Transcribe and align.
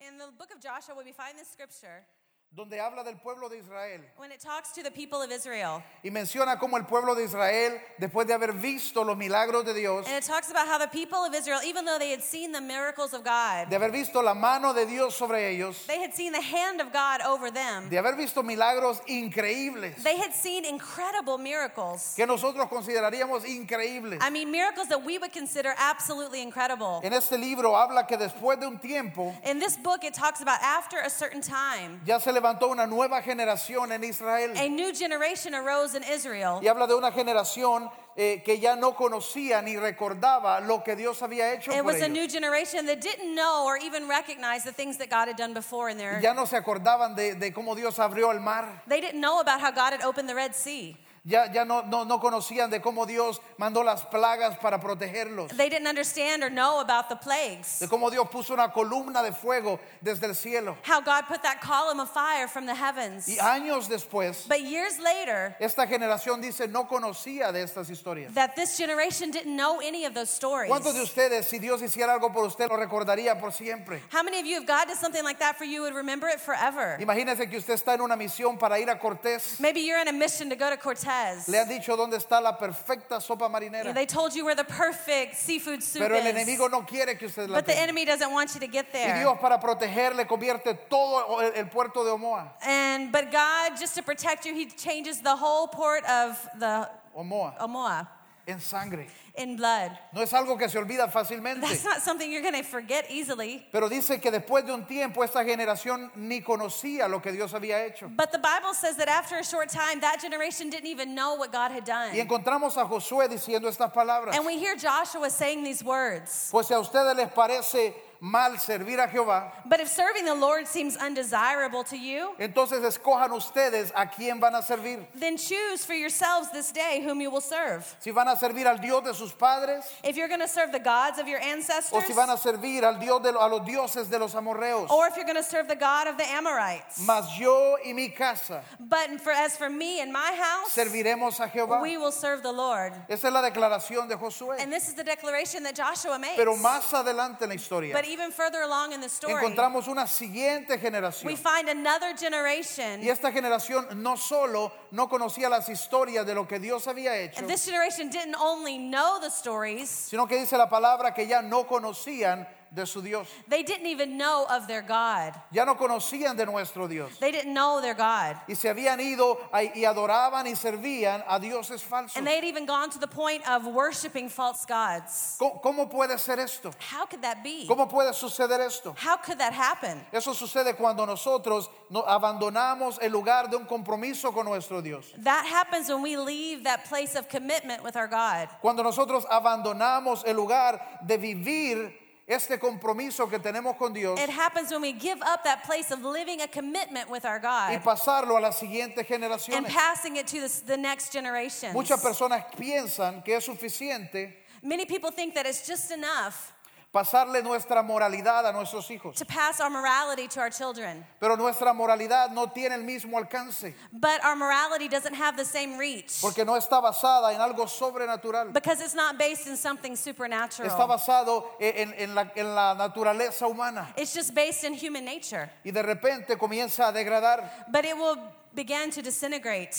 In 0.00 0.18
the 0.18 0.30
book 0.38 0.50
of 0.54 0.62
Joshua, 0.62 0.94
we 1.04 1.10
find 1.10 1.36
this 1.36 1.48
scripture 1.48 2.06
donde 2.52 2.80
habla 2.80 3.04
del 3.04 3.16
pueblo 3.16 3.48
de 3.48 3.58
Israel 3.58 4.00
when 4.18 4.32
it 4.32 4.40
talks 4.40 4.72
to 4.72 4.82
the 4.82 4.90
people 4.90 5.22
of 5.22 5.30
Israel. 5.30 5.82
y 6.02 6.10
menciona 6.10 6.58
cómo 6.58 6.76
el 6.76 6.84
pueblo 6.84 7.14
de 7.14 7.22
Israel, 7.24 7.80
después 8.00 8.26
de 8.26 8.34
haber 8.34 8.52
visto 8.54 9.04
los 9.04 9.16
milagros 9.16 9.64
de 9.64 9.72
Dios, 9.72 10.04
And 10.08 10.16
it 10.16 10.24
talks 10.26 10.50
about 10.50 10.66
how 10.66 10.76
the 10.76 10.88
people 10.88 11.18
of 11.24 11.32
Israel, 11.32 11.60
even 11.64 11.84
though 11.84 11.98
they 11.98 12.10
had 12.10 12.22
seen 12.24 12.50
the 12.50 12.60
miracles 12.60 13.14
of 13.14 13.22
God, 13.22 13.68
de 13.70 13.76
haber 13.76 13.92
visto 13.92 14.20
la 14.20 14.34
mano 14.34 14.72
de 14.74 14.84
Dios 14.84 15.14
sobre 15.14 15.48
ellos, 15.48 15.86
they 15.86 16.00
had 16.00 16.12
seen 16.12 16.32
the 16.32 16.40
hand 16.40 16.80
of 16.80 16.92
God 16.92 17.20
over 17.22 17.52
them. 17.52 17.88
de 17.88 17.96
haber 17.96 18.16
visto 18.16 18.42
milagros 18.42 19.00
increíbles 19.08 20.02
They 20.02 20.16
had 20.18 20.34
seen 20.34 20.64
incredible 20.64 21.38
miracles. 21.38 22.14
que 22.16 22.26
nosotros 22.26 22.66
consideraríamos 22.68 23.44
increíbles. 23.44 24.18
I 24.20 24.30
mean, 24.30 24.50
miracles 24.50 24.88
that 24.88 25.04
we 25.04 25.18
would 25.18 25.32
consider 25.32 25.72
absolutely 25.78 26.42
incredible. 26.42 27.00
En 27.04 27.12
este 27.12 27.38
libro 27.38 27.76
habla 27.76 28.08
que 28.08 28.16
después 28.16 28.58
de 28.58 28.66
un 28.66 28.78
tiempo 28.80 29.32
In 29.44 29.60
this 29.60 29.76
book, 29.76 30.02
it 30.02 30.14
talks 30.14 30.40
about 30.40 30.60
after 30.62 30.98
a 30.98 31.08
certain 31.10 31.40
time, 31.40 32.00
ya 32.04 32.18
se 32.18 32.32
levantó 32.40 32.68
una 32.68 32.86
nueva 32.86 33.20
generación 33.22 33.92
en 33.92 34.02
Israel 34.04 34.56
a 34.56 34.68
new 34.68 34.92
generation 34.94 35.54
arose 35.54 35.94
in 35.96 36.02
Israel. 36.04 36.58
y 36.62 36.68
habla 36.68 36.86
de 36.86 36.94
una 36.94 37.12
generación 37.12 37.90
eh, 38.16 38.42
que 38.42 38.58
ya 38.58 38.76
no 38.76 38.94
conocía 38.94 39.62
ni 39.62 39.76
recordaba 39.76 40.60
lo 40.60 40.82
que 40.82 40.96
Dios 40.96 41.22
había 41.22 41.52
hecho 41.52 41.70
It 41.70 41.82
por 41.82 41.92
was 41.92 42.02
a 42.02 42.08
new 42.08 42.26
generation 42.26 42.86
that 42.86 43.00
didn't 43.00 43.34
know 43.34 43.64
or 43.66 43.76
even 43.76 44.08
recognize 44.08 44.64
the 44.64 44.72
things 44.72 44.96
that 44.98 45.10
God 45.10 45.28
had 45.28 45.36
done 45.36 45.52
before 45.54 45.90
in 45.90 45.98
their. 45.98 46.18
Ya 46.20 46.32
no 46.32 46.46
se 46.46 46.56
acordaban 46.56 47.14
de, 47.14 47.34
de 47.34 47.52
cómo 47.52 47.74
Dios 47.76 47.98
abrió 47.98 48.32
el 48.32 48.40
mar. 48.40 48.82
They 48.88 49.00
didn't 49.00 49.20
know 49.20 49.40
about 49.40 49.60
how 49.60 49.70
God 49.70 49.92
had 49.92 50.02
opened 50.02 50.28
the 50.28 50.34
Red 50.34 50.54
Sea. 50.54 50.96
Ya, 51.30 51.46
ya 51.52 51.64
no, 51.64 51.82
no, 51.82 52.04
no 52.04 52.18
conocían 52.18 52.70
de 52.70 52.80
cómo 52.80 53.06
Dios 53.06 53.40
mandó 53.56 53.84
las 53.84 54.04
plagas 54.04 54.58
para 54.58 54.80
protegerlos. 54.80 55.56
They 55.56 55.68
didn't 55.68 55.86
understand 55.86 56.42
or 56.42 56.50
know 56.50 56.80
about 56.80 57.08
the 57.08 57.14
plagues. 57.14 57.78
De 57.78 57.86
cómo 57.86 58.10
Dios 58.10 58.26
puso 58.28 58.52
una 58.52 58.72
columna 58.72 59.22
de 59.22 59.30
fuego 59.30 59.78
desde 60.02 60.26
el 60.26 60.34
cielo. 60.34 60.76
How 60.82 61.00
God 61.00 61.26
put 61.28 61.42
that 61.44 61.60
column 61.60 62.00
of 62.00 62.10
fire 62.10 62.48
from 62.48 62.66
the 62.66 62.74
heavens. 62.74 63.28
Y 63.28 63.36
años 63.40 63.88
después, 63.88 64.48
But 64.48 64.62
years 64.62 64.98
later, 64.98 65.54
esta 65.60 65.86
generación 65.86 66.40
dice 66.42 66.66
no 66.68 66.88
conocía 66.88 67.52
de 67.52 67.62
estas 67.62 67.88
historias. 67.90 68.34
that 68.34 68.56
this 68.56 68.76
generation 68.76 69.30
didn't 69.30 69.54
know 69.54 69.78
any 69.78 70.04
of 70.06 70.14
those 70.14 70.30
stories. 70.30 70.68
¿Cuántos 70.68 70.94
de 70.94 71.02
ustedes, 71.02 71.46
si 71.48 71.60
Dios 71.60 71.80
hiciera 71.80 72.12
algo 72.12 72.32
por 72.32 72.44
usted, 72.44 72.68
lo 72.68 72.76
recordaría 72.76 73.38
por 73.38 73.52
siempre? 73.52 74.00
How 74.10 74.24
many 74.24 74.40
of 74.40 74.46
you, 74.46 74.56
if 74.56 74.66
God 74.66 74.88
did 74.88 74.96
something 74.96 75.22
like 75.22 75.38
that 75.38 75.56
for 75.56 75.64
you, 75.64 75.82
would 75.82 75.94
remember 75.94 76.26
it 76.26 76.40
forever? 76.40 76.98
Imagínese 77.00 77.48
que 77.48 77.58
usted 77.58 77.74
está 77.74 77.94
en 77.94 78.00
una 78.00 78.16
misión 78.16 78.58
para 78.58 78.80
ir 78.80 78.90
a 78.90 78.98
Cortés. 78.98 79.60
Maybe 79.60 79.80
you're 79.82 80.00
in 80.00 80.08
a 80.08 80.12
mission 80.12 80.50
to 80.50 80.56
go 80.56 80.68
to 80.70 80.76
Cortez. 81.24 81.48
Le 81.48 81.58
han 81.58 81.68
dicho 81.68 81.96
dónde 81.96 82.16
está 82.16 82.40
la 82.40 82.56
perfecta 82.58 83.20
sopa 83.20 83.48
marinera. 83.48 83.92
They 83.94 84.06
told 84.06 84.34
you 84.34 84.44
where 84.44 84.54
the 84.54 84.64
perfect 84.64 85.36
seafood 85.36 85.82
soup 85.82 86.02
Pero 86.02 86.14
el 86.16 86.26
is. 86.26 86.34
enemigo 86.34 86.68
no 86.70 86.82
quiere 86.84 87.16
que 87.18 87.26
usted 87.28 87.48
la 87.48 87.56
But 87.58 87.66
the 87.66 87.72
tenga. 87.72 87.82
enemy 87.82 88.04
doesn't 88.04 88.32
want 88.32 88.54
you 88.54 88.60
to 88.60 88.66
get 88.66 88.86
Y 88.86 88.92
there. 88.92 89.18
Dios 89.20 89.38
para 89.40 89.58
protegerle 89.60 90.26
convierte 90.26 90.74
todo 90.88 91.40
el, 91.40 91.52
el 91.56 91.66
puerto 91.68 92.04
de 92.04 92.10
Omoa. 92.10 92.52
And 92.62 93.10
but 93.12 93.30
God, 93.30 93.78
just 93.78 93.94
to 93.96 94.02
protect 94.02 94.44
you, 94.44 94.54
He 94.54 94.66
changes 94.66 95.20
the 95.20 95.36
whole 95.36 95.66
port 95.68 96.04
of 96.04 96.36
the 96.58 96.88
Omoa 97.16 97.58
Omoa 97.58 98.08
en 98.50 98.60
sangre. 98.60 99.06
in 99.36 99.56
blood. 99.56 99.92
No 100.12 100.22
es 100.22 100.32
algo 100.32 100.58
que 100.58 100.68
se 100.68 100.78
olvida 100.78 101.10
fácilmente. 101.10 101.60
That's 101.62 101.84
not 101.84 102.02
something 102.02 102.30
you're 102.30 102.42
going 102.42 102.54
to 102.54 102.62
forget 102.62 103.10
easily. 103.10 103.64
Pero 103.72 103.88
dice 103.88 104.20
que 104.20 104.30
después 104.30 104.66
de 104.66 104.72
un 104.72 104.84
tiempo 104.86 105.22
esta 105.22 105.44
generación 105.44 106.10
ni 106.16 106.40
conocía 106.40 107.08
lo 107.08 107.20
que 107.20 107.32
Dios 107.32 107.52
había 107.52 107.84
hecho. 107.86 108.08
But 108.08 108.32
the 108.32 108.38
Bible 108.38 108.74
says 108.74 108.96
that 108.96 109.08
after 109.08 109.36
a 109.36 109.44
short 109.44 109.68
time, 109.68 110.00
that 110.00 110.20
generation 110.20 110.70
didn't 110.70 110.88
even 110.88 111.14
know 111.14 111.34
what 111.34 111.52
God 111.52 111.72
had 111.72 111.84
done. 111.84 112.14
Y 112.14 112.20
encontramos 112.20 112.76
a 112.76 112.84
Josué 112.84 113.28
diciendo 113.28 113.68
estas 113.68 113.92
palabras. 113.92 114.34
And 114.34 114.44
we 114.44 114.58
hear 114.58 114.76
Joshua 114.76 115.30
saying 115.30 115.64
these 115.64 115.82
words. 115.82 116.48
Pues 116.50 116.66
si 116.66 116.74
a 116.74 116.78
ustedes 116.78 117.16
les 117.16 117.28
parece 117.28 117.94
mal 118.20 118.58
servir 118.58 118.98
a 119.02 119.08
Jehová, 119.08 119.50
But 119.66 119.80
if 119.80 119.88
serving 119.88 120.24
the 120.26 120.34
Lord 120.34 120.66
seems 120.66 120.96
undesirable 120.96 121.84
to 121.84 121.96
you, 121.96 122.32
entonces 122.38 122.82
escojan 122.84 123.30
ustedes 123.30 123.90
a 123.94 124.06
quién 124.06 124.40
van 124.40 124.54
a 124.54 124.62
servir. 124.62 125.06
then 125.14 125.36
choose 125.36 125.84
for 125.84 125.94
yourselves 125.94 126.50
this 126.52 126.70
day 126.72 127.00
whom 127.02 127.20
you 127.20 127.30
will 127.30 127.40
serve. 127.40 127.96
Si 128.00 128.10
van 128.10 128.28
a 128.28 128.36
servir 128.36 128.66
al 128.66 128.76
Dios 128.78 129.02
de 129.04 129.14
sus 129.14 129.32
padres 129.32 129.84
If 130.04 130.16
you're 130.16 130.28
going 130.28 130.40
to 130.40 130.48
serve 130.48 130.72
the 130.72 130.78
gods 130.78 131.18
of 131.18 131.26
your 131.28 131.40
o 131.40 131.44
ancestors, 131.44 132.04
si 132.06 132.12
van 132.12 132.28
a 132.30 132.36
servir 132.36 132.82
al 132.84 132.98
Dios 132.98 133.22
de, 133.22 133.30
a 133.30 133.48
los 133.48 133.66
dioses 133.66 134.08
de 134.10 134.18
los 134.18 134.34
amorreos. 134.34 134.90
or 134.90 135.06
if 135.06 135.16
you're 135.16 135.24
going 135.24 135.36
to 135.36 135.42
serve 135.42 135.66
the 135.68 135.76
God 135.76 136.06
of 136.06 136.16
the 136.18 136.24
Amorites. 136.30 137.04
Mas 137.06 137.38
yo 137.38 137.76
y 137.84 137.92
mi 137.92 138.08
casa 138.10 138.62
But 138.78 139.20
for, 139.20 139.32
as 139.32 139.56
for 139.56 139.70
me 139.70 140.00
and 140.00 140.12
my 140.12 140.32
house, 140.38 140.74
serviremos 140.74 141.40
a 141.40 141.48
Jehová. 141.48 141.80
we 141.82 141.96
will 141.96 142.12
serve 142.12 142.42
the 142.42 142.52
Lord. 142.52 142.92
Esa 143.08 143.28
es 143.28 143.32
la 143.32 143.42
declaración 143.48 144.08
de 144.08 144.16
Josué. 144.16 144.60
And 144.60 144.72
this 144.72 144.88
is 144.88 144.94
the 144.94 145.04
declaration 145.04 145.62
that 145.62 145.74
Joshua 145.74 146.18
makes. 146.18 146.36
Pero 146.36 146.56
más 146.56 146.92
adelante 146.92 147.42
en 147.44 147.48
la 147.50 147.54
historia 147.54 147.94
But 147.94 148.04
even 148.10 148.30
further 148.32 148.62
along 148.62 148.92
in 148.92 149.00
the 149.00 149.08
story, 149.08 149.34
encontramos 149.34 149.86
una 149.88 150.06
siguiente 150.06 150.70
we 150.70 150.78
generación. 150.78 151.36
find 151.36 151.68
another 151.68 152.14
generation. 152.16 153.00
Y 153.02 153.08
esta 153.08 153.30
generación 153.32 153.86
no 154.02 154.16
solo 154.16 154.72
no 154.90 155.08
conocía 155.08 155.48
las 155.48 155.68
historias 155.68 156.26
de 156.26 156.34
lo 156.34 156.46
que 156.46 156.58
Dios 156.58 156.86
había 156.86 157.16
hecho, 157.16 157.38
And 157.38 157.48
this 157.48 157.64
generation 157.64 158.10
didn't 158.10 158.36
only 158.40 158.78
know 158.78 159.18
the 159.20 159.30
stories, 159.30 159.88
sino 159.88 160.26
que 160.26 160.36
dice 160.38 160.56
la 160.58 160.68
palabra 160.68 161.14
que 161.14 161.26
ya 161.26 161.40
no 161.42 161.64
conocían 161.64 162.46
de 162.72 162.86
su 162.86 163.02
Dios. 163.02 163.26
they 163.48 163.62
didn't 163.62 163.86
even 163.86 164.16
know 164.16 164.46
of 164.48 164.66
their 164.68 164.82
God. 164.82 165.34
Ya 165.52 165.64
no 165.64 165.74
conocían 165.74 166.36
de 166.36 166.46
nuestro 166.46 166.86
Dios. 166.86 167.10
They 167.18 167.32
didn't 167.32 167.52
know 167.52 167.80
their 167.80 167.94
God. 167.94 168.36
Y 168.48 168.54
se 168.54 168.68
habían 168.68 169.00
ido 169.00 169.38
a- 169.52 169.62
y 169.64 169.84
adoraban 169.84 170.46
y 170.46 170.52
servían 170.54 171.22
a 171.26 171.38
dioses 171.40 171.82
falsos. 171.82 172.16
And 172.16 172.26
they 172.26 172.36
had 172.36 172.44
even 172.44 172.66
gone 172.66 172.90
to 172.90 172.98
the 172.98 173.08
point 173.08 173.46
of 173.48 173.66
worshiping 173.66 174.28
false 174.28 174.64
gods. 174.66 175.36
¿Cómo, 175.40 175.60
cómo 175.62 175.90
puede 175.90 176.18
ser 176.18 176.38
esto? 176.38 176.70
How 176.78 177.06
could 177.06 177.22
that 177.22 177.42
be? 177.42 177.66
¿Cómo 177.68 177.88
puede 177.88 178.12
suceder 178.14 178.60
esto? 178.60 178.94
How 178.98 179.16
could 179.16 179.38
that 179.38 179.52
happen? 179.52 180.00
Eso 180.12 180.32
sucede 180.32 180.76
cuando 180.76 181.04
nosotros 181.06 181.68
no- 181.90 182.02
abandonamos 182.04 182.98
el 183.02 183.10
lugar 183.12 183.48
de 183.50 183.56
un 183.56 183.66
compromiso 183.66 184.32
con 184.32 184.44
nuestro 184.46 184.80
Dios. 184.80 185.12
That 185.18 185.44
happens 185.46 185.88
when 185.88 186.02
we 186.02 186.16
leave 186.16 186.64
that 186.64 186.84
place 186.84 187.16
of 187.16 187.28
commitment 187.28 187.82
with 187.82 187.96
our 187.96 188.06
God. 188.08 188.48
Cuando 188.60 188.82
nosotros 188.82 189.24
abandonamos 189.26 190.22
el 190.24 190.36
lugar 190.36 190.80
de 191.04 191.18
vivir 191.18 191.92
este 192.30 192.58
compromiso 192.58 193.28
que 193.28 193.38
tenemos 193.38 193.76
con 193.76 193.92
Dios 193.92 194.18
It 194.20 194.30
happens 194.30 194.70
when 194.70 194.80
we 194.82 194.92
give 194.92 195.20
up 195.22 195.42
that 195.44 195.64
place 195.64 195.90
of 195.90 196.04
living 196.04 196.40
a 196.42 196.46
commitment 196.46 197.10
with 197.10 197.24
our 197.24 197.40
y 197.42 197.76
God 197.76 197.82
pasarlo 197.82 198.38
a 198.38 198.40
las 198.40 198.60
siguientes 198.60 198.98
and 198.98 199.06
generaciones. 199.06 199.66
passing 199.68 200.16
it 200.16 200.26
to 200.28 200.40
the, 200.40 200.62
the 200.66 200.76
next 200.76 201.12
generation. 201.12 201.72
Muchas 201.72 202.00
personas 202.02 202.44
piensan 202.56 203.24
que 203.24 203.34
es 203.36 203.44
suficiente 203.44 204.32
Many 204.62 204.84
people 204.84 205.10
think 205.10 205.34
that 205.34 205.46
it's 205.46 205.66
just 205.66 205.90
enough 205.90 206.52
pasarle 206.92 207.42
nuestra 207.42 207.82
moralidad 207.82 208.46
a 208.46 208.52
nuestros 208.52 208.88
hijos, 208.90 209.14
to 209.16 209.24
pass 209.24 209.60
our 209.60 209.70
morality 209.70 210.26
to 210.26 210.40
our 210.40 210.50
children. 210.50 211.04
pero 211.20 211.36
nuestra 211.36 211.72
moralidad 211.72 212.30
no 212.32 212.46
tiene 212.48 212.74
el 212.74 212.82
mismo 212.82 213.16
alcance 213.16 213.74
But 213.92 214.24
our 214.24 214.34
morality 214.34 214.88
doesn't 214.88 215.14
have 215.14 215.36
the 215.36 215.44
same 215.44 215.78
reach 215.78 216.20
porque 216.20 216.44
no 216.44 216.54
está 216.56 216.80
basada 216.82 217.32
en 217.32 217.40
algo 217.40 217.68
sobrenatural. 217.68 218.52
because 218.52 218.80
it's 218.80 218.94
not 218.94 219.16
based 219.18 219.46
in 219.46 219.56
something 219.56 219.92
Está 219.92 220.12
supernatural. 220.14 220.86
basado 220.88 221.44
en, 221.60 221.94
en 221.96 222.14
la, 222.14 222.30
en 222.34 222.54
la 222.54 222.74
naturaleza 222.74 223.46
humana 223.48 223.92
It's 223.96 224.12
just 224.14 224.34
based 224.34 224.64
in 224.64 224.74
human 224.74 225.04
nature. 225.04 225.48
y 225.64 225.70
de 225.70 225.82
repente 225.82 226.36
comienza 226.36 226.88
a 226.88 226.92
degradar. 226.92 227.48
But 227.70 227.84
it 227.84 227.96
will 227.96 228.16
begin 228.52 228.90
to 228.90 229.00
disintegrate. 229.02 229.76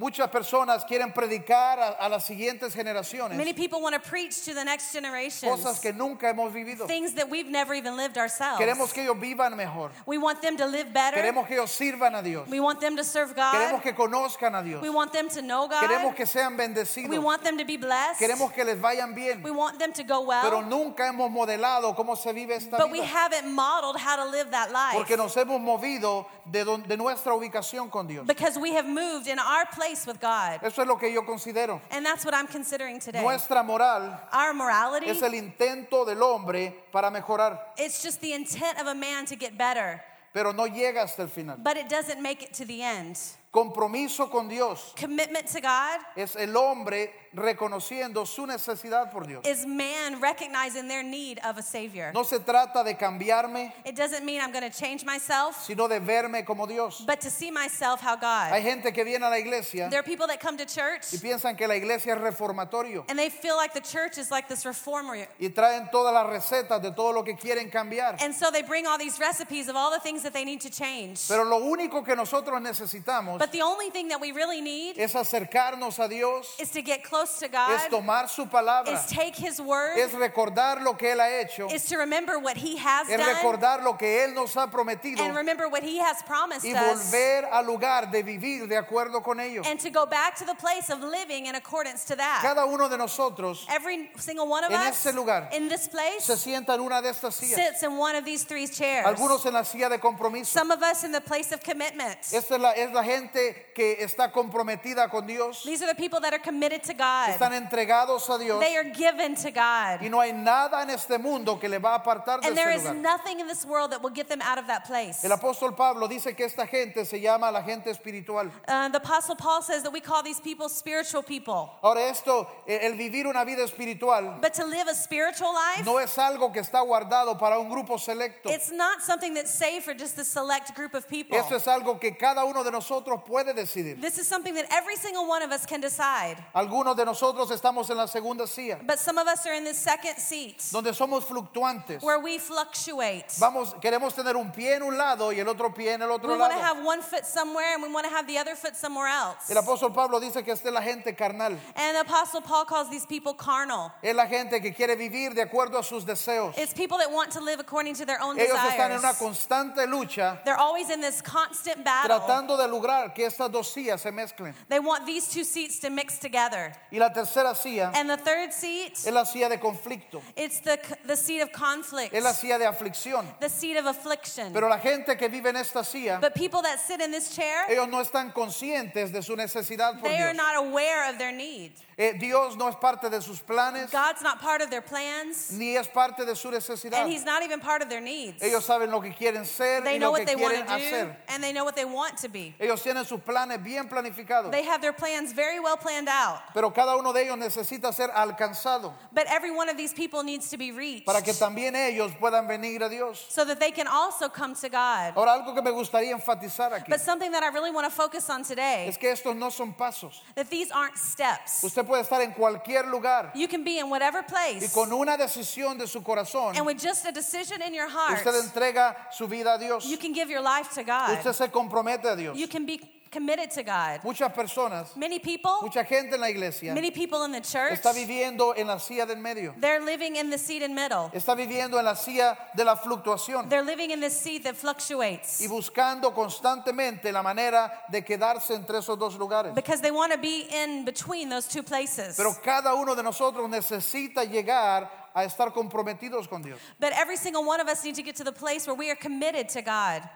Muchas 0.00 0.30
personas 0.30 0.84
quieren 0.84 1.12
predicar 1.12 1.76
a, 1.80 1.88
a 1.88 2.08
las 2.08 2.24
siguientes 2.24 2.72
generaciones 2.72 3.36
Many 3.36 3.52
people 3.52 3.80
want 3.80 4.00
to 4.00 4.00
preach 4.08 4.44
to 4.44 4.54
the 4.54 4.64
next 4.64 4.92
generation 4.92 5.48
cosas 5.48 5.80
que 5.80 5.92
nunca 5.92 6.28
hemos 6.32 6.52
vivido. 6.52 6.86
things 6.86 7.14
that 7.14 7.28
we've 7.28 7.50
never 7.50 7.74
even 7.74 7.96
lived 7.96 8.16
ourselves. 8.16 8.60
Queremos 8.60 8.92
que 8.92 9.02
ellos 9.02 9.18
vivan 9.18 9.56
mejor. 9.56 9.90
We 10.06 10.16
want 10.16 10.40
them 10.40 10.56
to 10.56 10.66
live 10.66 10.92
better. 10.92 11.16
Queremos 11.20 11.48
que 11.48 11.56
ellos 11.56 11.72
sirvan 11.72 12.14
a 12.14 12.22
Dios. 12.22 12.46
We 12.48 12.60
want 12.60 12.78
them 12.80 12.94
to 12.94 13.02
serve 13.02 13.34
God. 13.34 13.52
Queremos 13.52 13.82
que 13.82 13.92
conozcan 13.92 14.54
a 14.54 14.62
Dios. 14.62 14.80
We 14.80 14.88
want 14.88 15.12
them 15.12 15.28
to 15.30 15.42
know 15.42 15.66
God. 15.66 15.82
Queremos 15.82 16.14
que 16.14 16.26
sean 16.26 16.56
We 16.56 16.58
bendecidos. 16.68 17.20
want 17.20 17.42
them 17.42 17.58
to 17.58 17.64
be 17.64 17.76
blessed. 17.76 18.20
Queremos 18.20 18.54
que 18.54 18.64
les 18.64 18.76
vayan 18.78 19.16
bien. 19.16 19.42
We 19.42 19.50
want 19.50 19.80
them 19.80 19.92
to 19.94 20.04
go 20.04 20.24
Pero 20.42 20.58
well. 20.60 20.62
nunca 20.68 21.08
hemos 21.08 21.28
modelado 21.28 21.96
cómo 21.96 22.16
se 22.16 22.32
vive 22.32 22.54
esta 22.54 22.76
But 22.76 22.92
we 22.92 23.00
vida. 23.00 23.08
haven't 23.08 23.52
modeled 23.52 23.96
how 23.96 24.14
to 24.14 24.30
live 24.30 24.52
that 24.52 24.70
life. 24.70 24.94
Porque 24.96 25.16
nos 25.16 25.34
hemos 25.34 25.60
movido 25.60 26.26
de, 26.48 26.64
de 26.86 26.96
nuestra 26.96 27.32
ubicación 27.34 27.90
con 27.90 28.06
Dios. 28.06 28.24
Because 28.28 28.56
we 28.56 28.74
have 28.74 28.86
moved 28.86 29.26
in 29.26 29.40
our 29.40 29.66
place 29.66 29.87
with 30.06 30.20
God. 30.20 30.60
Eso 30.62 30.82
es 30.82 30.86
lo 30.88 30.96
que 30.96 31.12
yo 31.12 31.22
considero. 31.22 31.80
And 31.90 32.04
that's 32.04 32.24
what 32.24 32.34
I'm 32.34 32.46
considering 32.46 33.00
today. 33.00 33.22
Nuestra 33.22 33.62
moral 33.64 34.20
Our 34.32 34.54
morality, 34.54 35.08
es 35.08 35.22
el 35.22 35.34
intento 35.34 36.04
del 36.04 36.22
hombre 36.22 36.74
para 36.92 37.10
mejorar, 37.10 37.58
it's 37.76 38.02
just 38.02 38.20
the 38.20 38.32
intent 38.32 38.80
of 38.80 38.86
a 38.86 38.94
man 38.94 39.24
to 39.26 39.36
get 39.36 39.56
better, 39.56 40.02
pero 40.32 40.52
no 40.52 40.66
llega 40.66 41.02
hasta 41.02 41.22
el 41.22 41.28
final. 41.28 41.56
but 41.56 41.76
it 41.76 41.88
doesn't 41.88 42.20
make 42.22 42.42
it 42.42 42.52
to 42.52 42.64
the 42.64 42.82
end. 42.82 43.18
Compromiso 43.50 44.30
con 44.30 44.46
Dios 44.46 44.92
Commitment 44.94 45.46
to 45.46 45.60
God 45.60 46.00
es 46.14 46.36
el 46.36 46.54
hombre 46.54 47.10
reconociendo 47.38 48.26
su 48.26 48.46
necesidad 48.46 49.10
por 49.10 49.26
Dios. 49.26 49.44
is 49.46 49.64
man 49.66 50.20
recognizing 50.20 50.88
their 50.88 51.02
need 51.02 51.38
of 51.44 51.58
a 51.58 51.62
Savior. 51.62 52.10
No 52.14 52.22
se 52.24 52.38
trata 52.40 52.84
de 52.84 52.94
cambiarme, 52.94 53.72
It 53.84 53.96
doesn't 53.96 54.24
mean 54.24 54.40
I'm 54.40 54.52
going 54.52 54.68
to 54.68 54.76
change 54.76 55.04
myself, 55.04 55.62
sino 55.64 55.88
de 55.88 56.00
verme 56.00 56.44
como 56.44 56.66
Dios. 56.66 57.02
but 57.06 57.20
to 57.20 57.30
see 57.30 57.50
myself 57.50 58.00
how 58.00 58.16
Hay 58.16 58.60
God. 58.60 58.62
gente 58.62 58.92
que 58.92 59.04
viene 59.04 59.24
a 59.24 59.30
la 59.30 59.38
iglesia 59.38 59.88
There 59.90 60.00
are 60.00 60.02
people 60.04 60.26
that 60.26 60.40
come 60.40 60.56
to 60.58 60.66
church 60.66 61.12
y 61.12 61.18
piensan 61.18 61.56
que 61.56 61.66
la 61.66 61.74
iglesia 61.74 62.14
es 62.14 62.20
reformatorio 62.20 63.04
and 63.08 63.18
they 63.18 63.28
feel 63.30 63.56
like 63.56 63.72
the 63.72 63.80
church 63.80 64.18
is 64.18 64.30
like 64.30 64.48
this 64.48 64.64
reformer. 64.64 65.26
y 65.40 65.48
traen 65.48 65.90
todas 65.90 66.12
las 66.12 66.26
recetas 66.26 66.80
de 66.82 66.90
todo 66.92 67.12
lo 67.12 67.22
que 67.22 67.34
quieren 67.36 67.70
cambiar. 67.70 68.16
And 68.22 68.34
so 68.34 68.50
they 68.50 68.62
bring 68.62 68.86
all 68.86 68.98
these 68.98 69.18
recipes 69.18 69.68
of 69.68 69.76
all 69.76 69.90
the 69.90 70.00
things 70.00 70.22
that 70.22 70.32
they 70.32 70.44
need 70.44 70.60
to 70.62 70.70
change. 70.70 71.26
Pero 71.28 71.44
lo 71.44 71.58
único 71.60 72.04
que 72.04 72.14
nosotros 72.16 72.60
necesitamos 72.60 73.38
But 73.38 73.52
the 73.52 73.62
only 73.62 73.90
thing 73.90 74.08
that 74.08 74.20
we 74.20 74.32
really 74.32 74.60
need 74.60 74.96
es 74.98 75.14
acercarnos 75.14 75.98
a 75.98 76.08
Dios, 76.08 76.56
is 76.58 76.70
to 76.70 76.82
get 76.82 77.02
close 77.04 77.27
to 77.38 77.46
es 77.46 77.50
God, 77.50 77.90
tomar 77.90 78.28
su 78.28 78.46
palabra, 78.46 78.92
is 78.92 79.06
take 79.06 79.36
His 79.36 79.60
word, 79.60 79.98
es 79.98 80.12
recordar 80.12 80.82
lo 80.82 80.94
que 80.94 81.12
Él 81.12 81.20
ha 81.20 81.28
hecho, 81.28 81.68
is 81.72 81.84
to 81.86 81.96
remember 81.96 82.38
what 82.38 82.56
He 82.56 82.76
has 82.76 83.08
es 83.08 83.16
done, 83.18 83.34
recordar 83.34 83.82
lo 83.82 83.94
que 83.94 84.24
Él 84.24 84.34
nos 84.34 84.54
ha 84.54 84.68
prometido 84.68 85.20
and 85.20 85.34
remember 85.36 85.68
what 85.68 85.82
He 85.82 85.98
has 85.98 86.22
promised 86.22 86.64
y 86.64 86.72
us, 86.72 87.12
al 87.50 87.64
lugar 87.66 88.10
de 88.10 88.22
vivir 88.22 88.68
de 88.68 88.76
acuerdo 88.76 89.22
con 89.22 89.40
ello. 89.40 89.62
and 89.66 89.78
to 89.80 89.90
go 89.90 90.06
back 90.06 90.36
to 90.36 90.44
the 90.44 90.54
place 90.54 90.90
of 90.90 91.00
living 91.00 91.46
in 91.46 91.54
accordance 91.54 92.04
to 92.04 92.16
that. 92.16 92.40
Cada 92.42 92.66
uno 92.66 92.88
de 92.88 92.96
nosotros 92.96 93.66
Every 93.68 94.10
single 94.16 94.48
one 94.48 94.64
of 94.64 94.70
En 94.70 94.80
us 94.80 95.04
este 95.04 95.14
lugar 95.14 95.48
in 95.52 95.68
this 95.68 95.88
place 95.88 96.24
se 96.24 96.34
sienta 96.36 96.74
en 96.74 96.80
una 96.80 97.02
de 97.02 97.10
estas 97.10 97.34
sillas, 97.34 97.54
sits 97.54 97.82
in 97.82 97.96
one 97.96 98.16
of 98.16 98.24
these 98.24 98.44
three 98.44 98.66
chairs. 98.66 99.06
algunos 99.06 99.44
en 99.46 99.54
la 99.54 99.62
silla 99.62 99.88
de 99.88 99.98
compromiso. 99.98 100.46
Some 100.46 100.70
of 100.70 100.82
us 100.82 101.04
in 101.04 101.12
the 101.12 101.20
place 101.20 101.52
of 101.52 101.62
commitment. 101.62 102.18
Esta 102.32 102.54
es 102.54 102.60
la, 102.60 102.72
es 102.72 102.92
la 102.92 103.02
gente 103.02 103.66
que 103.74 103.96
está 104.00 104.30
comprometida 104.32 105.10
con 105.10 105.26
Dios, 105.26 105.62
These 105.64 105.82
are 105.82 105.86
the 105.86 105.94
people 105.94 106.20
that 106.20 106.32
are 106.32 106.38
committed 106.38 106.82
to 106.84 106.94
God. 106.94 107.07
Están 107.28 107.52
entregados 107.52 108.28
a 108.30 108.38
Dios 108.38 108.60
They 108.60 108.76
are 108.76 108.90
given 108.90 109.34
to 109.36 109.48
y 109.48 109.98
God. 109.98 110.10
no 110.10 110.20
hay 110.20 110.32
nada 110.32 110.82
en 110.82 110.90
este 110.90 111.18
mundo 111.18 111.58
que 111.58 111.68
le 111.68 111.78
va 111.78 111.94
a 111.94 111.98
apartar 111.98 112.40
de 112.40 112.48
And 112.48 112.56
there 112.56 112.70
ese 112.70 112.82
is 112.82 112.88
lugar. 112.88 113.02
nothing 113.02 113.40
in 113.40 113.46
this 113.46 113.64
world 113.64 113.92
that 113.92 114.02
will 114.02 114.10
get 114.14 114.28
them 114.28 114.40
out 114.42 114.58
of 114.58 114.66
that 114.66 114.84
place. 114.86 115.24
El 115.24 115.30
apóstol 115.32 115.76
Pablo 115.76 116.08
dice 116.08 116.34
que 116.36 116.44
esta 116.44 116.66
gente 116.66 117.04
se 117.04 117.18
llama 117.20 117.50
la 117.50 117.62
gente 117.62 117.90
espiritual. 117.90 118.50
Uh, 118.66 118.88
the 118.88 118.98
Apostle 118.98 119.36
Paul 119.36 119.62
says 119.62 119.82
that 119.82 119.92
we 119.92 120.00
call 120.00 120.22
these 120.22 120.40
people 120.40 120.68
spiritual 120.68 121.22
people. 121.22 121.70
Ahora 121.82 122.00
esto, 122.08 122.46
eh, 122.66 122.78
el 122.82 122.92
vivir 122.96 123.26
una 123.26 123.44
vida 123.44 123.62
espiritual 123.62 124.38
But 124.40 124.54
to 124.54 124.64
live 124.64 124.88
a 124.88 124.94
spiritual 124.94 125.52
life, 125.54 125.84
no 125.84 125.98
es 125.98 126.16
algo 126.18 126.52
que 126.52 126.60
está 126.60 126.80
guardado 126.84 127.38
para 127.38 127.58
un 127.58 127.68
grupo 127.68 127.98
selecto. 127.98 128.46
it's 128.50 128.70
not 128.70 129.02
something 129.02 129.34
that's 129.34 129.52
safe 129.52 129.84
for 129.84 129.94
just 129.94 130.18
a 130.18 130.24
select 130.24 130.74
group 130.74 130.94
of 130.94 131.08
people. 131.08 131.36
Esto 131.38 131.56
es 131.56 131.66
algo 131.66 131.98
que 132.00 132.12
cada 132.16 132.44
uno 132.44 132.62
de 132.62 132.70
nosotros 132.70 133.20
puede 133.26 133.54
decidir. 133.54 134.00
This 134.00 134.18
is 134.18 134.26
something 134.26 134.54
that 134.54 134.66
every 134.70 134.96
single 134.96 135.26
one 135.26 135.42
of 135.42 135.50
us 135.52 135.64
can 135.66 135.80
decide. 135.80 136.36
Algunos 136.54 136.96
de 136.98 137.04
nosotros 137.06 137.50
estamos 137.50 137.88
en 137.88 137.96
la 137.96 138.06
segunda 138.06 138.46
silla, 138.46 138.78
But 138.86 138.98
some 138.98 139.16
of 139.18 139.26
us 139.26 139.46
are 139.46 139.54
in 139.54 139.64
the 139.64 139.72
second 139.74 140.16
seat 140.18 140.62
donde 140.72 140.92
somos 140.94 141.24
fluctuantes. 141.24 142.02
where 142.02 142.18
we 142.20 142.38
fluctuate. 142.38 143.24
Vamos, 143.38 143.74
queremos 143.80 144.14
tener 144.14 144.36
un 144.36 144.50
pie 144.52 144.74
en 144.74 144.82
un 144.82 144.98
lado 144.98 145.32
y 145.32 145.38
el 145.40 145.48
otro 145.48 145.70
pie 145.72 145.92
en 145.94 146.02
el 146.02 146.10
otro 146.10 146.28
We 146.28 146.36
want 146.38 146.52
to 146.52 146.58
lado. 146.58 146.74
have 146.76 146.84
one 146.84 147.00
foot 147.02 147.24
somewhere 147.24 147.74
and 147.74 147.82
we 147.82 147.88
want 147.90 148.04
to 148.06 148.10
have 148.12 148.26
the 148.26 148.36
other 148.38 148.54
foot 148.54 148.76
somewhere 148.76 149.08
else. 149.08 149.48
El 149.50 149.56
apóstol 149.56 149.94
Pablo 149.94 150.20
dice 150.20 150.42
que 150.44 150.52
esta 150.52 150.68
es 150.68 150.74
la 150.74 150.82
gente 150.82 151.14
carnal. 151.14 151.56
And 151.76 151.96
the 151.96 152.00
Apostle 152.00 152.40
Paul 152.42 152.64
calls 152.64 152.90
these 152.90 153.06
people 153.06 153.34
carnal. 153.34 153.92
Es 154.02 154.14
la 154.14 154.26
gente 154.26 154.60
que 154.60 154.72
quiere 154.72 154.96
vivir 154.96 155.34
de 155.34 155.42
acuerdo 155.42 155.78
a 155.78 155.82
sus 155.84 156.04
deseos. 156.04 156.56
It's 156.58 156.74
people 156.74 156.98
that 156.98 157.10
want 157.10 157.30
to 157.32 157.40
live 157.40 157.60
according 157.60 157.94
to 157.94 158.04
their 158.04 158.20
own 158.20 158.38
Ellos 158.38 158.56
están 158.58 158.90
en 158.90 158.98
una 158.98 159.12
desires. 159.12 159.18
constante 159.18 159.86
lucha 159.86 160.42
They're 160.44 160.56
always 160.58 160.90
in 160.90 161.00
this 161.00 161.22
constant 161.22 161.84
battle. 161.84 162.18
tratando 162.18 162.56
de 162.56 162.66
lograr 162.68 163.14
que 163.14 163.26
estas 163.26 163.50
dos 163.50 163.72
sillas 163.72 164.00
se 164.00 164.10
mezclen. 164.10 164.54
They 164.68 164.80
want 164.80 165.06
these 165.06 165.28
two 165.28 165.44
seats 165.44 165.78
to 165.80 165.90
mix 165.90 166.18
together. 166.18 166.72
Y 166.90 166.98
la 166.98 167.10
tercera 167.12 167.54
silla 167.54 167.92
And 167.94 168.08
the 168.08 168.16
third 168.16 168.52
seat, 168.52 168.92
es 168.92 169.06
la 169.12 169.24
silla 169.24 169.48
de 169.48 169.58
conflicto, 169.58 170.22
it's 170.36 170.60
the, 170.60 170.78
the 171.06 171.16
seat 171.16 171.40
of 171.42 171.52
conflict, 171.52 172.14
es 172.14 172.22
la 172.24 172.32
silla 172.32 172.58
de 172.58 172.64
aflicción. 172.66 173.26
the 173.40 173.48
seat 173.48 173.76
of 173.76 173.86
affliction. 173.86 174.52
Pero 174.52 174.68
la 174.68 174.78
gente 174.78 175.16
que 175.16 175.28
vive 175.28 175.46
en 175.50 175.56
esta 175.56 175.84
silla, 175.84 176.18
But 176.20 176.34
people 176.34 176.62
that 176.62 176.80
sit 176.80 177.00
in 177.00 177.10
this 177.10 177.34
chair, 177.36 177.66
ellos 177.68 177.88
no 177.88 178.02
están 178.02 178.32
conscientes 178.32 179.12
de 179.12 179.22
su 179.22 179.36
necesidad 179.36 180.00
por 180.00 180.08
they 180.08 180.16
are 180.18 180.32
Dios. 180.32 180.36
not 180.36 180.56
aware 180.56 181.10
of 181.10 181.18
their 181.18 181.32
need. 181.32 181.72
Eh, 182.00 182.12
Dios 182.16 182.56
no 182.56 182.68
es 182.68 182.76
parte 182.76 183.10
de 183.10 183.20
sus 183.20 183.40
planes, 183.40 183.90
God's 183.90 184.22
not 184.22 184.40
part 184.40 184.62
of 184.62 184.70
their 184.70 184.80
plans, 184.82 185.50
ni 185.52 185.76
es 185.76 185.88
parte 185.88 186.24
de 186.24 186.36
su 186.36 186.48
necesidad. 186.48 186.94
and 187.02 187.10
He's 187.10 187.24
not 187.24 187.42
even 187.42 187.58
part 187.58 187.82
of 187.82 187.88
their 187.88 188.00
needs. 188.00 188.40
Ellos 188.40 188.64
saben 188.64 188.88
lo 188.90 189.00
que 189.00 189.10
quieren 189.10 189.44
ser 189.44 189.80
They 189.82 189.96
y 189.96 189.98
know 189.98 190.12
lo 190.12 190.16
que 190.18 190.22
what 190.22 190.26
they 190.28 190.36
want 190.36 190.54
quieren 190.54 190.66
to 190.66 190.78
do, 190.78 190.84
hacer. 190.84 191.16
and 191.28 191.42
they 191.42 191.52
know 191.52 191.64
what 191.64 191.74
they 191.74 191.84
want 191.84 192.16
to 192.18 192.28
be. 192.28 192.54
Ellos 192.60 192.82
tienen 192.84 193.04
sus 193.04 193.20
planes 193.20 193.58
bien 193.64 193.88
planificados, 193.88 194.52
They 194.52 194.62
have 194.62 194.80
their 194.80 194.92
plans 194.92 195.32
very 195.32 195.58
well 195.58 195.76
planned 195.76 196.08
out. 196.08 196.38
pero 196.54 196.70
cada 196.78 196.96
uno 196.96 197.12
de 197.12 197.22
ellos 197.22 197.36
necesita 197.36 197.92
ser 197.92 198.08
alcanzado 198.14 198.94
But 199.12 199.26
every 199.26 199.50
one 199.50 199.68
of 199.68 199.76
these 199.76 199.92
people 199.92 200.22
needs 200.22 200.48
to 200.50 200.56
be 200.56 200.70
reached 200.70 201.04
para 201.04 201.22
que 201.22 201.32
también 201.34 201.74
ellos 201.74 202.12
puedan 202.20 202.46
venir 202.46 202.84
a 202.84 202.88
Dios. 202.88 203.26
so 203.28 203.44
that 203.44 203.58
they 203.58 203.72
can 203.72 203.88
also 203.88 204.28
come 204.28 204.54
to 204.54 204.68
God. 204.68 205.14
Ahora, 205.16 205.32
algo 205.32 205.54
que 205.54 205.62
me 205.62 205.72
gustaría 205.72 206.12
enfatizar 206.12 206.72
aquí 206.72 206.88
But 206.88 207.00
something 207.00 207.32
that 207.32 207.42
I 207.42 207.48
really 207.48 207.72
want 207.72 207.86
to 207.86 207.90
focus 207.90 208.30
on 208.30 208.44
today 208.44 208.86
es 208.88 208.96
que 208.96 209.10
estos 209.10 209.34
no 209.34 209.50
son 209.50 209.74
pasos. 209.74 210.20
that 210.36 210.48
these 210.50 210.70
aren't 210.70 210.96
steps. 210.96 211.64
Usted 211.64 211.84
puede 211.84 212.02
estar 212.02 212.20
en 212.22 212.32
cualquier 212.32 212.86
lugar 212.86 213.32
You 213.34 213.48
can 213.48 213.64
be 213.64 213.80
in 213.80 213.90
whatever 213.90 214.20
y 214.20 214.58
place, 214.58 214.72
con 214.72 214.92
una 214.92 215.16
decisión 215.16 215.78
de 215.78 215.88
su 215.88 216.00
corazón, 216.02 216.56
and 216.56 216.64
with 216.64 216.78
just 216.78 217.04
a 217.06 217.10
decision 217.10 217.60
in 217.60 217.74
your 217.74 217.88
heart, 217.88 218.18
usted 218.18 218.34
entrega 218.34 218.94
su 219.12 219.26
vida 219.26 219.54
a 219.54 219.58
Dios. 219.58 219.84
you 219.84 219.96
can 219.96 220.12
give 220.12 220.30
your 220.30 220.42
life 220.42 220.72
to 220.74 220.84
God. 220.84 221.18
Usted 221.18 221.32
se 221.32 221.48
compromete 221.48 222.04
a 222.04 222.14
Dios. 222.14 222.36
You 222.36 222.46
can 222.46 222.64
be 222.64 222.80
committed 223.10 223.50
to 223.50 223.62
God. 223.62 224.00
Muchas 224.04 224.32
personas, 224.32 224.96
Many 224.96 225.18
people, 225.18 225.58
mucha 225.62 225.84
gente 225.84 226.14
en 226.14 226.20
la 226.20 226.28
iglesia 226.28 226.74
many 226.74 226.90
people 226.90 227.24
in 227.24 227.32
the 227.32 227.40
church, 227.40 227.72
está 227.80 227.92
viviendo 227.92 228.54
en 228.56 228.66
la 228.66 228.78
silla 228.78 229.06
del 229.06 229.16
medio. 229.16 229.54
they're 229.60 229.80
living 229.84 230.16
in 230.16 230.30
the 230.30 230.38
seat 230.38 230.62
in 230.62 230.74
middle. 230.74 231.10
Está 231.14 231.34
viviendo 231.36 231.78
en 231.78 231.84
la 231.84 231.94
silla 231.94 232.36
de 232.56 232.64
la 232.64 232.76
fluctuación 232.76 233.48
They're 233.48 233.64
living 233.64 233.90
in 233.90 234.00
this 234.00 234.18
seat 234.18 234.44
that 234.44 234.56
fluctuates 234.56 235.40
y 235.40 235.46
buscando 235.48 236.12
constantemente 236.14 237.12
la 237.12 237.22
manera 237.22 237.70
de 237.90 238.02
quedarse 238.02 238.54
entre 238.54 238.78
esos 238.78 238.98
dos 238.98 239.16
lugares. 239.16 239.54
because 239.54 239.80
they 239.80 239.90
want 239.90 240.12
to 240.12 240.18
be 240.18 240.46
in 240.50 240.84
between 240.84 241.28
those 241.28 241.46
two 241.48 241.62
places. 241.62 242.16
Pero 242.16 242.34
cada 242.42 242.74
uno 242.74 242.94
de 242.94 243.02
nosotros 243.02 243.48
necesita 243.48 244.24
llegar 244.24 244.88
a 245.14 245.24
estar 245.24 245.52
comprometidos 245.52 246.28
con 246.28 246.42
Dios. 246.42 246.58
But 246.78 246.92
every 246.94 247.16
single 247.16 247.44
one 247.44 247.60
of 247.60 247.68
us 247.68 247.84
need 247.84 247.94
to 247.96 248.02
get 248.02 248.16
to 248.16 248.24
the 248.24 248.32
place 248.32 248.66
where 248.66 248.76
we 248.76 248.90
are 248.90 248.94
committed 248.96 249.48
to 249.50 249.62
God. 249.62 250.08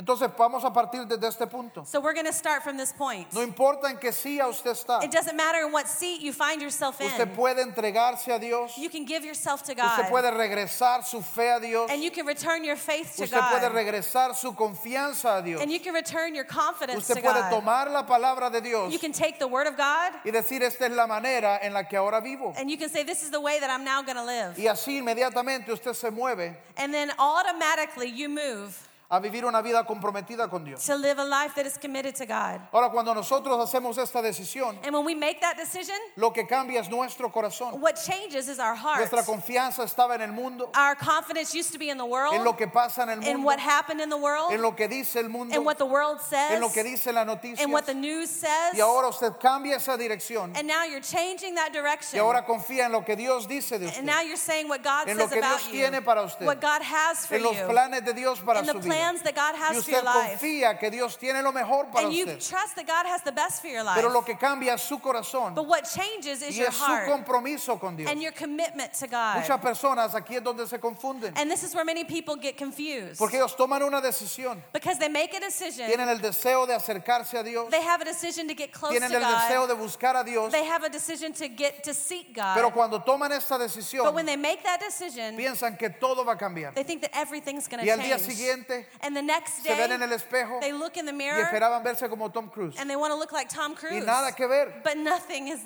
Entonces 0.00 0.30
vamos 0.38 0.64
a 0.64 0.72
partir 0.72 1.06
desde 1.06 1.28
este 1.28 1.46
punto. 1.46 1.84
So 1.84 2.00
we're 2.00 2.14
going 2.14 2.24
to 2.24 2.32
start 2.32 2.62
from 2.62 2.78
this 2.78 2.90
point. 2.90 3.30
No 3.34 3.42
importa 3.42 3.90
en 3.90 3.98
qué 3.98 4.12
silla 4.12 4.48
usted 4.48 4.70
está, 4.70 5.04
It 5.04 5.10
doesn't 5.10 5.36
matter 5.36 5.60
in 5.66 5.72
what 5.72 5.86
seat 5.86 6.22
you 6.22 6.32
find 6.32 6.62
yourself 6.62 6.98
usted 6.98 7.28
in. 7.28 7.36
puede 7.36 7.58
entregarse 7.60 8.34
a 8.34 8.38
Dios, 8.38 8.78
You 8.78 8.88
can 8.88 9.04
give 9.04 9.26
yourself 9.26 9.62
to 9.64 9.72
usted 9.72 9.76
God. 9.76 10.08
puede 10.08 10.30
regresar 10.30 11.04
su 11.04 11.20
fe 11.20 11.50
a 11.50 11.60
Dios, 11.60 11.90
And 11.90 12.02
you 12.02 12.10
can 12.10 12.24
return 12.24 12.64
your 12.64 12.76
faith 12.76 13.14
to 13.16 13.24
usted 13.24 13.38
puede 13.38 13.60
God. 13.60 13.72
regresar 13.74 14.34
su 14.34 14.52
confianza 14.54 15.36
a 15.38 15.42
Dios, 15.42 15.60
And 15.60 15.70
you 15.70 15.80
can 15.80 15.92
return 15.92 16.34
your 16.34 16.44
confidence 16.46 16.96
usted 16.98 17.16
to 17.16 17.20
puede 17.20 17.34
God. 17.34 17.50
tomar 17.50 17.90
la 17.90 18.06
palabra 18.06 18.50
de 18.50 18.62
Dios 18.62 18.90
You 18.90 18.98
can 18.98 19.12
take 19.12 19.38
the 19.38 19.48
word 19.48 19.66
of 19.66 19.76
God 19.76 20.12
y 20.24 20.30
decir 20.30 20.62
esta 20.62 20.86
es 20.86 20.92
la 20.92 21.06
manera 21.06 21.58
en 21.62 21.74
la 21.74 21.82
que 21.82 21.98
ahora 21.98 22.22
vivo. 22.22 22.54
and 22.56 22.70
you 22.70 22.78
can 22.78 22.88
say, 22.88 23.02
This 23.02 23.22
is 23.22 23.30
the 23.30 23.40
way 23.40 23.60
that 23.60 23.68
I'm 23.68 23.84
now 23.84 24.00
going 24.00 24.16
to 24.16 24.24
live. 24.24 24.56
Y 24.58 24.64
así 24.66 24.96
inmediatamente 24.98 25.70
usted 25.70 25.92
se 25.92 26.10
mueve 26.10 26.56
And 26.78 26.94
then 26.94 27.10
automatically 27.18 28.08
you 28.08 28.30
move 28.30 28.88
a 29.10 29.18
vivir 29.18 29.44
una 29.44 29.60
vida 29.60 29.84
comprometida 29.84 30.48
con 30.48 30.64
Dios. 30.64 30.84
to 30.86 30.94
live 30.94 31.18
a 31.18 31.24
life 31.24 31.54
that 31.56 31.66
is 31.66 31.76
committed 31.76 32.14
to 32.14 32.24
God. 32.26 32.60
Ahora, 32.72 32.90
cuando 32.90 33.12
nosotros 33.12 33.58
hacemos 33.58 33.98
esta 33.98 34.22
decisión, 34.22 34.78
And 34.84 34.94
when 34.94 35.04
we 35.04 35.14
make 35.16 35.40
that 35.40 35.56
decision, 35.56 35.96
lo 36.16 36.30
que 36.30 36.46
cambia 36.46 36.78
es 36.80 36.88
nuestro 36.88 37.28
corazón. 37.30 37.80
what 37.80 37.96
changes 37.96 38.48
is 38.48 38.58
our 38.60 38.74
heart. 38.76 38.98
Nuestra 38.98 39.24
confianza 39.24 39.82
estaba 39.84 40.14
en 40.14 40.22
el 40.22 40.32
mundo, 40.32 40.70
Our 40.76 40.94
confidence 40.94 41.54
used 41.54 41.72
to 41.72 41.78
be 41.78 41.90
in 41.90 41.98
the 41.98 42.04
en 42.04 42.10
world, 42.10 42.44
lo 42.44 42.52
que 42.52 42.68
pasa 42.68 43.02
en 43.02 43.08
el 43.10 43.18
in 43.18 43.24
mundo, 43.38 43.46
what 43.46 43.58
happened 43.58 44.00
in 44.00 44.08
the 44.10 44.16
world, 44.16 44.52
en 44.52 44.62
lo 44.62 44.72
que 44.72 44.86
dice 44.86 45.16
el 45.16 45.28
mundo, 45.28 45.54
in 45.56 45.64
what 45.64 45.76
the 45.78 45.86
world 45.86 46.20
says, 46.20 46.52
en 46.52 46.60
lo 46.60 46.68
que 46.68 46.84
dice 46.84 47.12
la 47.12 47.24
noticia. 47.24 47.62
in 47.64 47.72
what 47.72 47.86
the 47.86 47.94
news 47.94 48.30
says. 48.30 48.74
Y 48.74 48.80
ahora 48.80 49.08
usted 49.08 49.32
cambia 49.40 49.76
esa 49.76 49.96
dirección 49.98 50.56
And 50.56 50.68
now 50.68 50.84
you're 50.84 51.00
changing 51.00 51.56
that 51.56 51.70
y 51.70 51.72
direction. 51.72 52.20
ahora 52.20 52.44
confía 52.46 52.84
en 52.86 52.92
lo 52.92 53.02
que 53.04 53.16
Dios 53.16 53.46
dice 53.48 53.72
de 53.78 53.86
And 53.86 53.90
usted, 53.90 54.04
now 54.04 54.20
you're 54.20 54.36
saying 54.36 54.68
what 54.68 54.84
God 54.84 55.08
En 55.08 55.16
lo 55.16 55.24
says 55.26 55.32
que 55.32 55.38
about 55.40 55.58
Dios 55.58 55.66
you, 55.66 55.72
tiene 55.72 56.02
para 56.02 56.22
usted. 56.22 56.46
what 56.46 56.60
God 56.60 56.82
has 56.82 57.26
for 57.26 57.34
en 57.34 57.42
los 57.42 57.56
you, 57.56 57.66
planes 57.66 58.04
de 58.04 58.12
Dios 58.14 58.38
para 58.40 58.58
and 58.60 58.68
su 58.68 58.74
the 58.74 58.78
vida. 58.80 58.94
Plans 59.00 59.22
that 59.22 59.34
God 59.34 59.54
Y 59.54 59.58
has 59.58 59.84
for 59.84 59.90
your 59.90 60.00
usted 60.00 60.04
life. 60.04 60.40
confía 60.40 60.78
que 60.78 60.90
Dios 60.90 61.16
tiene 61.16 61.42
lo 61.42 61.52
mejor 61.52 61.86
para 61.92 62.06
And 62.06 62.12
you 62.14 62.26
usted. 62.26 62.40
trust 62.40 62.76
that 62.76 62.86
God 62.86 63.06
has 63.06 63.22
the 63.22 63.32
best 63.32 63.60
for 63.60 63.68
your 63.68 63.82
life. 63.82 63.96
Pero 63.96 64.10
lo 64.10 64.22
que 64.22 64.34
cambia 64.36 64.74
es 64.74 64.82
su 64.82 64.98
corazón 64.98 65.54
But 65.54 65.66
what 65.66 65.84
changes 65.84 66.42
is 66.42 66.56
y 66.56 66.60
your 66.60 66.68
es 66.68 66.76
su 66.76 66.84
heart 66.84 67.08
compromiso 67.08 67.78
con 67.80 67.96
Dios. 67.96 68.10
and 68.10 68.20
your 68.22 68.32
commitment 68.32 68.92
to 68.94 69.06
God. 69.06 69.36
Muchas 69.40 69.60
personas 69.60 70.14
aquí 70.14 70.36
es 70.36 70.42
donde 70.42 70.66
se 70.66 70.78
confunden. 70.78 71.32
And 71.36 71.50
this 71.50 71.62
is 71.62 71.74
where 71.74 71.84
many 71.84 72.04
people 72.04 72.36
get 72.36 72.56
confused. 72.56 73.18
Porque 73.18 73.34
ellos 73.36 73.54
toman 73.56 73.82
una 73.82 74.00
decisión, 74.00 74.62
Because 74.72 74.98
they 74.98 75.08
make 75.08 75.34
a 75.34 75.40
decision, 75.40 75.86
tienen 75.88 76.08
el 76.08 76.18
deseo 76.18 76.66
de 76.66 76.74
acercarse 76.74 77.38
a 77.38 77.42
Dios, 77.42 77.70
they 77.70 77.82
have 77.82 78.00
a 78.02 78.04
decision 78.04 78.46
to 78.48 78.54
get 78.54 78.72
close 78.72 78.92
tienen 78.92 79.10
to 79.10 79.16
el 79.16 79.22
deseo 79.22 79.66
God, 79.66 79.68
de 79.68 79.74
buscar 79.74 80.16
a 80.16 80.24
Dios, 80.24 80.52
they 80.52 80.64
have 80.64 80.84
a 80.84 80.88
decision 80.88 81.32
to 81.32 81.48
get 81.48 81.82
to 81.84 81.94
seek 81.94 82.34
God. 82.34 82.54
pero 82.54 82.70
cuando 82.70 83.00
toman 83.00 83.32
esta 83.32 83.56
but 83.58 83.68
decisión 83.68 84.12
when 84.14 84.26
they 84.26 84.36
make 84.36 84.62
that 84.62 84.80
decision, 84.80 85.36
piensan 85.36 85.78
que 85.78 85.88
todo 85.90 86.24
va 86.24 86.32
a 86.32 86.36
cambiar. 86.36 86.74
they 86.74 86.82
think 86.84 87.00
that 87.02 87.10
everything 87.14 87.56
is 87.56 87.68
going 87.68 87.80
Y 87.80 87.86
to 87.86 87.92
al 87.92 87.98
día 87.98 88.18
change. 88.18 88.32
siguiente 88.34 88.86
And 89.02 89.16
the 89.16 89.22
next 89.22 89.62
se 89.62 89.74
ven 89.74 89.88
day, 89.88 89.94
en 89.94 90.02
el 90.02 90.10
espejo 90.12 90.60
they 90.60 90.72
look 90.72 90.96
in 90.96 91.06
the 91.06 91.12
y 91.12 91.16
mirror 91.16 91.44
esperaban 91.44 91.82
verse 91.82 92.08
como 92.08 92.28
Tom 92.30 92.48
Cruise. 92.50 92.78
and 92.78 92.88
they 92.88 92.96
want 92.96 93.12
to 93.12 93.16
look 93.18 93.32
like 93.32 93.48
Tom 93.48 93.72
Y 93.72 93.76
Cruise. 93.76 94.04
nada 94.04 94.32
que 94.32 94.46
ver. 94.46 94.80
But 94.84 94.96
nothing 94.98 95.48
is 95.48 95.64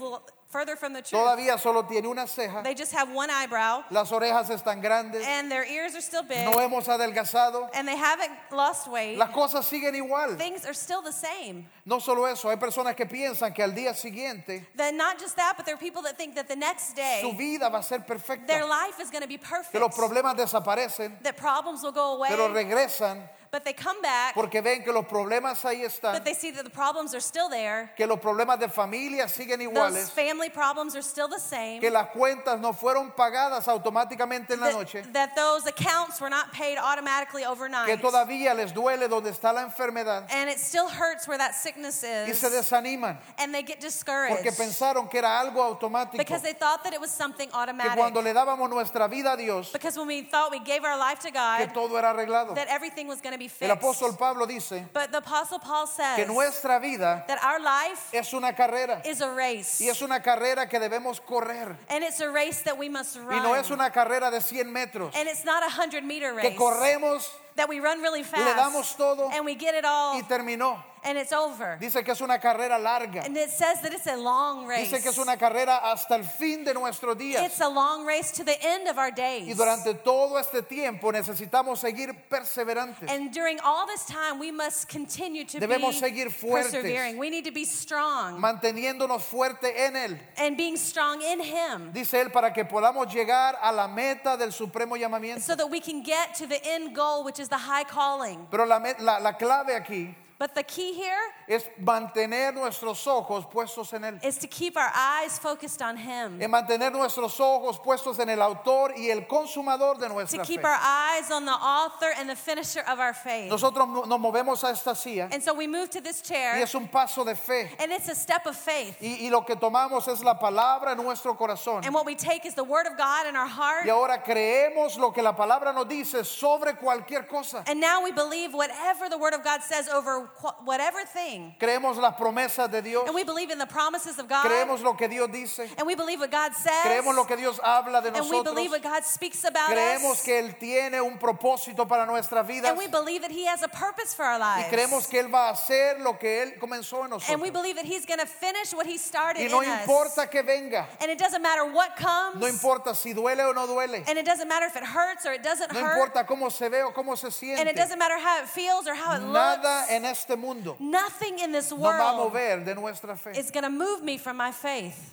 further 0.54 0.76
from 0.76 0.92
the 0.92 1.02
truth. 1.02 1.20
Todavía 1.20 1.58
solo 1.58 1.82
tiene 1.82 2.06
una 2.06 2.26
ceja, 2.26 2.62
They 2.62 2.74
just 2.74 2.92
have 2.92 3.10
one 3.10 3.28
eyebrow 3.28 3.82
las 3.90 4.12
orejas 4.12 4.48
están 4.50 4.80
grandes, 4.80 5.24
and 5.26 5.50
their 5.50 5.64
ears 5.64 5.96
are 5.96 6.00
still 6.00 6.22
big 6.22 6.44
no 6.44 6.52
hemos 6.60 6.86
adelgazado. 6.86 7.68
and 7.74 7.88
they 7.88 7.96
haven't 7.96 8.30
lost 8.52 8.86
weight. 8.86 9.18
Las 9.18 9.30
cosas 9.30 9.66
siguen 9.66 9.94
igual. 9.96 10.38
Things 10.38 10.64
are 10.64 10.72
still 10.74 11.02
the 11.02 11.12
same. 11.12 11.66
No 11.84 11.98
solo 11.98 12.24
eso, 12.26 12.48
hay 12.48 12.56
personas 12.56 12.94
que 12.94 13.04
piensan 13.04 13.52
que 13.52 13.64
al 13.64 13.72
día 13.72 13.94
siguiente 13.94 14.68
Then 14.76 14.96
not 14.96 15.18
just 15.18 15.34
that, 15.36 15.54
but 15.56 15.66
there 15.66 15.74
are 15.74 15.78
people 15.78 16.02
that 16.02 16.16
think 16.16 16.36
that 16.36 16.46
the 16.48 16.56
next 16.56 16.90
su 16.90 16.94
day 16.94 17.34
vida 17.36 17.68
va 17.68 17.78
a 17.78 17.82
ser 17.82 17.98
their 17.98 18.06
perfecta, 18.06 18.64
life 18.64 19.00
is 19.00 19.10
going 19.10 19.22
to 19.22 19.28
be 19.28 19.38
que 19.38 19.48
perfect. 19.48 19.74
los 19.74 19.92
problemas 19.92 20.36
desaparecen, 20.36 21.20
That 21.24 21.36
problems 21.36 21.82
will 21.82 21.90
go 21.92 22.14
away, 22.14 22.28
pero 22.30 22.48
regresan 22.48 23.28
but 23.54 23.64
they 23.64 23.72
come 23.72 24.02
back, 24.02 24.34
porque 24.34 24.60
ven 24.60 24.82
que 24.82 24.92
los 24.92 25.06
problemas 25.06 25.64
ahí 25.64 25.84
están, 25.84 26.12
but 26.12 26.24
they 26.24 26.34
see 26.34 26.50
that 26.50 26.64
the 26.64 26.70
problems 26.70 27.14
are 27.14 27.20
still 27.20 27.48
there. 27.48 27.88
que 27.96 28.04
los 28.04 28.18
problemas 28.18 28.58
de 28.58 28.68
familia 28.68 29.28
siguen 29.28 29.60
Those 29.60 29.70
iguales, 29.70 30.10
family 30.10 30.50
problems 30.50 30.96
are 30.96 31.02
still 31.02 31.28
the 31.28 31.38
same. 31.38 31.80
que 31.80 31.88
las 31.88 32.08
cuentas 32.08 32.58
no 32.60 32.72
fueron 32.72 33.12
pagadas 33.14 33.68
automáticamente 33.68 34.54
en 34.54 34.60
la 34.60 34.70
That, 34.70 34.76
noche, 34.76 35.02
that 35.12 35.36
those 35.36 35.66
accounts 35.68 36.20
were 36.20 36.28
not 36.28 36.52
paid 36.52 36.76
automatically 36.78 37.44
overnight. 37.44 37.86
que 37.86 37.96
todavía 37.96 38.56
les 38.56 38.72
duele 38.72 39.08
donde 39.08 39.30
está 39.30 39.52
la 39.54 39.62
enfermedad 39.62 40.26
and 40.32 40.50
it 40.50 40.58
still 40.58 40.88
hurts 40.88 41.28
where 41.28 41.38
that 41.38 41.54
sickness 41.54 42.02
y 42.02 42.30
is. 42.30 42.38
se 42.38 42.48
desaniman 42.50 43.16
and 43.38 43.54
they 43.54 43.62
get 43.62 43.80
discouraged 43.80 44.34
porque 44.34 44.50
pensaron 44.50 45.08
que 45.08 45.18
era 45.20 45.38
algo 45.38 45.62
automático, 45.62 46.18
because 46.18 46.42
they 46.42 46.54
thought 46.54 46.82
that 46.82 46.92
it 46.92 47.00
was 47.00 47.12
something 47.12 47.48
que 47.48 47.56
automatic. 47.56 47.96
cuando 47.96 48.20
le 48.20 48.32
dábamos 48.34 48.68
nuestra 48.68 49.06
vida 49.08 49.34
a 49.34 49.36
Dios, 49.36 49.70
because 49.72 49.96
when 49.96 50.08
we 50.08 50.22
thought 50.22 50.50
we 50.50 50.58
gave 50.58 50.82
our 50.82 50.98
life 50.98 51.20
to 51.20 51.30
que 51.30 51.34
God, 51.38 51.72
todo 51.72 51.94
era 51.96 52.12
arreglado. 52.12 52.56
that 52.56 52.66
everything 52.66 53.06
was 53.06 53.20
going 53.20 53.32
to 53.32 53.38
be 53.38 53.43
El 53.44 53.50
fixed. 53.50 53.70
apóstol 53.70 54.18
Pablo 54.18 54.46
dice 54.46 54.86
but 54.92 55.10
the 55.10 55.18
Apostle 55.18 55.58
Paul 55.58 55.86
says 55.86 56.16
que 56.16 56.26
nuestra 56.26 56.78
vida 56.80 57.24
that 57.26 57.38
our 57.42 57.60
life 57.60 58.12
es 58.12 58.32
una 58.32 58.52
carrera 58.52 59.02
is 59.04 59.20
a 59.20 59.30
race. 59.30 59.80
y 59.80 59.88
es 59.88 60.02
una 60.02 60.20
carrera 60.20 60.68
que 60.68 60.78
debemos 60.78 61.20
correr 61.20 61.76
and 61.88 62.04
it's 62.04 62.20
a 62.20 62.30
race 62.30 62.62
that 62.62 62.76
we 62.76 62.88
must 62.88 63.16
run. 63.16 63.38
y 63.38 63.42
no 63.42 63.54
es 63.54 63.70
una 63.70 63.90
carrera 63.90 64.30
de 64.30 64.40
100 64.40 64.72
metros 64.72 65.14
and 65.14 65.28
it's 65.28 65.44
not 65.44 65.62
a 65.62 65.70
100 65.70 66.06
meter 66.06 66.34
race. 66.34 66.48
que 66.48 66.56
corremos 66.56 67.28
that 67.56 67.68
we 67.68 67.80
run 67.80 68.00
really 68.00 68.22
fast. 68.22 68.44
le 68.44 68.54
damos 68.54 68.96
todo 68.96 69.30
and 69.32 69.44
we 69.44 69.54
get 69.54 69.74
it 69.74 69.84
all 69.84 70.14
y 70.14 70.22
terminó. 70.22 70.93
And 71.04 71.18
it's 71.18 71.32
over. 71.32 71.76
Dice 71.80 72.02
que 72.04 72.12
es 72.12 72.20
una 72.20 72.38
carrera 72.38 72.78
larga. 72.78 73.22
and 73.24 73.36
it 73.36 73.50
says 73.50 73.80
that 73.82 73.92
it's 73.92 74.06
a 74.06 74.16
long 74.16 74.66
race. 74.66 74.90
Dice 74.90 75.02
que 75.02 75.10
es 75.10 75.18
una 75.18 75.36
carrera 75.36 75.80
hasta 75.82 76.14
el 76.14 76.24
fin 76.24 76.64
de 76.64 76.74
nuestros 76.74 77.16
días. 77.16 77.42
It's 77.44 77.60
a 77.60 77.68
long 77.68 78.04
race 78.06 78.30
to 78.32 78.44
the 78.44 78.56
end 78.62 78.88
of 78.88 78.98
our 78.98 79.10
days. 79.10 79.46
Y 79.48 79.54
durante 79.54 79.94
todo 80.02 80.36
este 80.38 80.62
tiempo 80.62 81.10
necesitamos 81.12 81.78
seguir 81.80 82.14
perseverantes. 82.30 83.08
and 83.10 83.32
during 83.32 83.58
all 83.60 83.86
this 83.86 84.04
time, 84.06 84.38
we 84.38 84.50
must 84.50 84.88
continue 84.88 85.44
to 85.44 85.58
Debemos 85.58 86.00
be 86.00 86.08
seguir 86.10 86.30
fuertes. 86.30 86.72
persevering. 86.72 87.18
We 87.18 87.30
need 87.30 87.44
to 87.44 87.52
be 87.52 87.64
strong 87.64 88.40
Manteniéndonos 88.40 89.22
fuerte 89.22 89.64
en 89.76 89.94
Él. 89.96 90.18
and 90.38 90.56
being 90.56 90.76
strong 90.76 91.20
in 91.22 91.40
Him 91.40 91.92
Dice 91.92 92.14
Él 92.14 92.32
para 92.32 92.52
que 92.52 92.64
podamos 92.64 93.12
llegar 93.12 93.56
a 93.62 93.72
la 93.72 93.86
meta 93.88 94.36
del 94.36 94.52
supremo 94.52 94.96
llamamiento. 94.96 95.40
so 95.42 95.54
that 95.54 95.70
we 95.70 95.80
can 95.80 96.02
get 96.02 96.34
to 96.34 96.46
the 96.46 96.64
end 96.66 96.94
goal, 96.94 97.24
which 97.24 97.38
is 97.38 97.48
the 97.48 97.56
high 97.58 97.84
calling. 97.84 98.46
Pero 98.50 98.64
la, 98.64 98.78
la- 99.00 99.18
la 99.18 99.32
clave 99.32 99.74
aquí 99.74 100.14
But 100.36 100.54
the 100.56 100.64
key 100.64 100.92
here 100.94 101.16
es 101.48 101.64
mantener 101.80 102.52
nuestros 102.52 103.06
ojos 103.06 103.44
puestos 103.46 103.92
en 103.94 104.02
Él. 104.02 104.18
is 104.24 104.36
to 104.38 104.48
keep 104.48 104.76
our 104.76 104.90
eyes 104.92 105.38
focused 105.38 105.80
on 105.80 105.96
Him, 105.96 106.42
En 106.42 106.50
mantener 106.50 106.90
nuestros 106.92 107.38
ojos 107.38 107.78
puestos 107.78 108.18
en 108.18 108.28
el 108.28 108.40
autor 108.42 108.92
y 108.96 109.10
el 109.10 109.26
consumador 109.28 109.94
de 109.98 110.08
to 110.08 110.12
nuestra 110.12 110.44
fe. 110.44 110.54
keep 110.54 110.64
our 110.64 110.76
eyes 110.80 111.30
on 111.30 111.44
the 111.44 111.52
author 111.52 112.08
and 112.18 112.28
the 112.28 112.34
finisher 112.34 112.80
of 112.88 112.98
our 112.98 113.14
faith. 113.14 113.48
Nosotros 113.48 113.86
no- 113.86 114.02
nos 114.04 114.18
movemos 114.20 114.64
a 114.64 114.70
esta 114.72 114.94
silla 114.96 115.28
And 115.32 115.40
so 115.42 115.54
we 115.54 115.68
move 115.68 115.88
to 115.90 116.00
this 116.00 116.20
y 116.24 116.34
chair, 116.34 116.54
es 116.62 116.74
un 116.74 116.88
paso 116.88 117.22
de 117.24 117.36
fe. 117.36 117.70
and 117.78 117.92
it's 117.92 118.08
a 118.08 118.14
step 118.14 118.44
of 118.46 118.56
faith. 118.56 118.96
Y, 119.00 119.26
y 119.26 119.28
lo 119.30 119.42
que 119.42 119.54
tomamos 119.54 120.08
es 120.08 120.22
la 120.24 120.34
palabra 120.34 120.92
en 120.92 120.96
nuestro 120.98 121.34
corazón. 121.34 121.84
And 121.86 121.94
what 121.94 122.04
we 122.06 122.16
take 122.16 122.44
is 122.44 122.54
the 122.54 122.64
word 122.64 122.86
of 122.86 122.96
God 122.98 123.28
in 123.28 123.36
our 123.36 123.46
heart. 123.46 123.84
Y 123.86 123.90
ahora 123.90 124.18
creemos 124.22 124.98
lo 124.98 125.12
que 125.12 125.22
la 125.22 125.32
palabra 125.36 125.72
nos 125.72 125.86
dice 125.86 126.24
sobre 126.24 126.72
cualquier 126.74 127.28
cosa. 127.28 127.62
And 127.68 127.80
now 127.80 128.02
we 128.02 128.10
believe 128.10 128.52
whatever 128.52 129.08
the 129.08 129.16
word 129.18 129.32
of 129.32 129.44
God 129.44 129.62
says 129.62 129.88
over 129.88 130.23
whatever 130.64 131.04
thing. 131.04 131.54
Creemos 131.60 131.96
las 131.96 132.14
promesas 132.16 132.70
de 132.70 132.82
Dios. 132.82 133.04
And 133.06 133.14
we 133.14 133.24
believe 133.24 133.50
in 133.50 133.58
the 133.58 133.66
promises 133.66 134.18
of 134.18 134.28
God. 134.28 134.44
Creemos 134.46 134.82
lo 134.82 134.94
que 134.94 135.08
Dios 135.08 135.28
dice. 135.30 135.68
And 135.78 135.86
we 135.86 135.94
believe 135.94 136.20
what 136.20 136.30
God 136.30 136.52
says. 136.54 136.84
Creemos 136.84 137.14
lo 137.14 137.24
que 137.24 137.36
Dios 137.36 137.58
habla 137.62 138.00
de 138.02 138.08
and 138.08 138.16
we 138.16 138.30
nosotros. 138.30 138.54
believe 138.54 138.70
what 138.70 138.82
God 138.82 139.04
speaks 139.04 139.44
about 139.44 139.70
Creemos 139.70 140.12
us. 140.18 140.22
que 140.22 140.38
Él 140.38 140.58
tiene 140.58 141.00
un 141.00 141.18
propósito 141.18 141.86
para 141.88 142.06
nuestras 142.06 142.46
vidas. 142.46 142.68
and 142.70 142.78
we 142.78 142.86
believe 142.88 143.22
that 143.22 143.30
He 143.30 143.44
has 143.46 143.62
a 143.62 143.68
purpose 143.68 144.14
for 144.14 144.24
our 144.24 144.38
Y 144.38 144.56
lives. 144.62 144.68
creemos 144.70 145.08
que 145.08 145.20
Él 145.20 145.28
va 145.32 145.48
a 145.48 145.52
hacer 145.52 146.00
lo 146.00 146.14
que 146.18 146.42
Él 146.42 146.58
comenzó 146.58 147.04
en 147.04 147.12
and 147.12 147.40
we 147.40 147.50
nosotros. 147.50 147.52
believe 147.52 147.76
that 147.76 147.84
He's 147.84 148.06
going 148.06 148.20
to 148.20 148.26
finish 148.26 148.72
what 148.74 148.86
He 148.86 148.98
started 148.98 149.40
Y 149.42 149.48
no 149.48 149.60
in 149.62 149.68
us. 149.68 149.80
importa 149.80 150.28
que 150.30 150.42
venga. 150.42 150.86
And 151.00 151.10
it 151.10 151.18
doesn't 151.18 151.42
matter 151.42 151.64
what 151.72 151.96
comes. 151.96 152.40
No 152.40 152.46
importa 152.46 152.94
si 152.94 153.12
duele 153.14 153.40
o 153.44 153.52
no 153.52 153.66
duele. 153.66 154.04
and 154.08 154.18
it 154.18 154.24
doesn't 154.24 154.48
matter 154.48 154.66
if 154.66 154.76
it 154.76 154.84
hurts 154.84 155.26
or 155.26 155.32
it 155.32 155.42
doesn't 155.42 155.72
No 155.72 155.80
hurt. 155.80 155.98
importa 155.98 156.26
cómo 156.26 156.50
se 156.50 156.68
ve 156.68 156.82
o 156.82 156.92
cómo 156.92 157.16
se 157.16 157.26
and 157.26 157.68
it 157.68 157.74
siente. 157.74 157.76
doesn't 157.76 157.98
matter 157.98 158.18
how 158.18 158.38
it 158.42 158.48
feels 158.48 158.86
or 158.86 158.94
how 158.94 159.14
it 159.14 159.22
Nada 159.22 159.80
looks. 159.80 159.90
en 159.90 160.04
este 160.14 160.36
mundo 160.36 160.76
Nothing 160.78 161.40
in 161.40 161.52
this 161.52 161.70
nos 161.70 161.80
va 161.80 161.88
a 161.88 162.16
world 162.16 162.32
mover 162.32 162.64
de 162.64 162.74
nuestra 162.74 163.16
fe. 163.16 163.32
is 163.38 163.50
going 163.50 163.64
to 163.64 163.70
move 163.70 164.02
me 164.02 164.16
from 164.18 164.36
my 164.36 164.52
faith. 164.52 165.12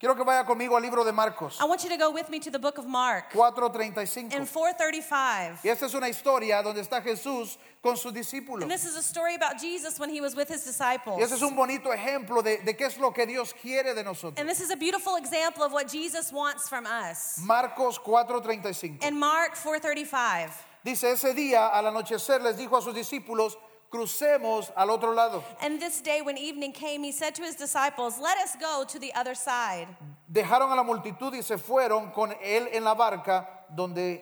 Quiero 0.00 0.16
que 0.16 0.24
vaya 0.24 0.44
conmigo 0.44 0.76
al 0.76 0.82
libro 0.82 1.04
de 1.04 1.12
Marcos 1.12 1.58
I 1.60 1.64
want 1.64 1.82
you 1.84 1.88
to 1.88 1.96
go 1.96 2.10
with 2.10 2.28
me 2.28 2.38
to 2.40 2.50
the 2.50 2.58
book 2.58 2.78
of 2.78 2.86
Mark 2.86 3.32
4:35. 3.32 4.34
in 4.34 4.44
435. 4.44 5.60
Y 5.64 5.70
esta 5.70 5.86
es 5.86 5.94
una 5.94 6.08
historia 6.08 6.62
donde 6.62 6.80
está 6.80 7.00
Jesús 7.00 7.56
con 7.82 7.96
sus 7.96 8.12
discípulos. 8.12 8.62
And 8.62 8.70
this 8.70 8.84
is 8.84 8.96
a 8.96 9.02
story 9.02 9.34
about 9.34 9.58
Jesus 9.58 9.98
when 9.98 10.10
he 10.10 10.20
was 10.20 10.34
with 10.34 10.48
his 10.48 10.64
disciples. 10.64 11.18
Y 11.18 11.22
ese 11.22 11.32
es 11.32 11.42
un 11.42 11.54
bonito 11.54 11.90
ejemplo 11.90 12.42
de, 12.42 12.58
de 12.58 12.74
qué 12.74 12.86
es 12.86 12.98
lo 12.98 13.12
que 13.12 13.24
Dios 13.24 13.54
quiere 13.54 13.94
de 13.94 14.02
nosotros. 14.02 14.38
And 14.38 14.48
this 14.48 14.60
is 14.60 14.70
a 14.70 14.76
beautiful 14.76 15.16
example 15.16 15.62
of 15.62 15.72
what 15.72 15.88
Jesus 15.88 16.32
wants 16.32 16.68
from 16.68 16.86
us. 16.86 17.38
Marcos 17.38 17.98
4:35. 17.98 19.02
In 19.04 19.18
Mark 19.18 19.54
4:35. 19.54 20.50
Dice, 20.84 21.12
ese 21.12 21.32
día 21.32 21.68
al 21.68 21.86
anochecer 21.86 22.42
les 22.42 22.58
dijo 22.58 22.76
a 22.76 22.82
sus 22.82 22.94
discípulos, 22.94 23.56
crucemos 23.94 24.72
al 24.76 24.90
otro 24.90 25.14
lado. 25.14 25.44
And 25.60 25.80
this 25.80 26.00
day 26.00 26.20
when 26.20 26.36
evening 26.36 26.72
came, 26.72 27.04
he 27.04 27.12
said 27.12 27.34
to 27.36 27.42
his 27.42 27.54
disciples, 27.54 28.18
"Let 28.18 28.38
us 28.38 28.56
go 28.56 28.84
to 28.84 28.98
the 28.98 29.12
other 29.14 29.34
side." 29.36 29.86
Dejaron 30.28 30.72
a 30.72 30.74
la 30.74 30.82
multitud 30.82 31.32
y 31.32 31.42
se 31.42 31.56
fueron 31.56 32.12
con 32.12 32.32
él 32.42 32.68
en 32.72 32.82
la 32.82 32.94
barca 32.94 33.46
donde 33.70 34.20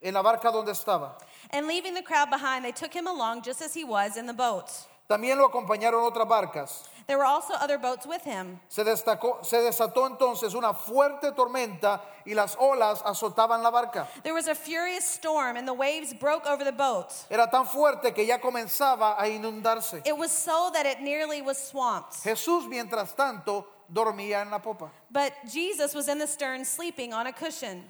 en 0.00 0.14
la 0.14 0.22
barca 0.22 0.52
donde 0.52 0.70
estaba. 0.70 1.18
And 1.50 1.66
leaving 1.66 1.94
the 1.94 2.02
crowd 2.02 2.30
behind, 2.30 2.64
they 2.64 2.72
took 2.72 2.94
him 2.94 3.08
along 3.08 3.42
just 3.42 3.60
as 3.60 3.74
he 3.74 3.82
was 3.82 4.16
in 4.16 4.26
the 4.26 4.32
boat. 4.32 4.70
También 5.08 5.36
lo 5.38 5.48
acompañaron 5.48 6.04
otras 6.04 6.28
barcas. 6.28 6.84
There 7.08 7.16
were 7.16 7.24
also 7.24 7.54
other 7.54 7.78
boats 7.78 8.06
with 8.06 8.22
him. 8.24 8.60
Se, 8.68 8.84
destacó, 8.84 9.42
se 9.42 9.56
desató 9.56 10.06
entonces 10.06 10.54
una 10.54 10.74
fuerte 10.74 11.32
tormenta 11.32 12.02
y 12.26 12.34
las 12.34 12.54
olas 12.60 13.00
azotaban 13.02 13.62
la 13.62 13.70
barca. 13.70 14.06
There 14.22 14.34
was 14.34 14.46
a 14.46 14.54
furious 14.54 15.06
storm, 15.06 15.56
and 15.56 15.66
the 15.66 15.72
waves 15.72 16.12
broke 16.12 16.46
over 16.46 16.64
the 16.64 16.72
boat. 16.72 17.14
Era 17.30 17.48
tan 17.50 17.64
fuerte 17.64 18.14
que 18.14 18.26
ya 18.26 18.36
comenzaba 18.36 19.16
a 19.18 19.26
inundarse. 19.26 20.06
It 20.06 20.18
was 20.18 20.30
so 20.30 20.70
that 20.74 20.84
it 20.84 21.00
nearly 21.00 21.40
was 21.40 21.56
swamped. 21.56 22.12
Jesús, 22.24 22.68
mientras 22.68 23.16
tanto, 23.16 23.64
dormía 23.90 24.42
en 24.42 24.50
la 24.50 24.58
popa. 24.58 24.90
But 25.10 25.32
Jesus 25.50 25.94
was 25.94 26.08
in 26.08 26.18
the 26.18 26.26
stern 26.26 26.66
sleeping 26.66 27.14
on 27.14 27.26
a 27.26 27.32
cushion. 27.32 27.84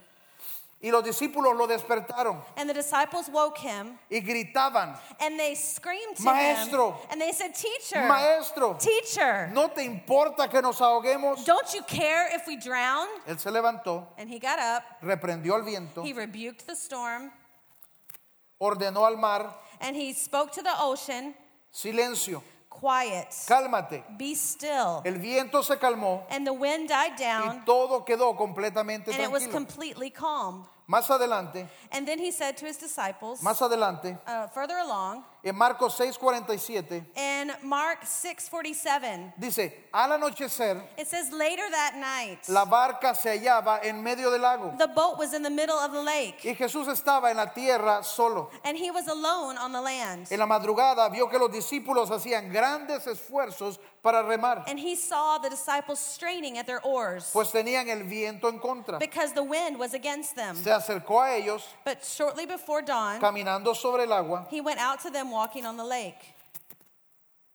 Y 0.80 0.90
los 0.92 1.02
discípulos 1.02 1.56
lo 1.56 1.66
despertaron 1.66 2.40
And 2.56 2.70
the 2.70 2.74
disciples 2.74 3.28
woke 3.28 3.58
him, 3.58 3.98
y 4.10 4.20
gritaban, 4.20 4.96
and 5.20 5.36
they 5.36 5.56
screamed 5.56 6.16
to 6.18 6.22
Maestro. 6.22 6.92
him. 6.92 6.98
And 7.10 7.20
they 7.20 7.32
said, 7.32 7.52
Teacher, 7.52 8.06
Maestro, 8.06 8.74
teacher, 8.74 9.50
¿no 9.52 9.68
te 9.70 9.82
importa 9.84 10.48
que 10.48 10.62
nos 10.62 10.78
ahoguemos? 10.80 11.44
don't 11.44 11.74
you 11.74 11.82
care 11.82 12.28
if 12.32 12.46
we 12.46 12.56
drown? 12.56 13.08
Él 13.26 13.40
se 13.40 13.50
levantó, 13.50 14.06
And 14.18 14.28
he 14.28 14.38
got 14.38 14.60
up, 14.60 14.84
reprendió 15.02 15.54
al 15.54 15.62
viento, 15.62 16.04
he 16.04 16.12
rebuked 16.12 16.64
the 16.66 16.76
storm, 16.76 17.32
ordenó 18.60 19.04
al 19.04 19.16
mar, 19.16 19.52
and 19.80 19.96
he 19.96 20.12
spoke 20.12 20.52
to 20.52 20.62
the 20.62 20.74
ocean, 20.80 21.34
silencio, 21.74 22.40
Quiet, 22.80 23.28
cálmate. 23.46 24.04
be 24.16 24.34
still. 24.34 25.02
El 25.04 25.18
viento 25.18 25.62
se 25.62 25.76
calmó 25.78 26.24
And 26.30 26.46
the 26.46 26.52
wind 26.52 26.88
died 26.88 27.12
y 27.18 27.24
down, 27.24 27.64
todo 27.64 28.04
quedó 28.04 28.36
completamente 28.36 29.12
and 29.12 29.20
it 29.20 29.30
was 29.30 29.46
completely 29.48 30.10
calm. 30.10 30.66
Más 30.86 31.10
adelante, 31.10 31.68
And 31.92 32.06
then 32.06 32.18
he 32.18 32.30
said 32.32 32.56
to 32.56 32.66
his 32.66 32.78
disciples, 32.78 33.42
más 33.42 33.60
adelante, 33.60 34.16
uh, 34.26 34.46
further 34.48 34.78
along, 34.78 35.22
en 35.44 35.56
Marcos 35.56 35.94
6:47, 35.98 37.04
in 37.16 37.52
Mark 37.62 38.00
6:47, 38.04 39.32
dice, 39.38 39.72
al 39.92 40.12
anochecer, 40.12 40.82
it 40.96 41.06
says, 41.06 41.30
Later 41.32 41.68
that 41.70 41.94
night, 41.96 42.48
la 42.48 42.64
barca 42.64 43.14
se 43.14 43.30
hallaba 43.38 43.80
en 43.82 44.02
medio 44.02 44.30
del 44.30 44.40
lago 44.40 44.74
the 44.78 44.88
boat 44.88 45.18
was 45.18 45.32
in 45.34 45.42
the 45.42 45.50
middle 45.50 45.78
of 45.78 45.92
the 45.92 46.02
lake, 46.02 46.40
y 46.44 46.54
Jesús 46.54 46.88
estaba 46.88 47.30
en 47.30 47.36
la 47.36 47.46
tierra 47.46 48.02
solo. 48.02 48.50
and 48.64 48.76
he 48.76 48.90
was 48.90 49.06
alone 49.08 49.56
on 49.58 49.72
the 49.72 49.80
land. 49.80 50.26
En 50.30 50.38
la 50.38 50.46
madrugada 50.46 51.08
vio 51.10 51.28
que 51.28 51.38
los 51.38 51.50
discípulos 51.50 52.10
hacían 52.10 52.52
grandes 52.52 53.06
esfuerzos 53.06 53.78
para 54.02 54.22
remar, 54.22 54.64
And 54.68 54.78
he 54.78 54.94
saw 54.94 55.38
the 55.38 55.50
disciples 55.50 55.98
straining 55.98 56.58
at 56.58 56.66
their 56.66 56.80
oars 56.84 57.30
pues 57.32 57.50
tenían 57.52 57.88
el 57.88 58.04
viento 58.04 58.48
en 58.48 58.58
contra. 58.58 58.98
because 58.98 59.32
the 59.32 59.42
wind 59.42 59.78
was 59.78 59.94
against 59.94 60.34
them. 60.36 60.56
Se 60.56 60.70
acercó 60.70 61.20
a 61.22 61.36
ellos 61.36 61.64
But 61.84 62.04
shortly 62.04 62.46
before 62.46 62.82
dawn, 62.82 63.20
caminando 63.20 63.74
sobre 63.74 64.04
el 64.04 64.12
agua, 64.12 64.46
he 64.50 64.60
went 64.60 64.80
out 64.80 65.00
to 65.00 65.10
them 65.10 65.27
walking 65.30 65.66
on 65.66 65.76
the 65.76 65.84
lake. 65.84 66.34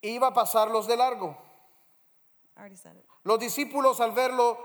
iba 0.03 0.27
a 0.27 0.31
pasarlos 0.33 0.87
de 0.87 0.95
largo. 0.95 1.35
I 2.55 2.59
already 2.59 2.75
said 2.75 2.93
it. 2.97 3.05
Los 3.23 3.39
discípulos 3.39 3.99
al 3.99 4.11
verlo 4.11 4.57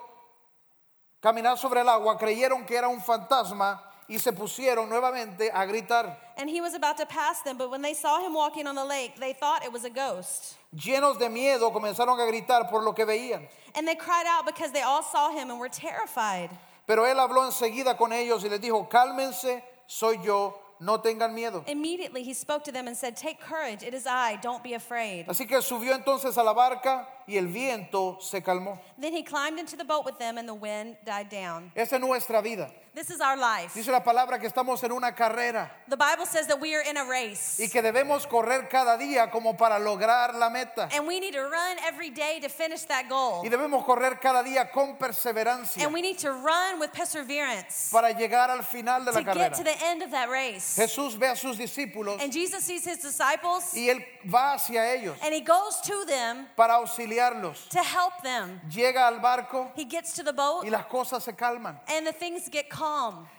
caminar 1.22 1.56
sobre 1.58 1.80
el 1.80 1.88
agua 1.88 2.18
creyeron 2.18 2.66
que 2.66 2.76
era 2.76 2.88
un 2.88 3.00
fantasma 3.00 3.80
y 4.08 4.18
se 4.18 4.32
pusieron 4.32 4.88
nuevamente 4.88 5.50
a 5.52 5.64
gritar. 5.66 6.16
And 6.36 6.48
he 6.48 6.60
was 6.60 6.74
about 6.74 6.96
to 6.96 7.06
pass 7.06 7.42
them, 7.42 7.56
but 7.58 7.70
when 7.70 7.82
they 7.82 7.94
saw 7.94 8.20
him 8.24 8.34
walking 8.34 8.66
on 8.66 8.74
the 8.74 8.84
lake, 8.84 9.18
they 9.20 9.32
thought 9.32 9.64
it 9.64 9.72
was 9.72 9.84
a 9.84 9.90
ghost. 9.90 10.56
Llenos 10.74 11.18
de 11.18 11.28
miedo 11.28 11.72
comenzaron 11.72 12.18
a 12.18 12.26
gritar 12.30 12.68
por 12.68 12.82
lo 12.82 12.92
que 12.92 13.04
veían. 13.04 13.46
And 13.74 13.86
they 13.86 13.94
cried 13.94 14.26
out 14.26 14.46
because 14.46 14.72
they 14.72 14.82
all 14.82 15.02
saw 15.02 15.30
him 15.30 15.50
and 15.50 15.60
were 15.60 15.68
terrified. 15.68 16.50
Pero 16.86 17.04
él 17.04 17.16
habló 17.16 17.44
enseguida 17.44 17.96
con 17.96 18.12
ellos 18.12 18.42
y 18.44 18.48
les 18.48 18.60
dijo, 18.60 18.88
cálmense, 18.88 19.62
soy 19.86 20.18
yo, 20.24 20.58
no 20.80 20.98
tengan 20.98 21.34
miedo. 21.34 21.64
Immediately 21.66 22.22
he 22.22 22.34
spoke 22.34 22.64
to 22.64 22.72
them 22.72 22.86
and 22.86 22.96
said, 22.96 23.16
Take 23.16 23.40
courage, 23.40 23.82
it 23.82 23.94
is 23.94 24.06
I, 24.06 24.36
don't 24.36 24.62
be 24.62 24.74
afraid. 24.74 25.26
Así 25.26 25.46
que 25.46 25.60
subió 25.60 25.94
entonces 25.94 26.36
a 26.36 26.42
la 26.42 26.52
barca 26.54 27.06
y 27.26 27.36
el 27.36 27.46
viento 27.46 28.18
se 28.20 28.40
calmó. 28.40 28.78
Then 28.98 29.12
he 29.12 29.22
climbed 29.22 29.58
into 29.58 29.76
the 29.76 29.84
boat 29.84 30.04
with 30.04 30.18
them 30.18 30.38
and 30.38 30.48
the 30.48 30.54
wind 30.54 30.96
died 31.04 31.28
down. 31.28 31.72
Esa 31.74 31.96
es 31.96 32.00
nuestra 32.00 32.42
vida. 32.42 32.70
This 32.98 33.10
is 33.10 33.20
our 33.20 33.36
life. 33.36 33.74
Dice 33.74 33.92
la 33.92 34.00
palabra 34.02 34.40
que 34.40 34.48
estamos 34.48 34.82
en 34.82 34.90
una 34.90 35.12
carrera 35.12 35.70
The 35.86 35.96
Bible 35.96 36.26
says 36.26 36.48
that 36.48 36.60
we 36.60 36.74
are 36.74 36.82
in 36.82 36.96
a 36.96 37.04
race. 37.04 37.60
y 37.60 37.68
que 37.68 37.80
debemos 37.80 38.26
correr 38.26 38.68
cada 38.68 38.98
día 38.98 39.30
como 39.30 39.56
para 39.56 39.78
lograr 39.78 40.34
la 40.34 40.50
meta. 40.50 40.88
And 40.92 41.06
we 41.06 41.20
need 41.20 41.32
to 41.34 41.42
run 41.42 41.76
every 41.86 42.10
day 42.10 42.40
to 42.40 42.48
finish 42.48 42.82
that 42.86 43.08
goal. 43.08 43.44
Y 43.44 43.50
debemos 43.50 43.84
correr 43.86 44.18
cada 44.20 44.42
día 44.42 44.72
con 44.72 44.96
perseverancia 44.96 45.84
And 45.84 45.94
we 45.94 46.02
need 46.02 46.18
to 46.18 46.32
run 46.32 46.80
with 46.80 46.92
perseverance 46.92 47.90
para 47.92 48.12
llegar 48.12 48.50
al 48.50 48.64
final 48.64 49.04
de 49.04 49.12
to 49.12 49.18
la 49.18 49.22
get 49.22 49.52
carrera. 49.52 49.56
to 49.56 49.62
the 49.62 49.84
end 49.84 50.02
of 50.02 50.10
that 50.10 50.28
race. 50.28 50.74
Jesús 50.76 51.16
ve 51.16 51.28
a 51.28 51.36
sus 51.36 51.56
discípulos 51.56 52.20
And 52.20 52.32
Jesus 52.32 52.64
sees 52.64 52.84
his 52.84 52.98
disciples 52.98 53.74
y 53.76 53.90
él 53.90 54.04
va 54.28 54.54
hacia 54.54 54.92
ellos 54.92 55.16
and 55.22 55.32
he 55.32 55.40
goes 55.40 55.80
to 55.82 56.04
them 56.04 56.46
para 56.56 56.72
auxiliarlos. 56.74 57.68
to 57.68 57.78
help 57.78 58.24
them. 58.24 58.60
Llega 58.68 59.06
al 59.06 59.20
barco 59.20 59.70
He 59.76 59.84
gets 59.84 60.14
to 60.14 60.24
the 60.24 60.32
boat 60.32 60.64
y 60.64 60.70
las 60.70 60.86
cosas 60.86 61.22
se 61.22 61.30
calman. 61.30 61.78
and 61.86 62.04
the 62.04 62.12
things 62.12 62.48
get 62.48 62.68
calm. 62.68 62.87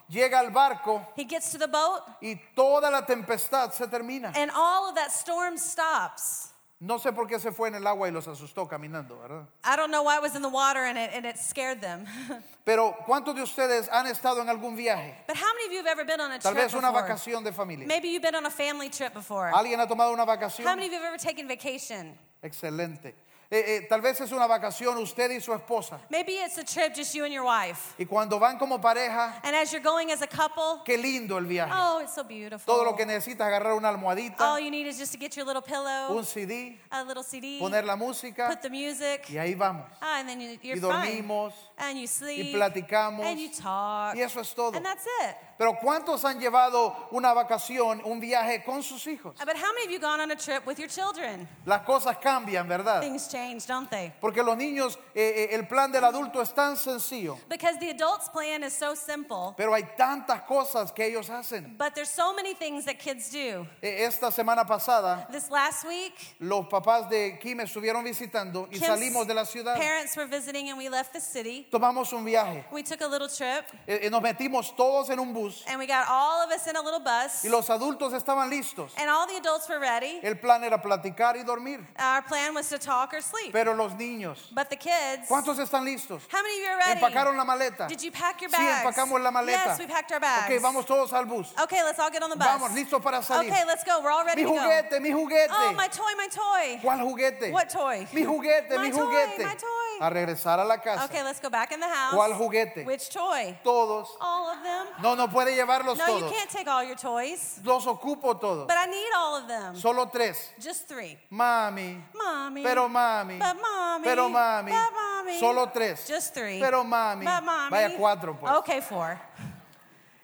Llega 0.09 0.39
al 0.39 0.49
barco 0.51 1.05
He 1.15 1.23
gets 1.25 1.51
to 1.51 1.57
the 1.57 1.67
boat 1.67 2.01
y 2.21 2.35
toda 2.55 2.89
la 2.89 3.05
tempestad 3.05 3.71
se 3.71 3.85
termina. 3.87 4.31
and 4.35 4.49
all 4.55 4.89
of 4.89 4.95
that 4.95 5.11
storm 5.11 5.57
stops. 5.57 6.47
No 6.81 6.97
sé 6.97 7.13
por 7.13 7.27
qué 7.27 7.39
se 7.41 7.51
fue 7.51 7.67
en 7.67 7.75
el 7.75 7.85
agua 7.85 8.07
y 8.07 8.11
los 8.11 8.25
asustó 8.27 8.65
caminando, 8.67 9.19
¿verdad? 9.19 9.45
I 9.65 9.75
don't 9.75 9.91
know 9.91 10.01
why 10.01 10.15
it 10.15 10.21
was 10.21 10.33
in 10.35 10.41
the 10.41 10.47
water 10.49 10.79
and 10.85 10.97
it, 10.97 11.11
and 11.13 11.25
it 11.25 11.37
scared 11.37 11.81
them. 11.81 12.05
Pero 12.65 12.95
¿cuántos 13.05 13.35
de 13.35 13.41
ustedes 13.43 13.89
han 13.91 14.07
estado 14.07 14.41
en 14.41 14.47
algún 14.47 14.77
viaje? 14.77 15.13
but 15.27 15.35
how 15.35 15.51
many 15.55 15.65
of 15.67 15.71
you 15.73 15.77
have 15.79 15.87
ever 15.87 16.05
been 16.05 16.21
on 16.21 16.31
a 16.31 16.39
Tal 16.39 16.53
trip 16.53 16.63
vez 16.63 16.73
una 16.73 16.89
before? 16.91 17.03
vacación 17.03 17.43
de 17.43 17.51
familia. 17.51 17.85
Maybe 17.85 18.07
you've 18.09 18.21
been 18.21 18.35
on 18.35 18.45
a 18.45 18.49
family 18.49 18.89
trip 18.89 19.13
before. 19.13 19.51
¿Alguien 19.53 19.79
ha 19.81 19.87
tomado 19.87 20.13
una 20.13 20.23
How 20.23 20.37
vacación? 20.37 20.63
many 20.65 20.85
of 20.85 20.91
you 20.93 20.97
have 20.99 21.05
ever 21.07 21.17
taken 21.17 21.47
vacation? 21.49 22.17
Excelente. 22.41 23.13
Eh, 23.51 23.63
eh, 23.77 23.87
tal 23.89 23.99
vez 23.99 24.21
es 24.21 24.31
una 24.31 24.45
vacación 24.45 24.95
usted 24.99 25.31
y 25.31 25.41
su 25.41 25.51
esposa. 25.55 25.99
Maybe 26.11 26.33
it's 26.33 26.59
a 26.59 26.63
trip 26.63 26.93
just 26.95 27.15
you 27.15 27.23
and 27.23 27.33
your 27.33 27.43
wife. 27.43 27.95
Y 27.97 28.05
cuando 28.05 28.37
van 28.37 28.59
como 28.59 28.79
pareja, 28.79 29.39
And 29.43 29.55
as 29.55 29.71
you're 29.71 29.81
going 29.83 30.11
as 30.11 30.21
a 30.21 30.27
couple, 30.27 30.83
qué 30.85 30.97
lindo 31.01 31.35
el 31.39 31.45
viaje. 31.45 31.71
oh, 31.73 31.99
it's 32.03 32.13
so 32.13 32.23
beautiful. 32.23 32.63
Todo 32.71 32.83
lo 32.85 32.95
que 32.95 33.07
necesitas, 33.07 33.47
agarrar 33.47 33.73
una 33.75 33.89
almohadita, 33.89 34.37
All 34.53 34.59
you 34.59 34.69
need 34.69 34.85
is 34.85 34.99
just 34.99 35.11
to 35.13 35.17
get 35.17 35.35
your 35.35 35.47
little 35.47 35.63
pillow, 35.63 36.15
un 36.15 36.23
CD, 36.25 36.79
a 36.91 37.03
little 37.03 37.23
CD, 37.23 37.57
poner 37.59 37.85
la 37.85 37.95
música 37.95 38.49
put 38.49 38.61
the 38.61 38.69
music, 38.69 39.27
y 39.29 39.37
ahí 39.39 39.55
vamos. 39.55 39.85
ah, 39.99 40.19
and 40.19 40.29
then 40.29 40.39
you, 40.39 40.59
you're 40.61 40.77
Y 40.77 40.79
fine. 40.79 41.23
dormimos 41.23 41.53
And 41.79 41.97
you 41.97 42.03
y 42.03 42.07
sleep, 42.07 42.53
platicamos 42.55 43.25
and 43.25 43.39
you 43.39 43.49
talk, 43.49 44.15
y 44.15 44.21
eso 44.21 44.41
es 44.41 44.53
todo. 44.53 44.75
and 44.77 44.85
that's 44.85 45.07
it. 45.23 45.35
Pero 45.59 45.75
¿cuántos 45.77 46.23
han 46.23 46.39
llevado 46.39 46.95
una 47.11 47.33
vacación, 47.33 48.01
un 48.05 48.21
viaje 48.21 48.63
con 48.63 48.81
sus 48.81 49.05
hijos? 49.07 49.35
But 49.39 49.57
how 49.57 49.73
many 49.73 49.87
of 49.87 49.91
you 49.91 49.99
gone 49.99 50.21
on 50.21 50.31
a 50.31 50.35
trip 50.37 50.65
with 50.65 50.77
your 50.79 50.87
children? 50.87 51.49
Las 51.65 51.81
cosas 51.81 52.15
cambian, 52.19 52.65
¿verdad? 52.65 53.01
Things 53.01 53.27
change, 53.27 53.67
don't 53.67 53.89
they? 53.89 54.13
Porque 54.21 54.41
los 54.41 54.55
niños, 54.55 54.97
eh, 55.13 55.49
eh, 55.51 55.55
el 55.55 55.67
plan 55.67 55.91
del 55.91 56.05
adulto 56.05 56.41
es 56.41 56.53
tan 56.53 56.77
sencillo, 56.77 57.37
Because 57.49 57.77
the 57.77 57.89
adult's 57.89 58.29
plan 58.29 58.63
is 58.63 58.71
so 58.71 58.95
simple, 58.95 59.53
pero 59.57 59.73
hay 59.73 59.83
tantas 59.97 60.43
cosas 60.47 60.93
que 60.93 61.03
ellos 61.07 61.29
hacen. 61.29 61.75
but 61.77 61.93
there's 61.93 62.09
so 62.09 62.33
many 62.33 62.53
things 62.53 62.85
that 62.85 62.97
kids 62.97 63.29
do. 63.29 63.67
Eh, 63.81 64.05
Esta 64.05 64.31
semana 64.31 64.65
pasada, 64.65 65.27
This 65.29 65.51
last 65.51 65.85
week, 65.85 66.13
los 66.39 66.67
papás 66.67 67.09
de 67.09 67.37
Kim 67.37 67.59
estuvieron 67.59 68.05
visitando 68.05 68.65
y 68.71 68.77
Kim's 68.79 68.87
salimos 68.87 69.27
de 69.27 69.33
la 69.33 69.43
ciudad. 69.43 69.75
parents 69.75 70.15
were 70.15 70.25
visiting 70.25 70.69
and 70.69 70.77
we 70.77 70.87
left 70.87 71.11
the 71.11 71.19
city. 71.19 71.67
Tomamos 71.69 72.13
un 72.13 72.23
viaje. 72.23 72.63
We 72.71 72.81
took 72.81 73.01
a 73.01 73.07
little 73.07 73.27
trip 73.27 73.65
Eh, 73.85 74.05
eh, 74.05 74.09
Nos 74.09 74.21
metimos 74.21 74.73
todos 74.77 75.09
en 75.09 75.19
un 75.19 75.33
bus 75.33 75.48
and 75.67 75.79
we 75.79 75.85
got 75.87 76.07
all 76.09 76.43
of 76.43 76.51
us 76.51 76.67
in 76.67 76.75
a 76.75 76.81
little 76.81 76.99
bus 76.99 77.43
y 77.43 77.49
los 77.49 77.67
adultos 77.69 78.13
estaban 78.13 78.49
listos. 78.49 78.91
and 78.97 79.09
all 79.09 79.27
the 79.27 79.35
adults 79.37 79.67
were 79.69 79.79
ready. 79.79 80.19
El 80.23 80.35
plan 80.35 80.63
era 80.63 80.77
platicar 80.81 81.35
y 81.35 81.43
dormir. 81.43 81.79
Our 81.97 82.21
plan 82.23 82.53
was 82.53 82.69
to 82.69 82.77
talk 82.77 83.13
or 83.13 83.21
sleep. 83.21 83.51
Pero 83.53 83.73
los 83.75 83.93
niños, 83.93 84.37
But 84.53 84.69
the 84.69 84.75
kids, 84.75 85.27
¿cuántos 85.29 85.57
están 85.59 85.83
listos? 85.85 86.21
how 86.29 86.41
many 86.41 86.59
of 86.59 86.63
you 86.63 86.69
are 86.71 86.77
ready? 86.77 86.99
Empacaron 87.01 87.37
la 87.37 87.45
maleta. 87.45 87.87
Did 87.87 88.01
you 88.03 88.11
pack 88.11 88.41
your 88.41 88.49
Sí, 88.49 88.57
bags? 88.57 88.85
empacamos 88.95 89.21
la 89.21 89.31
maleta. 89.31 89.65
Yes, 89.65 89.79
we 89.79 89.87
packed 89.87 90.11
our 90.11 90.19
bags. 90.19 90.51
Ok, 90.53 90.61
vamos 90.61 90.85
todos 90.85 91.11
al 91.13 91.25
bus. 91.25 91.53
Okay, 91.61 91.81
let's 91.83 91.99
all 91.99 92.09
get 92.11 92.23
on 92.23 92.29
the 92.29 92.35
bus. 92.37 92.47
Vamos, 92.47 92.71
listos 92.71 93.01
para 93.01 93.21
salir. 93.21 93.49
Okay, 93.51 93.63
let's 93.65 93.83
go. 93.83 94.01
We're 94.01 94.11
all 94.11 94.25
ready 94.25 94.43
Mi 94.43 94.49
to 94.49 94.55
go. 94.55 94.61
juguete, 94.61 95.01
mi 95.01 95.09
juguete. 95.11 95.49
Oh, 95.51 95.73
my 95.73 95.87
toy, 95.87 96.13
my 96.17 96.27
toy. 96.27 96.79
¿Cuál 96.81 96.99
juguete? 97.01 97.51
What 97.51 97.69
toy? 97.69 98.07
Mi 98.13 98.23
juguete, 98.23 98.69
My 98.77 98.83
mi 98.83 98.91
toy, 98.91 98.99
juguete. 99.05 99.45
my 99.45 99.55
toy. 99.55 99.88
A 100.01 100.09
regresar 100.09 100.59
a 100.59 100.65
la 100.65 100.77
casa. 100.77 101.05
Okay, 101.05 101.23
let's 101.23 101.39
go 101.39 101.49
back 101.49 101.71
in 101.71 101.79
the 101.79 101.87
house. 101.87 102.13
¿Cuál 102.13 102.33
juguete? 102.33 102.85
Which 102.85 103.09
toy? 103.09 103.57
Todos. 103.63 104.09
All 104.21 104.49
of 104.51 104.63
them? 104.63 104.87
No, 105.01 105.15
no 105.15 105.27
puede 105.27 105.55
llevarlos 105.55 105.97
No, 105.97 106.07
you 106.07 106.19
todos. 106.21 106.31
can't 106.31 106.49
take 106.49 106.67
all 106.67 106.83
your 106.83 106.95
toys. 106.95 107.59
Los 107.63 107.85
ocupo 107.85 108.39
todos. 108.39 108.67
But 108.67 108.77
I 108.77 108.85
need 108.85 109.09
all 109.15 109.35
of 109.37 109.47
them. 109.47 109.75
Solo 109.75 110.05
tres. 110.05 110.51
Just 110.59 110.87
three. 110.87 111.17
Mami. 111.31 112.01
Mommy. 112.15 112.63
Pero 112.63 112.87
mami. 112.87 113.39
But 113.39 113.57
mommy. 113.61 114.03
Pero 114.03 114.29
mami. 114.29 114.71
But 114.71 114.93
mommy. 114.93 115.39
Solo 115.39 115.65
tres. 115.73 116.07
Just 116.07 116.33
three. 116.33 116.59
Pero 116.59 116.83
mami. 116.83 117.25
But 117.25 117.43
mommy. 117.43 117.69
Vaya 117.69 117.97
cuatro, 117.97 118.37
pues. 118.39 118.51
Okay, 118.59 118.81
four. 118.81 119.19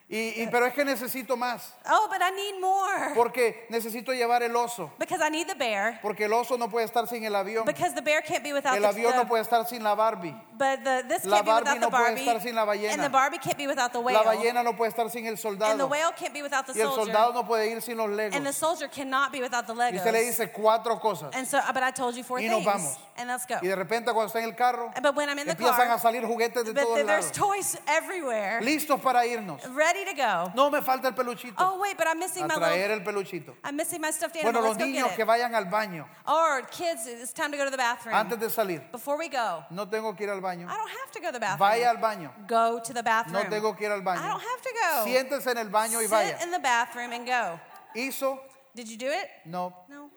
Y, 0.07 0.43
y- 0.43 0.47
pero 0.51 0.67
es 0.67 0.73
que 0.75 0.85
necesito 0.85 1.35
más. 1.35 1.73
Oh, 1.89 2.07
but 2.07 2.21
I 2.21 2.29
need 2.29 2.61
more. 2.61 3.15
Porque 3.15 3.65
necesito 3.71 4.13
llevar 4.13 4.43
el 4.43 4.55
oso. 4.55 4.91
Because 4.99 5.19
I 5.19 5.29
need 5.31 5.47
the 5.47 5.55
bear. 5.55 5.99
Porque 6.03 6.25
el 6.25 6.31
oso 6.33 6.57
no 6.59 6.69
puede 6.69 6.85
estar 6.85 7.07
sin 7.07 7.23
el 7.25 7.33
avión. 7.35 7.65
Because 7.65 7.95
the 7.95 8.03
bear 8.03 8.21
can't 8.21 8.43
be 8.43 8.53
without 8.53 8.75
El 8.75 8.83
the, 8.83 8.87
avión 8.87 9.13
the- 9.13 9.17
no 9.23 9.25
puede 9.27 9.41
estar 9.43 9.65
sin 9.67 9.81
la 9.81 9.95
Barbie. 9.95 10.35
But 10.55 10.83
the, 10.83 11.03
this 11.09 11.25
La 11.25 11.37
can't 11.37 11.45
be 11.45 11.51
Barbie 11.51 11.69
without 11.71 11.73
the 11.73 11.79
no 11.79 11.89
puede 11.89 12.03
Barbie. 12.03 12.21
estar 12.21 12.41
sin 12.43 12.53
la 12.55 12.65
ballena. 12.65 12.93
And 12.93 13.03
the 13.03 13.09
Barbie 13.09 13.39
can't 13.39 13.57
be 13.57 13.65
without 13.65 13.91
the 13.93 13.99
whale. 13.99 14.13
La 14.19 14.23
ballena 14.23 14.63
no 14.63 14.73
puede 14.73 14.91
estar 14.91 15.09
sin 15.09 15.25
el 15.25 15.29
and 15.29 15.37
the 15.37 15.41
soldado. 15.41 15.87
whale 15.87 16.11
can't 16.15 16.33
be 16.35 16.43
without 16.43 16.67
the 16.67 16.73
Y 16.73 16.81
el 16.81 16.89
soldier. 16.89 17.05
soldado 17.05 17.33
no 17.33 17.43
puede 17.43 17.71
ir 17.71 17.81
sin 17.81 17.97
los 17.97 18.09
legos. 18.11 18.35
and 18.35 18.45
the 18.45 18.53
soldier 18.53 18.87
cannot 18.87 19.31
be 19.31 19.41
without 19.41 19.65
the 19.65 19.73
Y 19.73 19.89
Legos. 19.91 19.97
usted 20.05 20.11
le 20.13 20.21
dice 20.23 20.51
cuatro 20.53 20.99
cosas. 20.99 21.33
and 21.33 21.47
so, 21.47 21.59
but 21.73 21.81
I 21.81 21.89
told 21.89 22.15
you 22.15 22.23
four 22.23 22.39
Y 22.39 22.45
nos 22.47 22.57
things. 22.63 22.65
vamos. 22.67 22.97
And 23.17 23.27
let's 23.27 23.47
go. 23.47 23.55
Y 23.59 23.67
de 23.67 23.75
repente 23.75 24.13
cuando 24.13 24.27
está 24.31 24.37
en 24.37 24.45
el 24.45 24.55
carro, 24.55 24.91
But 25.01 25.15
when 25.15 25.29
I'm 25.29 25.39
in 25.39 25.47
the 25.47 25.53
empiezan 25.53 25.87
car, 25.87 25.95
a 25.95 25.99
salir 25.99 26.21
juguetes 26.27 26.63
de 26.63 26.73
but 26.73 26.83
todos 26.83 26.95
th- 26.97 27.07
there's 27.07 27.25
lados. 27.25 27.37
toys 27.37 27.77
everywhere, 27.87 28.61
Listos 28.61 29.01
para 29.01 29.25
irnos. 29.25 29.61
ready 29.73 29.94
to 30.03 30.13
go. 30.13 30.51
No 30.55 30.69
me 30.69 30.81
falta 30.81 31.07
el 31.07 31.13
peluchito. 31.13 31.55
Oh 31.59 31.79
wait, 31.79 31.95
but 31.97 32.07
I'm 32.07 32.19
missing 32.19 32.43
A 32.43 32.47
my 32.47 32.55
little. 32.55 32.91
el 32.91 32.99
peluchito. 33.03 33.53
I'm 33.63 33.75
missing 33.77 34.01
my 34.01 34.11
stuffed 34.11 34.35
animal. 34.35 34.51
Bueno, 34.51 34.67
los 34.67 34.77
Let's 34.77 34.85
go 34.85 34.91
niños 34.91 35.07
get 35.09 35.15
que 35.15 35.21
it. 35.23 35.27
vayan 35.27 35.55
al 35.55 35.65
baño 35.65 36.05
Or 36.27 36.63
kids, 36.63 37.07
it's 37.07 37.31
time 37.31 37.51
to 37.51 37.57
go 37.57 37.63
to 37.65 37.71
the 37.71 37.77
bathroom. 37.77 38.15
antes 38.15 38.37
de 38.39 38.49
salir. 38.49 38.81
Before 38.91 39.17
we 39.17 39.29
go, 39.29 39.63
No 39.69 39.87
tengo 39.87 40.13
que 40.15 40.25
ir 40.25 40.29
al 40.31 40.41
baño. 40.41 40.67
I 40.67 40.75
don't 40.75 40.89
have 40.89 41.11
to 41.13 41.19
go 41.21 41.27
to 41.27 41.33
the 41.33 41.39
bathroom. 41.39 41.59
Vaya 41.59 41.89
al 41.91 41.97
baño. 41.97 42.31
Go 42.47 42.79
to 42.83 42.93
the 42.93 43.03
bathroom. 43.03 43.43
No 43.43 43.49
tengo 43.49 43.73
que 43.75 43.85
ir 43.85 43.91
al 43.91 43.99
I 43.99 44.03
baño. 44.03 44.21
don't 44.27 44.41
have 44.43 44.61
to 44.61 44.69
go. 44.73 45.03
Siéntese 45.05 45.51
en 45.51 45.57
el 45.59 45.69
baño 45.69 45.99
y 46.01 46.03
Sit 46.05 46.11
vaya. 46.11 46.37
in 46.43 46.51
the 46.51 46.59
bathroom 46.59 47.13
and 47.13 47.25
go. 47.25 47.59
¿Hizo? 47.95 48.39
Did 48.75 48.87
you 48.89 48.97
do 48.97 49.07
it? 49.09 49.29
No. 49.45 49.73
No. 49.87 50.09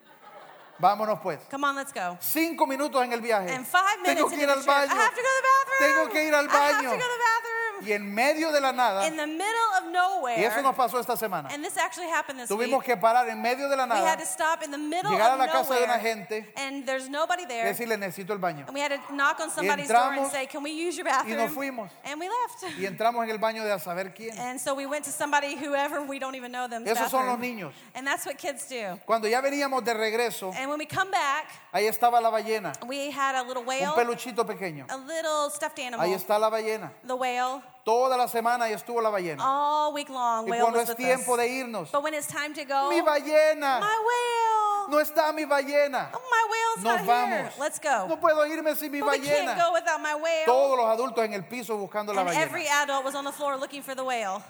Vámonos 0.81 1.19
pues. 1.21 1.41
Come 1.51 1.65
on, 1.65 1.75
let's 1.75 1.93
go. 1.93 2.17
Cinco 2.21 2.65
minutos 2.67 3.03
en 3.03 3.13
el 3.13 3.21
viaje. 3.21 3.51
And 3.51 3.67
five 3.67 3.99
minutes 4.01 4.15
Tengo 4.15 4.29
que 4.29 4.35
into 4.35 4.45
ir 4.45 4.47
the 4.47 4.53
al 4.53 4.63
trip, 4.63 4.69
baño. 4.69 4.93
I 4.93 4.95
have 4.95 5.15
to 5.15 5.23
go 5.23 5.29
to 5.29 5.43
the 5.43 5.49
bathroom. 5.49 5.81
Tengo 5.81 6.13
que 6.13 6.25
ir 6.29 6.35
al 6.35 6.45
I 6.45 6.49
have 6.49 6.75
baño. 6.77 6.91
to 6.91 6.97
go 6.97 7.03
to 7.03 7.09
the 7.09 7.19
bathroom. 7.19 7.58
Y 7.85 7.93
en 7.93 8.15
medio 8.15 8.51
de 8.53 8.61
la 8.61 8.73
nada, 8.73 9.07
In 9.07 9.17
the 9.17 9.27
middle 9.27 9.71
of 9.79 9.93
nowhere. 9.93 10.39
y 10.41 10.45
eso 10.45 10.61
nos 10.63 10.75
pasó 10.75 10.99
esta 11.01 11.17
semana. 11.17 11.49
and 11.53 11.65
this 11.65 11.77
actually 11.77 12.09
happened 12.09 12.39
this 12.41 12.49
Tuvimos 12.51 12.79
week. 12.81 12.85
que 12.87 12.97
parar 12.97 13.29
en 13.29 13.41
medio 13.41 13.69
de 13.69 13.77
la 13.77 13.85
we 13.87 13.93
had 13.97 14.05
nada, 14.05 14.17
to 14.19 14.27
stop 14.27 14.63
in 14.63 14.71
the 14.71 14.79
middle 14.79 15.11
llegar 15.11 15.31
a 15.31 15.35
of 15.35 15.39
la 15.41 15.47
casa 15.47 15.75
de 15.75 15.81
nowhere. 15.81 15.85
una 15.85 15.99
gente 15.99 16.53
and 16.57 16.87
there's 16.87 17.09
nobody 17.09 17.43
y 17.43 17.47
there. 17.47 17.65
decirle 17.73 17.97
necesito 17.97 18.33
el 18.33 18.39
baño. 18.39 18.65
And 18.67 18.75
we 18.75 18.81
had 18.81 18.91
to 18.91 19.15
knock 19.15 19.41
on 19.41 19.51
somebody's 19.51 19.89
door 19.89 19.97
and 19.97 20.19
entramos 20.19 20.31
say, 20.33 20.47
"Can 20.47 20.63
we 20.63 20.71
use 20.71 20.97
your 20.97 21.07
Y 21.07 21.11
bathroom?" 21.11 21.37
nos 21.39 21.53
fuimos. 21.53 21.91
And 22.05 22.21
we 22.21 22.29
left. 22.29 22.79
Y 22.79 22.85
entramos 22.87 23.23
en 23.25 23.31
el 23.31 23.39
baño 23.39 23.63
de 23.65 23.73
a 23.73 23.79
saber 23.79 24.13
quién. 24.15 24.37
And 24.39 24.61
so 24.61 24.75
we 24.75 24.87
went 24.87 25.05
to 25.05 25.11
somebody, 25.11 25.57
whoever 25.57 26.01
we 26.03 26.19
don't 26.19 26.35
even 26.35 26.51
know 26.53 26.67
them. 26.69 26.85
Esos 26.87 27.11
son 27.11 27.27
los 27.27 27.39
niños. 27.39 27.73
And 27.95 28.07
that's 28.07 28.27
what 28.27 28.37
kids 28.39 28.67
do. 28.69 28.99
Cuando 29.07 29.29
ya 29.29 29.41
veníamos 29.41 29.85
de 29.85 29.95
regreso, 29.95 30.53
And 30.57 30.69
when 30.69 30.79
we 30.79 30.87
come 30.87 31.11
back, 31.11 31.47
ahí 31.73 31.87
estaba 31.87 32.21
la 32.21 32.31
ballena, 32.31 32.73
we 32.87 33.11
had 33.11 33.35
a 33.37 33.43
little 33.43 33.63
un 33.63 33.67
whale, 33.69 33.95
peluchito 33.95 34.45
pequeño. 34.47 34.87
a 34.89 34.97
little 34.97 35.51
stuffed 35.51 35.79
animal. 35.79 36.05
Ahí 36.07 36.13
está 36.15 36.39
la 36.39 36.51
ballena. 36.51 36.93
The 37.07 37.15
whale. 37.15 37.63
Toda 37.85 38.17
la 38.19 38.29
semana 38.29 38.67
ahí 38.67 38.75
estuvo 38.75 39.01
la 39.01 39.09
ballena. 39.11 39.43
All 39.43 39.93
week 39.95 40.11
long, 40.11 40.47
Y 40.47 40.51
whale 40.51 40.61
cuando 40.63 40.79
was 40.79 40.89
es 40.91 40.97
with 40.97 40.99
tiempo 41.07 41.33
us. 41.33 41.39
de 41.39 41.49
irnos, 41.49 41.91
But 41.91 42.03
when 42.03 42.13
it's 42.15 42.27
time 42.27 42.53
to 42.55 42.65
go, 42.65 42.91
mi 42.91 43.01
ballena, 43.01 43.81
my 43.81 43.97
whale. 44.07 44.89
No 44.91 44.99
está 45.01 45.33
mi 45.35 45.45
ballena. 45.45 46.11
Oh, 46.13 46.21
my 46.31 46.45
whale's 46.51 46.85
Nos 46.85 46.85
not 46.85 47.01
here. 47.01 47.43
vamos. 47.45 47.59
Let's 47.59 47.79
go. 47.79 48.07
No 48.09 48.17
puedo 48.19 48.45
irme 48.47 48.75
sin 48.77 48.91
mi 48.93 49.01
But 49.01 49.13
we 49.13 49.19
can't 49.21 49.49
ballena. 49.49 49.57
go 49.59 49.73
without 49.73 50.01
my 50.03 50.15
whale. 50.15 50.45
Todos 50.47 50.77
los 50.79 50.87
adultos 50.87 51.25
en 51.25 51.33
el 51.35 51.43
piso 51.45 51.77
buscando 51.79 52.13
la 52.15 52.21
and 52.23 52.31
ballena. 52.31 52.43
every 52.43 52.67
adult 52.69 53.05
was 53.05 53.15
on 53.15 53.25
the 53.25 53.33
floor 53.33 53.57
looking 53.57 53.83
for 53.83 53.95
the 53.95 54.05
whale. 54.05 54.43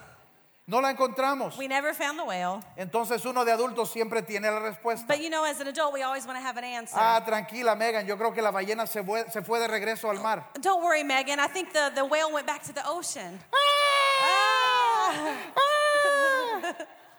No 0.68 0.82
la 0.82 0.90
encontramos. 0.90 1.56
We 1.56 1.66
never 1.66 1.94
found 1.94 2.18
the 2.18 2.24
whale. 2.24 2.62
Entonces 2.76 3.24
uno 3.24 3.42
de 3.42 3.52
adultos 3.52 3.90
siempre 3.90 4.20
tiene 4.20 4.50
la 4.50 4.60
respuesta. 4.60 5.06
But 5.08 5.22
you 5.22 5.30
know, 5.30 5.42
as 5.42 5.58
an 5.60 5.68
adult, 5.68 5.94
we 5.94 6.02
always 6.02 6.26
want 6.26 6.38
to 6.38 6.42
have 6.44 6.58
an 6.58 6.64
answer. 6.64 6.98
Ah, 7.00 7.24
tranquila, 7.24 7.74
Megan. 7.74 8.06
Yo 8.06 8.18
creo 8.18 8.34
que 8.34 8.42
la 8.42 8.50
ballena 8.50 8.86
se 8.86 9.02
fue, 9.02 9.24
se 9.30 9.40
fue 9.40 9.60
de 9.60 9.66
regreso 9.66 10.10
al 10.10 10.20
mar. 10.20 10.44
Don't 10.60 10.82
worry, 10.82 11.02
Megan. 11.02 11.40
I 11.40 11.46
think 11.46 11.72
the, 11.72 11.90
the 11.94 12.04
whale 12.04 12.30
went 12.30 12.46
back 12.46 12.62
to 12.64 12.74
the 12.74 12.86
ocean. 12.86 13.40
Ah, 13.50 15.34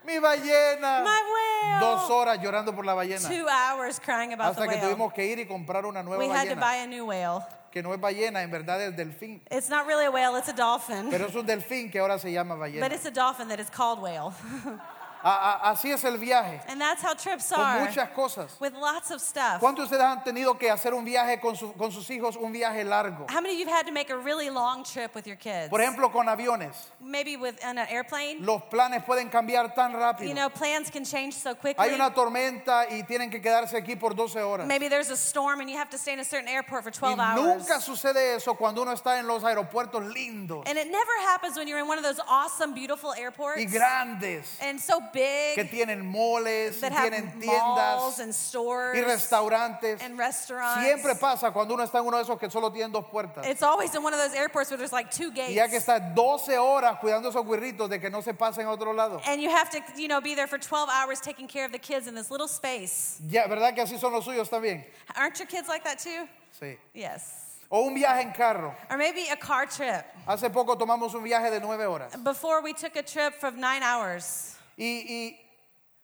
Mi 0.10 0.18
ballena. 0.20 1.04
my 1.04 1.22
whale. 1.34 1.80
Dos 1.80 2.10
horas 2.10 2.40
llorando 2.42 2.74
por 2.76 2.84
la 2.86 2.96
ballena. 2.96 3.28
Two 3.30 3.46
hours 3.48 4.00
crying 4.00 4.34
about 4.34 4.50
Hasta 4.52 4.62
the 4.64 4.68
que 4.70 4.76
whale. 4.78 4.96
tuvimos 4.96 5.14
que 5.14 5.26
ir 5.26 5.40
y 5.40 5.46
comprar 5.46 5.86
una 5.86 6.02
nueva 6.02 6.18
We 6.18 6.28
had 6.30 6.48
to 6.50 6.56
ballena. 6.56 6.60
buy 6.60 6.76
a 6.84 6.88
new 6.88 7.06
whale. 7.06 7.42
Que 7.72 7.84
no 7.84 7.94
es 7.94 8.00
ballena, 8.02 8.42
en 8.42 8.50
verdad 8.50 8.82
es 8.82 8.96
delfín. 8.96 9.40
It's 9.52 9.70
not 9.70 9.86
really 9.86 10.06
a 10.06 10.12
whale, 10.12 10.36
it's 10.38 10.50
a 10.50 10.54
dolphin. 10.54 11.12
Pero 11.12 11.28
es 11.28 11.36
un 11.36 11.46
delfín 11.46 11.92
que 11.92 12.00
ahora 12.00 12.18
se 12.18 12.32
llama 12.32 12.56
But 12.56 12.62
ballena. 12.62 12.92
it's 12.92 13.06
a 13.06 13.12
dolphin 13.12 13.48
that 13.50 13.60
is 13.60 13.70
called 13.70 14.00
whale. 14.02 14.34
A- 15.22 15.30
a- 15.64 15.72
así 15.72 15.92
es 15.92 16.04
el 16.04 16.18
viaje. 16.18 16.62
And 16.68 16.80
that's 16.80 17.02
how 17.02 17.14
trips 17.14 17.50
Con 17.52 17.60
are. 17.60 17.80
muchas 17.86 18.10
cosas. 18.16 18.58
With 18.60 18.74
lots 18.74 19.12
of 19.12 19.22
stuff. 19.22 19.60
¿Cuántos 19.60 19.90
de 19.90 19.98
ustedes 19.98 20.02
han 20.06 20.24
tenido 20.24 20.58
que 20.58 20.70
hacer 20.72 20.94
un 20.94 21.04
viaje 21.06 21.40
con, 21.42 21.56
su- 21.56 21.74
con 21.74 21.92
sus 21.92 22.10
hijos, 22.10 22.36
un 22.38 22.52
viaje 22.54 22.84
largo? 22.86 23.26
How 23.30 23.42
many 23.42 23.54
of 23.56 23.60
you 23.60 23.66
have 23.68 23.76
had 23.80 23.86
to 23.88 23.92
make 23.92 24.10
a 24.10 24.18
really 24.18 24.50
long 24.50 24.84
trip 24.84 25.14
with 25.16 25.28
your 25.28 25.36
kids? 25.36 25.70
Por 25.70 25.80
ejemplo, 25.82 26.12
con 26.12 26.28
aviones. 26.28 26.74
Maybe 27.02 27.36
with 27.38 27.60
an 27.64 27.78
airplane. 27.78 28.46
Los 28.46 28.62
planes 28.70 29.04
pueden 29.06 29.30
cambiar 29.30 29.74
tan 29.76 29.92
You 29.92 29.98
rápido. 29.98 30.34
know, 30.36 30.50
plans 30.50 30.90
can 30.90 31.04
change 31.04 31.34
so 31.36 31.50
Hay 31.50 31.56
quickly. 31.74 31.94
una 31.96 32.14
tormenta 32.14 32.86
y 32.90 33.04
tienen 33.04 33.30
que 33.30 33.42
quedarse 33.42 33.74
aquí 33.78 33.96
por 34.00 34.14
12 34.14 34.40
horas. 34.42 34.68
Maybe 34.68 34.88
there's 34.90 35.10
a 35.10 35.18
storm 35.18 35.60
and 35.60 35.70
you 35.70 35.78
have 35.78 35.90
to 35.90 35.98
stay 35.98 36.14
in 36.14 36.20
a 36.20 36.24
certain 36.26 36.48
airport 36.48 36.84
for 36.84 36.92
Y 36.92 37.16
12 37.16 37.20
hours. 37.20 37.42
nunca 37.68 37.82
sucede 37.82 38.36
eso 38.36 38.54
cuando 38.56 38.82
uno 38.84 38.92
está 38.94 39.20
en 39.20 39.28
los 39.28 39.44
aeropuertos 39.44 40.04
lindos 40.14 40.64
And 40.68 40.78
it 40.78 40.88
never 40.90 41.12
happens 41.28 41.58
when 41.58 41.68
you're 41.68 41.80
in 41.80 41.88
one 41.88 41.98
of 41.98 42.04
those 42.04 42.20
awesome, 42.28 42.74
beautiful 42.74 43.14
airports. 43.14 43.60
y 43.60 43.66
grandes 43.66 44.58
and 44.62 44.80
so 44.80 45.02
big 45.14 45.56
que 45.56 45.64
tienen 45.66 46.06
moles, 46.06 46.80
that 46.82 46.92
have 46.92 47.12
tienen 47.12 47.34
malls 47.40 48.16
tiendas 48.16 48.20
and 48.20 48.34
stores 48.36 48.98
y 48.98 49.02
restaurantes. 49.02 50.02
and 50.02 50.18
restaurants. 50.18 50.84
Siempre 50.86 51.16
pasa 51.16 51.52
cuando 51.52 51.74
uno 51.74 51.84
está 51.84 52.00
en 52.00 52.06
uno 52.08 52.18
de 52.18 52.24
esos 52.24 52.40
que 52.40 52.50
solo 52.50 52.70
tienen 52.72 52.92
dos 52.92 53.06
puertas. 53.12 53.46
It's 53.46 53.64
always 53.64 53.94
in 53.96 54.04
one 54.04 54.14
of 54.14 54.20
those 54.20 54.34
airports 54.34 54.70
where 54.70 54.78
there's 54.78 54.92
like 54.94 55.12
two 55.12 55.32
gates. 55.32 55.50
Y 55.50 55.56
ya 55.56 55.68
que 55.68 55.78
está 55.78 56.00
12 56.16 56.58
horas 56.58 56.98
cuidando 57.00 57.30
esos 57.30 57.46
guirritos 57.46 57.90
de 57.90 58.00
que 58.00 58.10
no 58.10 58.22
se 58.22 58.34
pasen 58.34 58.66
a 58.66 58.72
otro 58.72 58.92
lado. 58.94 59.22
and 59.26 59.42
you 59.42 59.50
have 59.50 59.70
to, 59.70 59.80
you 59.98 60.08
know, 60.08 60.22
be 60.22 60.36
there 60.36 60.48
for 60.48 60.58
12 60.58 60.90
hours 60.92 61.20
taking 61.20 61.48
care 61.48 61.66
of 61.66 61.72
the 61.72 61.80
kids 61.80 62.08
in 62.08 62.16
this 62.16 62.30
little 62.32 62.48
space. 62.48 63.20
Ya, 63.28 63.48
¿verdad 63.48 63.76
que 63.76 63.84
así 63.84 64.00
son 64.00 64.12
los 64.14 64.26
suyos 64.26 64.50
también? 64.50 64.84
Aren't 65.16 65.40
your 65.40 65.48
kids 65.48 65.68
like 65.68 65.84
that 65.84 66.00
too? 66.00 66.28
Sí. 66.60 66.78
Yes. 66.94 67.46
O 67.72 67.86
un 67.86 67.94
viaje 67.94 68.22
en 68.22 68.32
carro. 68.34 68.74
Or 68.90 68.98
maybe 68.98 69.28
a 69.30 69.36
car 69.36 69.68
trip. 69.68 70.04
Hace 70.28 70.50
poco 70.50 70.76
tomamos 70.76 71.14
un 71.14 71.24
viaje 71.24 71.52
de 71.52 71.60
nueve 71.60 71.86
horas. 71.86 72.16
Before 72.24 72.62
we 72.64 72.74
took 72.74 72.96
a 72.96 73.04
trip 73.04 73.36
for 73.36 73.52
nine 73.52 73.84
hours. 73.84 74.56
Y, 74.82 75.04
y 75.10 75.36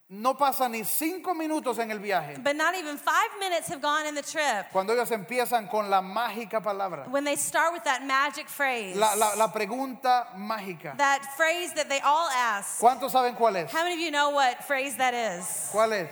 no 0.09 0.35
pasa 0.35 0.67
ni 0.69 0.83
cinco 0.83 1.33
minutos 1.33 1.79
en 1.79 1.89
el 1.91 1.99
viaje 1.99 2.38
But 2.43 2.55
not 2.57 2.75
even 2.75 2.97
five 2.97 3.29
minutes 3.39 3.67
have 3.69 3.81
gone 3.81 4.05
in 4.05 4.13
the 4.13 4.21
trip 4.21 4.67
cuando 4.71 4.93
ellos 4.93 5.09
empiezan 5.11 5.67
con 5.71 5.89
la 5.89 6.01
mágica 6.01 6.61
palabra. 6.61 7.07
when 7.09 7.23
they 7.23 7.35
start 7.38 7.73
with 7.73 7.83
that 7.85 8.03
magic 8.05 8.47
phrase. 8.49 8.95
La, 8.97 9.13
la- 9.15 9.33
la 9.35 9.47
pregunta 9.51 10.27
mágica. 10.38 10.95
that 10.97 11.25
phrase 11.38 11.73
that 11.73 11.88
they 11.89 11.99
all 12.01 12.29
ask. 12.29 12.79
¿Cuántos 12.79 13.11
saben 13.11 13.35
cuál 13.35 13.55
es? 13.65 13.71
How 13.71 13.83
many 13.83 13.95
of 13.95 13.99
you 14.01 14.11
know 14.11 14.29
what 14.31 14.63
phrase 14.65 14.95
that 14.97 15.13
is? 15.13 15.69
¿Cuál 15.71 15.93
es? 15.93 16.09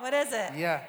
What 0.00 0.14
is 0.14 0.32
it? 0.32 0.54
Ya. 0.56 0.80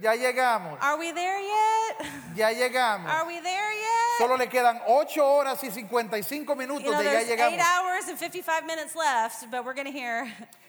Ya 0.00 0.14
llegamos. 0.14 0.78
Are 0.80 0.98
we 0.98 1.12
there 1.12 1.40
yet? 1.40 2.06
Ya 2.34 2.48
llegamos. 2.50 3.08
Are 3.10 3.26
we 3.26 3.40
there 3.40 3.72
yet? 3.72 4.18
Solo 4.18 4.36
le 4.36 4.46
quedan 4.46 4.80
8 4.86 5.20
horas 5.22 5.62
y 5.62 5.70
55 5.70 6.54
minutos 6.56 6.84
you 6.84 6.90
know, 6.90 7.02
de 7.02 7.04
ya 7.04 7.20
llegamos. 7.36 7.58
hours 7.60 8.08
and 8.08 8.18
55 8.18 8.66
minutes 8.66 8.96
left, 8.96 9.50
but 9.50 9.64
we're 9.64 9.74
going 9.74 9.86
to 9.86 9.92
hear. 9.92 10.26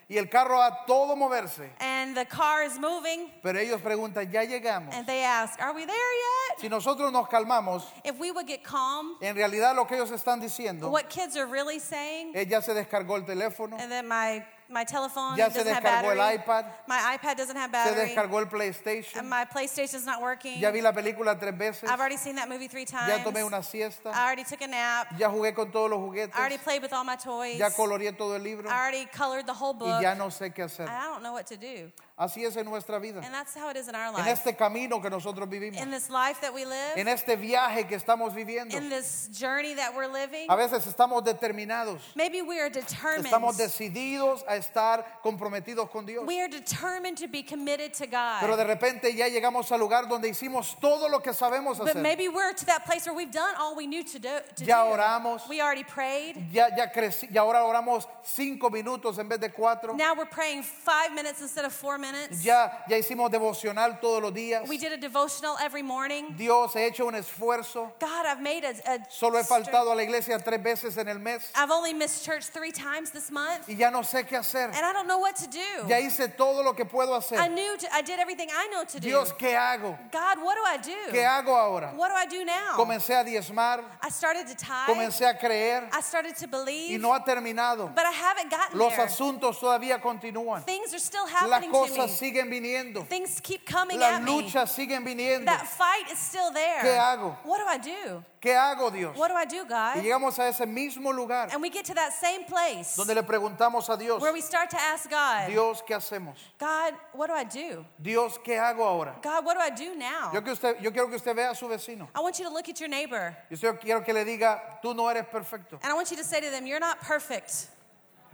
Y 0.09 0.17
el 0.17 0.25
carro 0.27 0.59
a 0.59 0.79
todo 0.86 1.15
moverse. 1.15 1.69
And 1.79 2.15
the 2.15 2.25
car 2.25 2.63
is 2.63 2.77
moving, 2.77 3.31
Pero 3.41 3.57
ellos 3.57 3.79
preguntan, 3.81 4.29
ya 4.31 4.41
llegamos. 4.41 4.93
and 4.93 5.07
they 5.07 5.23
ask, 5.23 5.59
Are 5.62 5.73
we 5.73 5.86
there 5.86 5.95
yet? 5.95 6.59
Si 6.59 6.67
nosotros 6.67 7.12
nos 7.12 7.27
calmamos, 7.29 7.83
If 8.03 8.19
we 8.19 8.29
would 8.29 8.45
get 8.45 8.63
calm, 8.63 9.15
en 9.21 9.36
realidad 9.36 9.73
lo 9.75 9.86
que 9.86 9.95
ellos 9.95 10.12
están 10.12 10.41
diciendo 10.41 10.91
what 10.91 11.09
kids 11.09 11.38
are 11.38 11.47
really 11.47 11.79
saying, 11.79 12.33
es 12.36 12.47
ya 12.47 12.59
se 12.59 12.73
descargó 12.73 13.15
el 13.15 13.23
teléfono, 13.23 13.79
and 13.79 13.89
then 13.89 14.05
my, 14.07 14.43
my 14.73 14.83
telephone 14.83 15.38
Ya 15.38 15.47
doesn't 15.47 15.67
have 15.67 15.83
descargó 15.83 16.12
el 16.12 16.17
battery. 16.17 16.43
iPad. 16.43 16.65
My 16.88 17.17
iPad 17.17 17.38
doesn't 17.38 17.55
have 17.55 17.69
se 17.69 17.71
battery. 17.71 18.09
descargó 18.09 18.38
el 18.39 18.43
and 18.43 18.51
PlayStation, 18.51 19.29
my 19.29 19.45
PlayStation's 19.45 20.05
not 20.05 20.21
working. 20.21 20.59
ya 20.59 20.71
vi 20.71 20.81
la 20.81 20.91
película 20.91 21.39
tres 21.39 21.55
veces, 21.57 21.89
I've 21.89 21.99
already 21.99 22.17
seen 22.17 22.36
that 22.36 22.49
movie 22.49 22.67
three 22.67 22.86
times. 22.86 23.07
ya 23.07 23.23
tomé 23.23 23.43
una 23.45 23.62
siesta, 23.62 24.09
I 24.09 24.25
already 24.25 24.43
took 24.43 24.62
a 24.62 24.67
nap. 24.67 25.07
ya 25.17 25.29
jugué 25.29 25.53
con 25.53 25.71
todos 25.71 25.89
los 25.89 25.99
juguetes, 25.99 26.36
I 26.36 26.39
already 26.39 26.57
played 26.57 26.81
with 26.81 26.91
all 26.91 27.03
my 27.03 27.15
toys. 27.15 27.57
ya 27.57 27.69
coloreé 27.69 28.17
todo 28.17 28.36
el 28.36 28.43
libro 28.43 28.69
I 28.69 28.73
already 28.73 29.05
colored 29.05 29.45
the 29.45 29.53
whole 29.53 29.73
y 29.75 29.79
book. 29.79 30.01
ya 30.01 30.15
no 30.15 30.29
sé 30.29 30.51
qué 30.53 30.63
hacer. 30.63 30.88
I 30.88 31.05
don't 31.05 31.21
know 31.21 31.33
what 31.33 31.45
to 31.47 31.55
do. 31.57 31.91
Así 32.15 32.45
es 32.45 32.56
en 32.58 32.65
nuestra 32.65 32.99
vida, 32.99 33.21
And 33.26 33.34
that's 33.34 33.56
how 33.56 33.69
it 33.71 33.76
is 33.76 33.88
in 33.88 33.95
our 33.95 34.10
en 34.10 34.13
life. 34.13 34.28
este 34.28 34.56
camino 34.56 35.02
que 35.02 35.10
nosotros 35.10 35.49
vivimos, 35.49 35.82
In 35.82 35.89
this 35.89 36.12
life 36.12 36.39
that 36.41 36.54
we 36.54 36.63
live, 36.63 36.93
en 36.95 37.08
este 37.08 37.36
viaje 37.36 37.88
que 37.88 37.97
estamos 37.97 38.36
viviendo. 38.36 38.71
in 38.78 38.88
this 38.88 39.30
journey 39.34 39.73
that 39.73 39.95
we're 39.95 40.06
living, 40.08 40.45
A 40.47 40.56
veces 40.56 40.86
estamos 40.86 41.23
determinados, 41.23 41.99
maybe 42.15 42.43
we 42.43 42.60
are 42.60 42.69
determined. 42.69 43.26
estamos 43.26 43.58
decididos 43.58 44.43
a 44.47 44.58
estar 44.58 45.04
comprometidos 45.23 45.89
con 45.89 46.06
Dios. 46.06 46.23
We 46.28 46.39
are 46.39 46.47
determined 46.47 47.17
to 47.17 47.28
be 47.28 47.41
committed 47.41 47.95
to 47.95 48.06
Pero 48.06 48.56
de 48.58 48.63
God. 48.63 48.67
repente 48.67 49.12
ya 49.15 49.26
llegamos 49.28 49.71
al 49.71 49.80
lugar 49.80 50.08
donde 50.08 50.30
hicimos 50.30 50.80
todo 50.80 51.10
lo 51.10 51.19
que 51.19 51.34
sabemos 51.34 51.80
But 51.80 51.89
hacer. 51.89 52.02
maybe 52.04 52.30
we're 52.30 52.54
to 52.54 52.65
that 52.67 52.86
place 52.86 53.08
where 53.08 53.15
we've 53.15 53.32
done 53.32 53.56
all 53.58 53.76
we 53.76 53.88
knew 53.88 54.04
to 54.04 54.19
do. 54.19 54.38
To 54.58 54.63
Ya 54.63 54.84
do. 54.86 54.91
oramos. 54.95 55.47
We 55.49 55.62
already 55.62 55.84
prayed. 55.84 56.38
Ya, 56.52 56.67
ya 56.78 56.91
creci- 56.93 57.32
y 57.34 57.38
ahora 57.39 57.63
oramos 57.65 58.06
cinco 58.23 58.69
minutos 58.69 59.17
en 59.17 59.28
vez 59.28 59.39
de 59.39 59.49
cuatro. 59.49 59.95
Now 59.95 60.13
we're 60.13 60.26
praying 60.30 60.62
five 60.62 61.12
minutes 61.12 61.41
instead 61.41 61.65
of 61.65 61.73
four 61.73 61.93
minutes. 61.97 62.03
Ya, 62.44 62.84
ya 62.89 62.98
hicimos 62.98 63.32
devocional 63.32 64.00
todos 64.02 64.22
los 64.22 64.34
días. 64.34 64.68
We 64.68 64.78
did 64.78 64.92
a 64.92 64.98
devotional 64.98 65.58
every 65.62 65.82
morning. 65.84 66.34
Dios, 66.38 66.74
he 66.74 66.86
hecho 66.86 67.08
un 67.08 67.13
esfuerzo. 67.16 67.92
God, 68.00 68.26
I've 68.26 68.42
made 68.42 68.63
a. 68.63 68.72
a 68.92 69.00
Solo 69.10 69.38
he 69.39 69.44
faltado 69.44 69.92
a 69.92 69.96
la 69.96 70.04
iglesia 70.04 70.38
tres 70.39 70.62
veces 70.62 70.98
en 70.98 71.08
el 71.08 71.20
mes. 71.20 71.52
I've 71.56 71.72
only 71.72 71.94
missed 71.94 72.26
church 72.26 72.46
three 72.48 72.72
times 72.72 73.12
this 73.12 73.32
month, 73.32 73.68
Y 73.70 73.76
ya 73.76 73.89
no 73.89 74.02
sé 74.02 74.26
qué 74.28 74.38
hacer. 74.38 74.70
and 74.74 74.86
I 74.86 74.94
don't 74.94 75.08
know 75.08 75.20
what 75.20 75.36
to 75.38 75.48
do. 75.48 75.88
Ya 75.88 75.98
hice 76.00 76.28
todo 76.38 76.63
lo 76.63 76.74
que 76.74 76.86
puedo 76.86 77.13
I 77.13 77.18
hacer. 77.20 77.50
knew 77.50 77.78
to, 77.78 77.88
I 77.94 78.02
did 78.02 78.20
everything 78.20 78.50
I 78.52 78.68
know 78.72 78.84
to 78.84 79.00
do. 79.00 79.08
Dios, 79.08 79.32
¿qué 79.34 79.56
hago? 79.56 79.98
God, 80.12 80.38
what 80.44 80.56
do 80.56 80.63
I 80.66 80.78
do? 80.78 81.12
¿Qué 81.12 81.24
hago 81.26 81.56
ahora? 81.56 81.94
What 81.96 82.10
do 82.10 82.16
I 82.16 82.26
do 82.26 82.44
now? 82.46 82.76
Comencé 82.78 83.16
a 83.20 83.24
diezmar, 83.24 83.84
I 84.02 84.10
started 84.10 84.48
to 84.48 84.56
tithe. 84.56 84.88
comencé 84.88 85.26
a 85.30 85.34
creer 85.38 85.88
I 85.92 86.02
started 86.02 86.36
to 86.38 86.46
y 86.46 86.50
believe, 86.50 87.00
no 87.02 87.13
ha 87.13 87.24
terminado. 87.24 87.94
but 87.96 88.06
I 88.06 88.12
haven't 88.12 88.50
gotten 88.50 88.78
Los 88.78 88.96
there. 88.96 89.06
asuntos 89.08 89.60
todavía 89.60 90.02
continúan. 90.02 90.66
Things 90.66 90.94
are 90.94 91.00
still 91.00 91.24
Las 91.26 91.34
happening 91.34 91.72
to 91.72 91.82
me. 91.88 91.92
Cosas 91.95 92.17
siguen 92.17 92.49
viniendo. 92.49 93.08
Things 93.08 93.39
keep 93.41 93.65
coming 93.65 93.99
Las 93.99 94.15
at 94.15 94.23
me. 94.23 94.32
luchas 94.43 94.69
siguen 94.69 95.03
viniendo. 95.03 95.45
That 95.45 95.67
fight 95.67 96.10
is 96.12 96.19
still 96.19 96.51
there. 96.51 96.82
¿Qué 96.82 96.97
hago? 96.97 97.38
What 97.43 97.60
do 97.60 97.65
I 97.67 97.77
do? 97.77 98.23
¿Qué 98.41 98.53
hago, 98.53 98.91
Dios? 98.91 99.15
What 99.15 99.29
do 99.29 99.36
I 99.36 99.45
do, 99.45 99.63
Y 99.63 99.67
God? 99.69 100.03
llegamos 100.03 100.38
a 100.38 100.49
ese 100.49 100.65
mismo 100.65 101.15
lugar 101.15 101.47
And 101.53 101.62
we 101.62 101.69
get 101.69 101.86
to 101.86 101.93
that 101.93 102.12
same 102.12 102.43
place 102.43 102.97
donde 102.97 103.15
le 103.15 103.23
preguntamos 103.23 103.88
a 103.89 103.95
Dios, 103.95 104.21
where 104.21 104.34
we 104.34 104.41
start 104.41 104.69
to 104.71 104.77
ask 104.77 105.10
God, 105.10 105.47
Dios, 105.47 105.82
¿qué 105.88 105.95
hacemos? 105.95 106.36
God, 106.60 106.93
what 107.13 107.27
do 107.27 107.34
I 107.34 107.45
do? 107.45 107.86
Dios, 108.01 108.38
¿qué 108.43 108.58
hago 108.60 108.84
ahora? 108.84 109.15
God, 109.21 109.45
what 109.45 109.53
do 109.53 109.62
I 109.62 109.69
do 109.69 109.95
now? 109.95 110.32
Yo, 110.34 110.41
que 110.41 110.51
usted, 110.51 110.75
yo 110.82 110.91
quiero 110.91 111.08
que 111.08 111.15
usted 111.15 111.34
vea 111.34 111.51
a 111.51 111.56
su 111.56 111.67
vecino. 111.69 112.10
I 112.13 112.19
want 112.19 112.38
you 112.38 112.45
to 112.45 112.51
look 112.51 112.67
at 112.67 112.79
your 112.82 112.89
neighbor 112.89 113.34
Yo 113.49 113.73
quiero 113.75 114.01
que 114.01 114.13
le 114.13 114.25
diga, 114.25 114.60
tú 114.84 114.93
no 114.93 115.08
eres 115.08 115.23
perfecto. 115.32 115.79
and 115.82 115.89
I 115.89 115.93
want 115.93 116.12
you 116.12 116.17
to 116.17 116.23
say 116.25 116.41
to 116.41 116.49
them, 116.49 116.67
You're 116.67 116.82
not 116.82 116.99
perfect. 116.99 117.67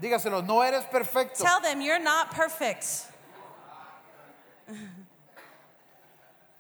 Dígaselo, 0.02 0.46
no 0.46 0.62
eres 0.62 0.86
perfecto. 0.86 1.44
Tell 1.44 1.60
them 1.60 1.82
you're 1.82 2.00
not 2.00 2.32
perfect. 2.32 3.06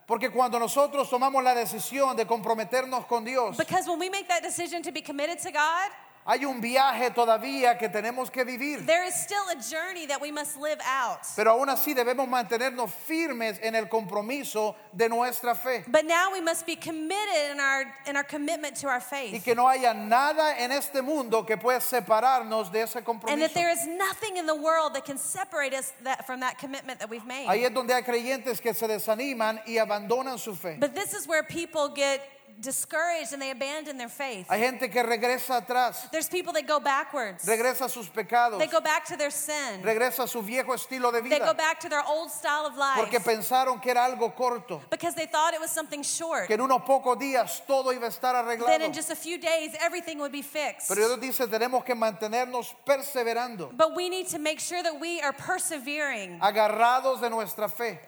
Porque 0.07 0.31
cuando 0.31 0.57
nosotros 0.57 1.07
tomamos 1.09 1.43
la 1.43 1.53
decisión 1.53 2.15
de 2.15 2.25
comprometernos 2.25 3.05
con 3.05 3.23
Dios, 3.23 3.57
Because 3.57 3.87
when 3.87 3.99
we 3.99 4.09
make 4.09 4.27
that 4.27 4.41
decision 4.41 4.81
to 4.81 4.91
be 4.91 5.01
committed 5.01 5.37
to 5.39 5.51
God, 5.51 5.91
hay 6.29 6.45
un 6.45 6.61
viaje 6.61 7.09
todavía 7.09 7.75
que 7.77 7.89
tenemos 7.89 8.29
que 8.31 8.43
vivir. 8.45 8.85
there 8.85 9.03
is 9.03 9.15
still 9.15 9.43
a 9.49 9.55
journey 9.55 10.05
that 10.05 10.21
we 10.21 10.31
must 10.31 10.57
live 10.59 10.79
out. 10.85 11.21
Pero 11.35 11.51
aún 11.53 11.69
así 11.69 11.95
debemos 11.95 12.27
mantenernos 12.27 12.91
firmes 13.07 13.57
en 13.63 13.73
el 13.73 13.87
compromiso 13.87 14.75
de 14.95 15.09
nuestra 15.09 15.55
fe. 15.55 15.83
But 15.87 16.05
now 16.05 16.31
we 16.31 16.39
must 16.39 16.67
be 16.67 16.75
committed 16.75 17.51
in 17.51 17.59
our 17.59 17.83
in 18.05 18.15
our 18.15 18.23
commitment 18.23 18.75
to 18.77 18.87
our 18.87 18.99
Y 18.99 19.31
faith. 19.31 19.43
que 19.43 19.55
no 19.55 19.67
haya 19.67 19.93
nada 19.95 20.55
en 20.59 20.71
este 20.71 21.01
mundo 21.01 21.43
que 21.43 21.57
pueda 21.57 21.81
separarnos 21.81 22.71
de 22.71 22.81
ese 22.83 22.97
And 22.97 23.05
compromiso. 23.05 23.39
that 23.39 23.53
there 23.55 23.71
is 23.71 23.87
nothing 23.87 24.37
in 24.37 24.45
the 24.45 24.55
world 24.55 24.93
that 24.93 25.05
can 25.05 25.17
separate 25.17 25.73
us 25.73 25.93
that, 26.03 26.27
from 26.27 26.41
that 26.41 26.59
commitment 26.59 26.99
that 26.99 27.09
we've 27.09 27.25
made. 27.25 27.47
Ahí 27.47 27.63
es 27.63 27.73
donde 27.73 27.91
hay 27.93 28.03
creyentes 28.03 28.61
que 28.61 28.73
se 28.75 28.87
desaniman 28.87 29.59
y 29.65 29.77
abandonan 29.79 30.37
su 30.37 30.53
fe. 30.53 30.77
But 30.79 30.93
this 30.93 31.13
is 31.13 31.27
where 31.27 31.41
people 31.43 31.89
get 31.89 32.21
discouraged 32.61 33.33
and 33.33 33.41
they 33.41 33.51
abandon 33.51 33.97
their 33.97 34.09
faith. 34.09 34.47
Hay 34.49 34.59
gente 34.59 34.89
que 34.89 35.01
regresa 35.03 35.57
atrás, 35.65 36.09
There's 36.11 36.27
people 36.29 36.53
that 36.53 36.67
go 36.67 36.79
backwards. 36.79 37.45
regresa 37.45 37.85
a 37.85 37.89
sus 37.89 38.07
pecados, 38.09 38.59
They 38.59 38.67
go 38.67 38.81
back 38.81 39.05
to 39.07 39.17
their 39.17 39.31
sin. 39.31 39.81
regresa 39.83 40.23
a 40.23 40.27
su 40.27 40.41
viejo 40.41 40.73
estilo 40.73 41.11
de 41.11 41.21
They 41.21 41.39
go 41.39 41.45
vida, 41.45 41.53
back 41.53 41.79
to 41.81 41.89
their 41.89 42.03
old 42.05 42.29
style 42.31 42.65
of 42.65 42.75
life 42.77 42.97
porque 42.99 43.19
pensaron 43.19 43.81
que 43.81 43.91
era 43.91 44.05
algo 44.05 44.35
corto, 44.35 44.81
because 44.89 45.15
they 45.15 45.25
thought 45.25 45.53
it 45.53 45.59
was 45.59 45.71
something 45.71 46.01
short. 46.03 46.47
que 46.47 46.53
en 46.55 46.61
unos 46.61 46.81
pocos 46.83 47.17
días 47.17 47.61
todo 47.67 47.91
iba 47.91 48.05
a 48.05 48.09
estar 48.09 48.33
Then 48.33 48.59
arreglado. 48.59 48.81
in 48.85 48.93
just 48.93 49.09
a 49.09 49.15
few 49.15 49.37
days, 49.37 49.71
everything 49.79 50.19
would 50.19 50.31
be 50.31 50.41
fixed. 50.41 50.87
Pero 50.89 51.17
Dios 51.17 51.19
dice, 51.19 51.47
tenemos 51.47 51.83
que 51.85 51.95
mantenernos 51.95 52.73
perseverando, 52.85 53.75
But 53.75 53.95
we 53.95 54.09
need 54.09 54.27
to 54.29 54.39
make 54.39 54.59
sure 54.59 54.81
that 54.83 54.99
we 54.99 55.21
are 55.21 55.33
persevering, 55.33 56.39
agarrados 56.41 57.21
de 57.21 57.29
nuestra 57.29 57.69
fe, 57.69 57.99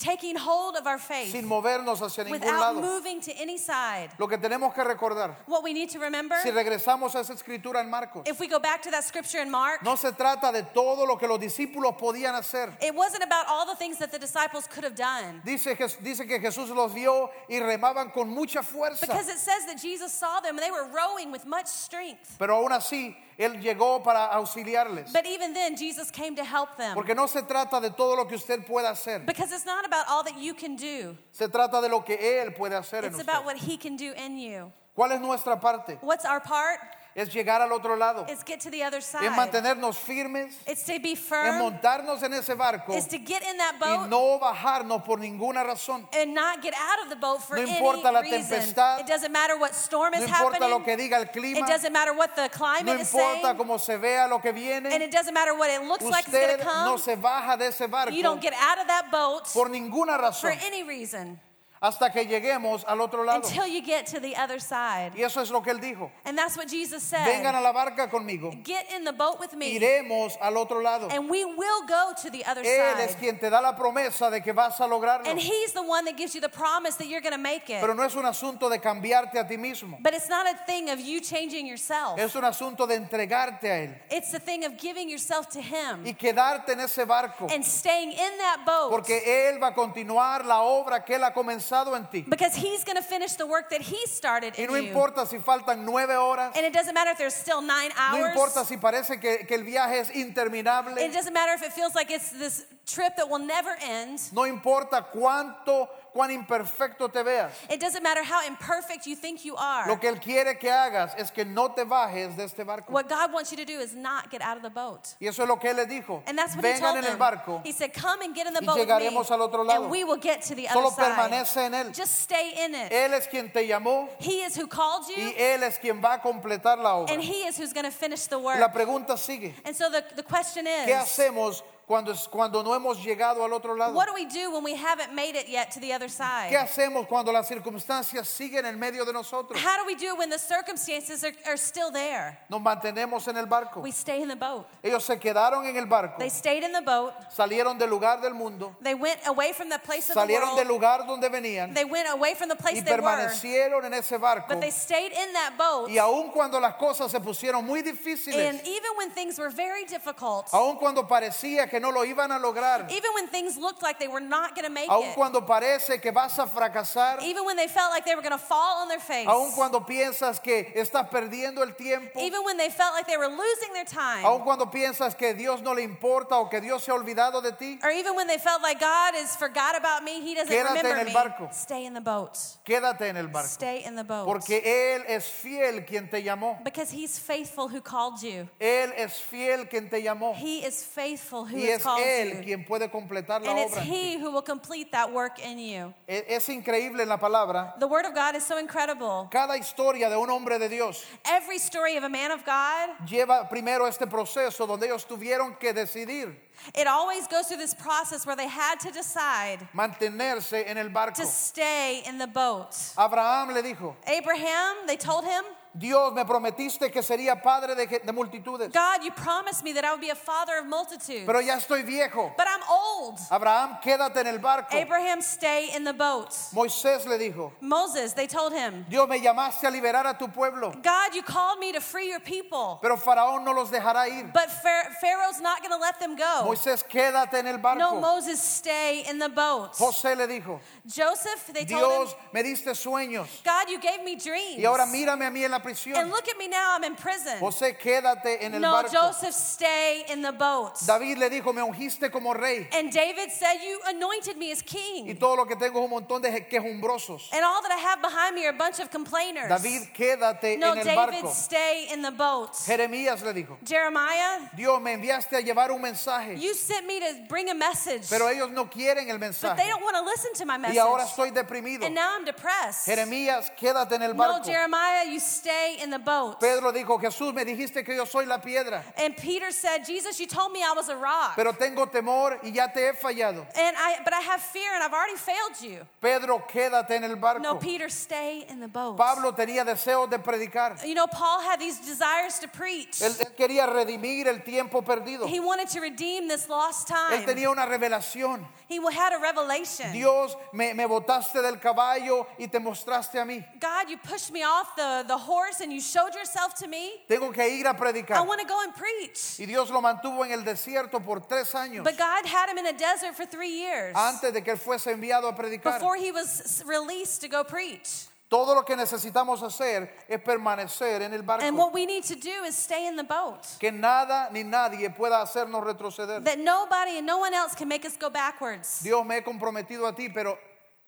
taking 0.00 0.34
hold 0.34 0.76
of 0.76 0.86
our 0.86 0.98
faith 0.98 1.30
sin 1.32 1.46
movernos 1.46 2.00
hacia 2.00 2.24
ningún 2.24 2.40
without 2.40 2.74
lado. 2.74 2.80
moving 2.80 3.20
to 3.20 3.32
any 3.36 3.58
side. 3.58 4.08
Lo 4.18 4.26
que 4.26 4.38
tenemos 4.38 4.74
que 4.74 4.82
recordar, 4.82 5.36
What 5.46 5.62
we 5.62 5.72
need 5.74 5.90
to 5.90 5.98
remember, 5.98 6.36
si 6.42 6.50
regresamos 6.50 7.14
a 7.14 7.20
esa 7.20 7.34
escritura 7.34 7.80
en 7.80 7.90
Marcos, 7.90 8.22
if 8.26 8.40
we 8.40 8.48
go 8.48 8.58
back 8.58 8.82
to 8.82 8.90
that 8.90 9.04
scripture 9.04 9.40
in 9.42 9.50
Mark, 9.50 9.82
no 9.84 9.96
se 9.96 10.10
trata 10.12 10.52
de 10.52 10.62
todo 10.74 11.04
lo 11.06 11.16
que 11.16 11.28
los 11.28 11.38
discípulos 11.38 11.98
podían 11.98 12.34
hacer. 12.34 12.72
it 12.82 12.94
wasn't 12.94 13.22
about 13.22 13.44
all 13.46 13.66
the 13.66 13.76
things 13.76 13.98
that 13.98 14.10
the 14.10 14.18
disciples 14.18 14.66
could 14.66 14.84
have 14.84 14.94
done. 14.96 15.42
Dice, 15.44 15.74
Jes- 15.76 15.98
dice 16.02 16.26
que 16.26 16.38
Jesús 16.40 16.74
los 16.74 16.92
vio 16.94 17.28
y 17.50 17.56
remaban 17.60 18.12
con 18.12 18.28
mucha 18.30 18.62
fuerza. 18.62 19.02
Because 19.02 19.28
it 19.28 19.38
says 19.38 19.66
that 19.66 19.78
Jesus 19.80 20.12
saw 20.12 20.40
them 20.40 20.56
and 20.56 20.64
they 20.64 20.70
were 20.70 20.86
rowing 20.88 21.30
with 21.30 21.44
much 21.46 21.66
strength. 21.66 22.36
Pero 22.38 22.56
aún 22.56 22.70
así, 22.72 23.14
Él 23.40 23.58
llegó 23.62 24.02
para 24.02 24.26
auxiliarles. 24.34 25.12
But 25.14 25.24
even 25.24 25.54
then, 25.54 25.74
Jesus 25.74 26.10
came 26.10 26.36
to 26.36 26.44
help 26.44 26.76
them. 26.76 26.94
Porque 26.94 27.14
no 27.14 27.26
se 27.26 27.40
trata 27.42 27.80
de 27.80 27.88
todo 27.90 28.14
lo 28.14 28.26
que 28.26 28.36
usted 28.36 28.66
pueda 28.66 28.90
hacer. 28.90 29.24
Because 29.24 29.50
it's 29.50 29.64
not 29.64 29.86
about 29.86 30.04
all 30.08 30.22
that 30.24 30.36
you 30.38 30.52
can 30.52 30.76
do, 30.76 31.16
Se 31.32 31.48
trata 31.48 31.80
de 31.80 31.88
lo 31.88 32.02
que 32.02 32.16
Él 32.16 32.54
puede 32.54 32.74
hacer 32.76 32.98
en 32.98 33.06
it's 33.06 33.18
usted. 33.18 33.28
about 33.28 33.46
what 33.46 33.56
He 33.56 33.78
can 33.78 33.96
do 33.96 34.12
in 34.12 34.36
you. 34.38 34.70
¿Cuál 34.94 35.12
es 35.12 35.20
nuestra 35.20 35.58
parte? 35.58 35.98
What's 36.02 36.26
our 36.26 36.40
part? 36.40 36.80
Es 37.14 37.32
llegar 37.34 37.60
al 37.60 37.72
otro 37.72 37.96
lado. 37.96 38.24
It's 38.28 38.44
get 38.44 38.60
to 38.60 38.70
the 38.70 38.84
other 38.84 38.98
Es 38.98 39.06
side. 39.06 39.28
mantenernos 39.30 39.96
firmes. 39.98 40.54
It's 40.66 40.84
to 40.84 41.00
be 41.00 41.12
Es 41.12 41.18
firm. 41.18 41.58
montarnos 41.58 42.22
en 42.22 42.32
ese 42.34 42.54
barco 42.54 42.94
It's 42.96 43.08
to 43.08 43.18
get 43.18 43.42
in 43.42 43.56
that 43.58 43.74
y 43.80 43.96
boat 43.96 44.08
no 44.08 44.38
bajarnos 44.38 45.02
por 45.04 45.18
ninguna 45.18 45.64
razón. 45.64 46.06
and 46.12 46.32
not 46.34 46.62
get 46.62 46.72
out 46.74 47.02
of 47.02 47.10
the 47.10 47.16
boat 47.16 47.42
for 47.42 47.56
No 47.56 47.62
importa 47.62 48.12
la 48.12 48.22
tempestad. 48.22 49.00
It 49.00 49.06
doesn't 49.06 49.32
matter 49.32 49.56
what 49.58 49.74
storm 49.74 50.12
No 50.14 50.22
is 50.22 50.28
importa 50.30 50.68
lo 50.68 50.78
happening. 50.78 50.84
que 50.84 50.96
diga 50.96 51.16
el 51.16 51.24
It 51.24 51.32
clima. 51.32 51.66
doesn't 51.66 51.92
matter 51.92 52.12
what 52.14 52.36
the 52.36 52.42
No 52.42 52.48
climate 52.48 53.00
is 53.00 53.08
saying. 53.08 53.36
importa 53.38 53.56
cómo 53.56 53.78
se 53.80 53.96
vea 53.96 54.28
lo 54.28 54.38
que 54.40 54.50
And 54.50 54.58
viene. 54.58 54.92
it 55.02 55.10
doesn't 55.10 55.34
matter 55.34 55.54
what 55.54 55.68
it 55.68 55.82
looks 55.82 56.04
like 56.04 56.28
it's 56.28 56.30
going 56.32 56.58
to 56.58 56.64
no 56.64 56.92
come. 56.92 56.98
se 56.98 57.16
baja 57.16 57.56
de 57.58 57.66
ese 57.66 57.88
barco 57.90 58.12
You 58.14 58.22
don't 58.22 58.40
get 58.40 58.54
out 58.54 58.78
of 58.78 58.86
that 58.86 59.10
boat 59.10 59.48
por 59.52 59.68
ninguna 59.68 60.16
for 60.16 60.48
razón 60.50 60.58
any 60.64 60.84
reason 60.84 61.40
hasta 61.82 62.10
que 62.10 62.26
lleguemos 62.26 62.84
al 62.86 63.00
otro 63.00 63.24
lado. 63.24 63.48
until 63.48 63.66
you 63.66 63.80
get 63.80 64.06
to 64.06 64.20
the 64.20 64.36
other 64.36 64.60
side. 64.60 65.12
Y 65.16 65.22
eso 65.22 65.40
es 65.40 65.50
lo 65.50 65.62
que 65.62 65.72
él 65.72 65.80
dijo. 65.80 66.10
And 66.26 66.36
that's 66.36 66.54
what 66.56 66.68
Jesus 66.68 67.02
Vengan 67.10 67.42
said. 67.42 67.54
a 67.54 67.60
la 67.60 67.72
barca 67.72 68.08
conmigo. 68.10 68.52
Get 68.62 68.86
in 68.94 69.04
the 69.04 69.12
boat 69.12 69.40
with 69.40 69.54
me 69.54 69.78
Iremos 69.78 70.36
al 70.42 70.58
otro 70.58 70.82
lado. 70.82 71.08
and 71.10 71.30
we 71.30 71.42
will 71.46 71.86
go 71.86 72.12
to 72.22 72.30
the 72.30 72.44
other 72.44 72.62
Él 72.62 73.00
es 73.00 73.12
side. 73.12 73.18
quien 73.18 73.38
te 73.38 73.48
da 73.48 73.62
la 73.62 73.74
promesa 73.74 74.30
de 74.30 74.42
que 74.42 74.52
vas 74.52 74.78
a 74.78 74.86
lograrlo. 74.86 75.26
And 75.26 75.40
he's 75.40 75.72
the 75.72 75.82
one 75.82 76.04
that 76.04 76.18
gives 76.18 76.34
you 76.34 76.42
the 76.42 76.50
promise 76.50 76.96
that 76.96 77.06
you're 77.06 77.22
going 77.22 77.32
to 77.32 77.38
make 77.38 77.70
it. 77.70 77.80
Pero 77.80 77.94
no 77.94 78.02
es 78.02 78.14
un 78.14 78.26
asunto 78.26 78.68
de 78.68 78.78
cambiarte 78.78 79.38
a 79.38 79.48
ti 79.48 79.56
mismo. 79.56 79.96
But 80.02 80.12
it's 80.12 80.28
not 80.28 80.46
a 80.46 80.54
thing 80.66 80.90
of 80.90 81.00
you 81.00 81.20
changing 81.20 81.66
yourself. 81.66 82.18
Es 82.18 82.34
un 82.34 82.44
asunto 82.44 82.86
de 82.86 82.96
entregarte 82.96 83.64
a 83.64 83.84
Él 83.84 83.94
It's 84.10 84.30
the 84.32 84.38
thing 84.40 84.64
of 84.66 84.76
giving 84.76 85.08
yourself 85.08 85.48
to 85.50 85.62
him 85.62 86.04
y 86.04 86.12
quedarte 86.12 86.72
en 86.72 86.80
ese 86.80 87.06
barco. 87.06 87.46
and 87.50 87.64
staying 87.64 88.12
in 88.12 88.38
that 88.38 88.66
boat 88.66 88.90
Porque 88.90 89.48
Él 89.48 89.58
va 89.62 89.68
a 89.68 89.74
continuar 89.74 90.44
la 90.44 90.60
obra 90.60 91.02
que 91.02 91.14
Él 91.14 91.24
ha 91.24 91.32
comenzado 91.32 91.69
en 91.72 92.06
ti. 92.10 92.22
because 92.28 92.54
he's 92.54 92.84
going 92.84 92.96
to 92.96 93.02
finish 93.02 93.34
the 93.34 93.46
work 93.46 93.70
that 93.70 93.80
he 93.80 93.98
started 94.06 94.54
Y 94.58 94.62
in 94.64 94.70
no 94.70 94.76
you. 94.76 94.88
importa 94.88 95.26
si 95.26 95.38
faltan 95.38 95.84
nueve 95.84 96.10
horas. 96.16 96.52
And 96.56 96.64
it 96.66 96.72
doesn't 96.72 96.94
matter 96.94 97.10
if 97.12 97.18
there's 97.18 97.34
still 97.34 97.60
nine 97.62 97.90
No 97.96 98.16
hours. 98.18 98.30
importa 98.34 98.64
si 98.64 98.76
parece 98.76 99.20
que, 99.20 99.46
que 99.46 99.54
el 99.56 99.64
viaje 99.64 100.00
es 100.00 100.10
interminable. 100.14 100.98
It 100.98 101.12
doesn't 101.12 101.32
matter 101.32 101.52
if 101.54 101.62
it 101.62 101.72
feels 101.72 101.94
like 101.94 102.10
it's 102.10 102.30
this 102.30 102.66
trip 102.86 103.14
that 103.16 103.28
will 103.28 103.38
never 103.44 103.76
end. 103.82 104.20
No 104.32 104.42
importa 104.46 105.06
cuánto, 105.12 105.88
cuán 106.12 106.30
imperfecto 106.30 107.08
te 107.10 107.22
veas. 107.22 107.52
It 107.70 107.80
doesn't 107.80 108.02
matter 108.02 108.22
how 108.24 108.46
imperfect 108.46 109.06
you 109.06 109.16
think 109.16 109.44
you 109.44 109.56
are. 109.56 109.86
Lo 109.88 109.96
que 109.98 110.08
Él 110.08 110.20
quiere 110.20 110.58
que 110.58 110.70
hagas 110.70 111.14
es 111.18 111.30
que 111.30 111.44
no 111.44 111.68
te 111.72 111.84
bajes 111.84 112.36
de 112.36 112.44
este 112.44 112.64
barco. 112.64 112.92
What 112.92 113.08
God 113.08 113.32
wants 113.32 113.50
you 113.50 113.56
to 113.56 113.64
do 113.64 113.80
is 113.80 113.94
not 113.94 114.30
get 114.30 114.42
out 114.42 114.56
of 114.56 114.62
the 114.62 114.70
boat. 114.70 115.14
Y 115.20 115.26
eso 115.28 115.42
es 115.42 115.48
lo 115.48 115.56
que 115.56 115.70
Él 115.70 115.76
les 115.76 115.86
dijo. 115.86 116.22
And 116.26 116.36
that's 116.38 116.54
what 116.56 116.64
he 116.64 116.72
Vengan 116.72 116.94
told 116.94 117.04
en 117.04 117.10
el 117.12 117.16
barco. 117.16 117.62
He 117.64 117.72
said, 117.72 117.92
"Come 117.94 118.22
and 118.22 118.34
get 118.34 118.46
in 118.46 118.54
the 118.54 118.60
y 118.62 118.66
boat 118.66 118.78
with 118.78 118.86
me, 118.88 118.92
llegaremos 118.94 119.30
al 119.30 119.42
otro 119.42 119.62
lado. 119.64 119.82
and 119.84 119.90
we 119.90 120.04
will 120.04 120.18
get 120.20 120.42
to 120.42 120.54
the 120.54 120.66
Solo 120.66 120.88
other 120.88 120.96
side. 120.96 121.14
permanece 121.16 121.56
en 121.66 121.74
Él. 121.74 121.92
Just 121.94 122.20
stay 122.20 122.64
in 122.64 122.74
it. 122.74 122.90
Él 122.92 123.14
es 123.14 123.26
quien 123.28 123.50
te 123.52 123.66
llamó 123.66 124.08
He 124.18 124.42
is 124.44 124.56
who 124.56 124.66
called 124.66 125.04
y 125.08 125.20
you, 125.20 125.32
Él 125.36 125.62
es 125.62 125.78
quien 125.78 126.00
va 126.02 126.14
a 126.14 126.18
completar 126.20 126.78
la 126.78 126.96
obra. 126.96 127.12
and 127.12 127.22
He 127.22 127.46
is 127.46 127.56
who's 127.58 127.72
going 127.72 127.84
to 127.84 127.90
finish 127.90 128.26
the 128.26 128.38
Y 128.38 128.42
work. 128.42 128.58
la 128.60 128.68
pregunta 128.72 129.16
sigue. 129.16 129.54
And 129.64 129.74
so 129.76 129.88
the, 129.90 130.04
the 130.16 130.22
question 130.22 130.64
¿Qué 130.66 130.88
is, 130.90 130.96
hacemos 131.08 131.62
cuando, 131.90 132.14
cuando 132.30 132.62
no 132.62 132.72
hemos 132.72 133.02
llegado 133.02 133.44
al 133.44 133.52
otro 133.52 133.74
lado? 133.74 133.94
what 133.94 134.06
do 134.06 134.14
we 134.14 134.24
do 134.24 134.48
when 134.52 134.62
we 134.62 134.76
haven't 134.76 135.12
made 135.12 135.34
it 135.34 135.48
yet 135.48 135.72
to 135.72 135.80
the 135.80 135.92
other 135.92 136.06
¿Qué 136.06 136.12
side? 136.12 136.56
hacemos 136.56 137.08
cuando 137.08 137.32
las 137.32 137.48
circunstancias 137.48 138.28
siguen 138.28 138.64
en 138.64 138.78
medio 138.78 139.04
de 139.04 139.12
nosotros? 139.12 139.60
How 139.60 139.76
do 139.76 139.84
we 139.84 139.96
do 139.96 140.14
when 140.14 140.30
the 140.30 140.38
circumstances 140.38 141.24
are, 141.24 141.32
are 141.46 141.56
still 141.56 141.90
there? 141.90 142.38
Nos 142.48 142.60
mantenemos 142.60 143.26
en 143.26 143.36
el 143.36 143.46
barco. 143.46 143.80
We 143.80 143.90
stay 143.90 144.22
in 144.22 144.28
the 144.28 144.36
boat. 144.36 144.68
Ellos 144.84 145.04
se 145.04 145.16
quedaron 145.16 145.66
en 145.66 145.76
el 145.76 145.86
barco, 145.86 146.20
They 146.20 146.28
stayed 146.28 146.62
in 146.62 146.72
the 146.72 146.80
boat. 146.80 147.12
salieron 147.28 147.76
del 147.76 147.90
lugar 147.90 148.20
del 148.20 148.34
mundo, 148.34 148.76
They 148.80 148.94
went 148.94 149.18
away 149.26 149.52
from 149.52 149.68
the 149.68 149.80
place 149.80 150.08
of 150.10 150.14
the 150.14 150.20
salieron 150.20 150.54
del 150.54 150.68
world. 150.68 150.68
lugar 150.68 151.06
donde 151.08 151.28
venían 151.28 151.74
They 151.74 151.84
went 151.84 152.08
away 152.08 152.34
from 152.34 152.48
the 152.50 152.54
place 152.54 152.78
y 152.78 152.82
they 152.82 152.92
were. 152.92 153.02
permanecieron 153.02 153.84
en 153.84 153.94
ese 153.94 154.16
barco. 154.16 154.46
But 154.46 154.60
they 154.60 154.70
stayed 154.70 155.10
in 155.10 155.32
that 155.32 155.58
boat. 155.58 155.90
Y 155.90 155.98
aun 155.98 156.30
cuando 156.30 156.60
las 156.60 156.74
cosas 156.76 157.10
se 157.10 157.18
pusieron 157.18 157.66
muy 157.66 157.80
And 157.80 157.88
difíciles, 157.88 158.64
even 158.64 158.96
when 158.96 159.10
things 159.10 159.40
were 159.40 159.50
very 159.50 159.84
difficult, 159.86 160.46
aun 160.52 160.76
cuando 160.76 161.02
parecía 161.08 161.68
que 161.68 161.79
no 161.80 161.90
lo 161.90 162.04
iban 162.04 162.30
a 162.30 162.38
lograr, 162.38 162.86
even 162.90 163.10
when 163.14 163.26
things 163.28 163.56
looked 163.56 163.82
like 163.82 163.98
they 163.98 164.08
were 164.08 164.20
not 164.20 164.54
going 164.54 164.64
to 164.66 164.70
make 164.72 164.88
aun 164.90 165.04
it, 165.04 165.14
cuando 165.14 165.40
parece 165.44 166.00
que 166.00 166.12
vas 166.12 166.38
a 166.38 166.46
fracasar, 166.46 167.22
even 167.22 167.44
when 167.44 167.56
they 167.56 167.68
felt 167.68 167.90
like 167.90 168.04
they 168.04 168.14
were 168.14 168.22
going 168.22 168.30
to 168.36 168.38
fall 168.38 168.82
on 168.82 168.88
their 168.88 169.00
face, 169.00 169.26
aun 169.26 169.50
cuando 169.52 169.80
piensas 169.80 170.40
que 170.40 170.72
estás 170.76 171.08
perdiendo 171.10 171.62
el 171.62 171.72
tiempo, 171.74 172.20
even 172.20 172.44
when 172.44 172.56
they 172.56 172.68
felt 172.70 172.92
like 172.94 173.06
they 173.06 173.16
were 173.16 173.28
losing 173.28 173.72
their 173.72 173.84
time, 173.84 174.24
aun 174.24 174.42
cuando 174.42 174.66
piensas 174.66 175.16
que 175.16 175.34
Dios 175.34 175.60
no 175.62 175.72
le 175.72 175.82
importa 175.82 176.38
o 176.38 176.48
que 176.48 176.60
Dios 176.60 176.84
se 176.84 176.92
ha 176.92 176.94
olvidado 176.94 177.42
de 177.42 177.52
ti, 177.52 177.78
or 177.82 177.90
even 177.90 178.14
when 178.14 178.26
they 178.26 178.38
felt 178.38 178.62
like 178.62 178.78
God 178.78 179.14
has 179.14 179.36
forgot 179.36 179.76
about 179.76 180.04
me, 180.04 180.20
He 180.20 180.34
doesn't 180.34 180.52
Quédate 180.52 180.82
remember 180.82 180.96
en 181.00 181.08
el 181.08 181.14
me, 181.14 181.48
stay 181.52 181.86
in 181.86 181.94
the 181.94 182.00
boat. 182.00 182.36
quédate 182.64 183.08
en 183.08 183.16
el 183.16 183.28
barco, 183.28 183.48
Stay 183.48 183.84
in 183.84 183.96
the 183.96 184.04
boat. 184.04 184.26
porque 184.26 184.60
Él 184.64 185.04
es 185.08 185.24
fiel 185.28 185.84
quien 185.86 186.08
te 186.10 186.22
llamó. 186.22 186.62
because 186.62 186.90
He's 186.90 187.18
faithful 187.18 187.68
who 187.68 187.80
called 187.80 188.22
you. 188.22 188.48
Él 188.60 188.92
es 188.96 189.18
fiel 189.18 189.68
quien 189.68 189.88
te 189.88 190.02
llamó. 190.02 190.34
He 190.34 190.64
is 190.64 190.82
faithful 190.82 191.44
who 191.44 191.56
y 191.60 191.70
has 191.70 191.76
es 191.80 191.82
called 191.82 192.02
Él 192.04 192.28
you. 192.38 192.42
quien 192.42 192.64
puede 192.66 192.90
completar 192.90 193.42
la 193.42 193.50
And 193.50 193.58
it's 193.60 193.72
obra. 193.74 193.80
en 193.82 193.84
ti. 193.84 193.90
He 193.90 194.18
who 194.18 194.30
will 194.30 194.42
complete 194.42 194.92
that 194.92 195.12
work 195.12 195.38
in 195.38 195.58
you. 195.58 195.94
E- 196.08 196.24
Es 196.28 196.48
increíble 196.48 197.00
en 197.02 197.08
la 197.08 197.18
palabra. 197.18 197.74
The 197.78 197.86
Word 197.86 198.06
of 198.06 198.14
God 198.14 198.34
is 198.36 198.44
so 198.46 198.58
incredible. 198.58 199.28
Cada 199.30 199.56
historia 199.56 200.08
de 200.08 200.18
un 200.18 200.28
hombre 200.30 200.58
de 200.58 200.68
Dios 200.68 201.04
Every 201.24 201.58
story 201.58 201.96
of 201.96 202.04
a 202.04 202.08
man 202.08 202.30
of 202.30 202.44
God, 202.44 202.90
lleva 203.06 203.48
primero 203.48 203.86
este 203.86 204.06
proceso 204.06 204.66
donde 204.66 204.86
ellos 204.86 205.04
tuvieron 205.06 205.58
que 205.58 205.72
decidir 205.72 206.34
it 206.74 206.86
always 206.86 207.26
goes 207.28 207.46
through 207.46 207.56
this 207.56 207.72
process 207.72 208.26
where 208.26 208.36
they 208.36 208.46
had 208.46 208.78
to 208.80 208.90
decide 208.90 209.66
mantenerse 209.74 210.62
en 210.66 210.76
el 210.76 210.90
barco. 210.90 211.14
to 211.14 211.24
stay 211.26 212.02
in 212.06 212.18
the 212.18 212.26
boat. 212.26 212.74
Abraham 212.98 213.54
le 213.54 213.62
dijo, 213.62 213.96
Abraham, 214.06 214.76
they 214.86 214.96
told 214.96 215.24
him, 215.24 215.42
Dios 215.72 216.12
me 216.12 216.24
prometiste 216.24 216.90
que 216.90 217.02
sería 217.02 217.40
padre 217.40 217.74
de, 217.74 217.86
de 217.86 218.12
multitudes, 218.12 218.72
God, 218.72 219.04
you 219.04 219.10
promised 219.12 219.62
me 219.62 219.72
that 219.72 219.84
I 219.84 219.90
would 219.92 220.00
be 220.00 220.10
a 220.10 220.14
father 220.14 220.58
of 220.58 220.66
multitudes. 220.66 221.24
pero 221.26 221.40
ya 221.40 221.56
estoy 221.56 221.82
viejo. 221.84 222.32
But 222.36 222.46
I'm 222.48 222.62
old. 222.68 223.18
Abraham, 223.30 223.78
quédate 223.82 224.16
en 224.18 224.26
el 224.26 224.38
barco. 224.38 224.76
Abraham, 224.76 225.20
stay 225.22 225.70
in 225.74 225.84
the 225.84 225.92
boat. 225.92 226.30
Moisés 226.52 227.06
le 227.06 227.18
dijo, 227.18 227.52
Moses, 227.60 228.12
they 228.14 228.26
told 228.26 228.52
him, 228.52 228.84
Dios 228.88 229.08
me 229.08 229.20
llamaste 229.20 229.64
a 229.64 229.70
liberar 229.70 230.06
a 230.06 230.18
tu 230.18 230.26
pueblo, 230.28 230.72
God, 230.82 231.14
you 231.14 231.22
called 231.22 231.58
me 231.60 231.72
to 231.72 231.80
free 231.80 232.08
your 232.10 232.20
people. 232.20 232.78
pero 232.82 232.96
Faraón 232.96 233.44
no 233.44 233.52
los 233.52 233.70
dejará 233.70 234.08
ir. 234.08 234.30
But 234.32 234.50
Phar- 234.50 234.90
Pharaoh's 235.00 235.40
not 235.40 235.60
going 235.62 235.70
to 235.72 235.78
let 235.78 236.00
them 236.00 236.16
go. 236.16 236.44
Moisés, 236.46 236.82
quédate 236.82 237.34
en 237.34 237.46
el 237.46 237.58
No, 237.58 237.62
barco. 237.62 238.00
Moses, 238.00 238.42
stay 238.42 239.04
in 239.08 239.18
the 239.18 239.28
boat. 239.28 239.74
José 239.76 240.16
le 240.16 240.26
dijo, 240.26 240.58
Joseph, 240.86 241.46
they 241.54 241.64
told 241.64 241.68
Dios 241.68 242.12
him, 242.12 242.18
me 242.32 242.42
diste 242.42 242.74
sueños 242.74 243.28
God, 243.44 243.68
you 243.70 243.78
gave 243.80 244.02
me 244.04 244.16
dreams. 244.16 244.58
y 244.58 244.64
ahora 244.64 244.84
mírame 244.86 245.26
a 245.26 245.30
mí 245.30 245.44
en 245.44 245.50
la 245.52 245.59
prisión. 245.60 245.96
And 245.96 246.10
look 246.10 246.28
at 246.28 246.36
me 246.38 246.48
now, 246.48 246.74
I'm 246.76 246.84
in 246.84 246.94
prison. 246.96 247.38
José, 247.40 247.76
quédate 247.76 248.42
en 248.42 248.54
el 248.54 248.60
No, 248.60 248.72
barco. 248.72 248.90
Joseph, 248.90 249.34
stay 249.34 250.04
in 250.08 250.22
the 250.22 250.32
boat. 250.32 250.78
David 250.86 251.18
le 251.18 251.28
dijo, 251.30 251.52
me 251.54 251.62
ungiste 251.62 252.10
como 252.10 252.32
rey. 252.34 252.68
And 252.72 252.92
David 252.92 253.30
said, 253.30 253.60
You 253.62 253.78
anointed 253.88 254.36
me 254.36 254.52
as 254.52 254.60
Y 254.62 254.66
king. 254.66 255.16
todo 255.18 255.36
lo 255.36 255.44
que 255.46 255.56
tengo 255.56 255.78
es 255.80 255.84
un 255.84 255.90
montón 255.90 256.22
de 256.22 256.30
quejumbrosos. 256.48 257.28
And 257.32 257.44
all 257.44 257.62
that 257.62 257.72
I 257.72 257.78
have 257.78 258.00
behind 258.02 258.34
me 258.34 258.46
are 258.46 258.50
a 258.50 258.58
bunch 258.58 258.80
of 258.80 258.90
complainers. 258.90 259.48
David, 259.48 259.88
quédate 259.94 260.58
No, 260.58 260.72
en 260.72 260.78
el 260.78 260.84
David, 260.84 261.22
barco. 261.22 261.30
stay 261.32 261.88
in 261.92 262.02
the 262.02 262.10
boat. 262.10 262.54
Jeremías 262.66 263.22
le 263.22 263.32
dijo, 263.32 263.58
Jeremiah, 263.66 264.50
Dios 264.56 264.80
me 264.80 264.92
enviaste 264.94 265.36
a 265.36 265.40
llevar 265.40 265.70
un 265.70 265.80
mensaje, 265.82 266.38
you 266.40 266.54
sent 266.54 266.86
me 266.86 267.00
to 267.00 267.06
bring 267.28 267.48
a 267.50 267.54
message. 267.54 268.08
pero 268.08 268.28
ellos 268.28 268.50
no 268.50 268.66
quieren 268.68 269.08
el 269.08 269.18
But 269.18 269.20
they 269.20 269.26
mensaje. 269.28 269.68
don't 269.68 269.82
want 269.82 269.96
to 269.96 270.02
listen 270.04 270.32
to 270.34 270.44
my 270.46 270.58
Y 270.72 270.78
ahora 270.78 271.02
message. 271.04 271.16
estoy 271.16 271.30
deprimido. 271.32 271.84
And 271.86 271.94
now 271.94 272.14
I'm 272.16 272.24
depressed. 272.24 272.86
Jeremías, 272.86 273.50
quédate 273.58 273.92
en 273.94 274.02
el 274.02 274.14
No, 274.14 274.24
barco. 274.24 274.44
Jeremiah, 274.46 275.04
you 275.04 275.18
stay 275.20 275.49
in 275.82 275.90
the 275.90 275.98
boat. 275.98 276.40
Pedro 276.40 276.72
dijo, 276.72 276.98
Jesús, 277.00 277.32
me 277.34 277.44
dijiste 277.44 277.84
que 277.84 277.94
yo 277.96 278.04
soy 278.04 278.26
la 278.26 278.38
piedra, 278.38 278.82
And 278.96 279.16
Peter 279.16 279.50
said, 279.50 279.84
Jesus, 279.84 280.18
you 280.20 280.26
told 280.26 280.52
me 280.52 280.62
I 280.62 280.72
was 280.72 280.88
a 280.88 280.96
rock. 280.96 281.34
pero 281.36 281.52
tengo 281.52 281.86
temor 281.86 282.38
y 282.42 282.50
ya 282.50 282.68
te 282.68 282.80
he 282.88 282.92
fallado. 282.92 283.46
And 283.56 283.76
I, 283.76 283.98
but 284.04 284.12
I 284.14 284.20
have 284.20 284.40
fear 284.40 284.72
and 284.74 284.82
I've 284.82 284.92
already 284.92 285.16
failed 285.16 285.60
you. 285.62 285.86
Pedro, 286.00 286.42
quédate 286.48 286.92
en 286.92 287.04
el 287.04 287.16
No, 287.16 287.20
barco. 287.20 287.60
Peter, 287.60 287.88
stay 287.88 288.44
in 288.48 288.60
the 288.60 288.68
boat. 288.68 288.96
Pablo 288.96 289.32
tenía 289.32 289.64
deseos 289.64 290.08
de 290.10 290.18
predicar. 290.18 290.84
You 290.86 290.94
know, 290.94 291.06
Paul 291.06 291.40
had 291.40 291.58
these 291.60 291.78
desires 291.78 292.38
to 292.40 292.48
preach. 292.48 293.00
Él, 293.00 293.12
él 293.20 293.34
quería 293.36 293.66
redimir 293.66 294.26
el 294.26 294.42
tiempo 294.42 294.82
perdido. 294.82 295.26
He 295.26 295.40
wanted 295.40 295.68
to 295.68 295.80
redeem 295.80 296.28
this 296.28 296.48
lost 296.48 296.88
Él 296.90 297.24
time. 297.24 297.26
tenía 297.26 297.50
una 297.50 297.66
revelación. 297.66 298.46
He 298.68 298.78
had 298.92 299.12
a 299.12 299.18
revelation. 299.18 299.92
Dios, 299.92 300.36
me, 300.52 300.72
me 300.74 300.86
botaste 300.86 301.42
del 301.42 301.58
caballo 301.58 302.26
y 302.38 302.46
te 302.46 302.58
mostraste 302.60 303.20
a 303.20 303.24
mí. 303.24 303.44
God, 303.60 303.88
you 303.88 303.96
pushed 303.96 304.30
me 304.32 304.44
off 304.44 304.74
the, 304.76 305.04
the 305.06 305.16
horse 305.16 305.39
and 305.60 305.72
you 305.72 305.80
showed 305.80 306.14
yourself 306.14 306.54
to 306.56 306.66
me. 306.68 306.92
Tengo 307.08 307.30
que 307.32 307.42
ir 307.44 307.66
a 307.66 307.70
I 307.70 307.72
predicar. 307.72 308.26
want 308.26 308.40
to 308.40 308.46
go 308.46 308.60
and 308.62 308.74
preach. 308.74 309.38
Y 309.38 309.46
Dios 309.46 309.70
lo 309.70 309.80
mantuvo 309.80 310.24
en 310.24 310.32
el 310.32 310.44
desierto 310.44 311.04
por 311.04 311.20
tres 311.20 311.52
años 311.54 311.84
But 311.84 311.96
God 311.96 312.26
had 312.26 312.48
him 312.50 312.58
in 312.58 312.66
a 312.66 312.72
desert 312.72 313.14
for 313.14 313.26
three 313.26 313.50
years 313.50 313.94
antes 313.96 314.32
de 314.32 314.40
que 314.42 314.52
él 314.52 314.58
fuese 314.58 314.92
enviado 314.92 315.28
a 315.28 315.32
predicar. 315.34 315.78
before 315.78 315.96
he 315.96 316.10
was 316.12 316.62
released 316.66 317.20
to 317.20 317.28
go 317.28 317.42
preach. 317.44 318.06
Todo 318.30 318.54
lo 318.54 318.62
que 318.62 318.76
necesitamos 318.76 319.42
hacer 319.42 319.90
es 320.08 320.20
permanecer 320.20 321.02
en 321.02 321.12
el 321.12 321.18
And 321.18 321.26
barco. 321.26 321.56
what 321.56 321.72
we 321.74 321.84
need 321.84 322.04
to 322.04 322.14
do 322.14 322.44
is 322.44 322.56
stay 322.56 322.86
in 322.86 322.94
the 322.94 323.02
boat. 323.02 323.44
Que 323.58 323.72
nada 323.72 324.28
ni 324.32 324.44
nadie 324.44 324.88
pueda 324.96 325.20
hacernos 325.22 325.64
retroceder. 325.64 326.22
That 326.24 326.38
nobody 326.38 326.98
and 326.98 327.06
no 327.06 327.18
one 327.18 327.34
else 327.34 327.56
can 327.56 327.66
make 327.66 327.84
us 327.84 327.96
go 327.96 328.08
backwards. 328.08 328.82
Dios 328.82 329.04
me 329.04 329.16
he 329.16 329.20
comprometido 329.22 329.88
a 329.88 329.92
ti, 329.92 330.08
pero 330.10 330.38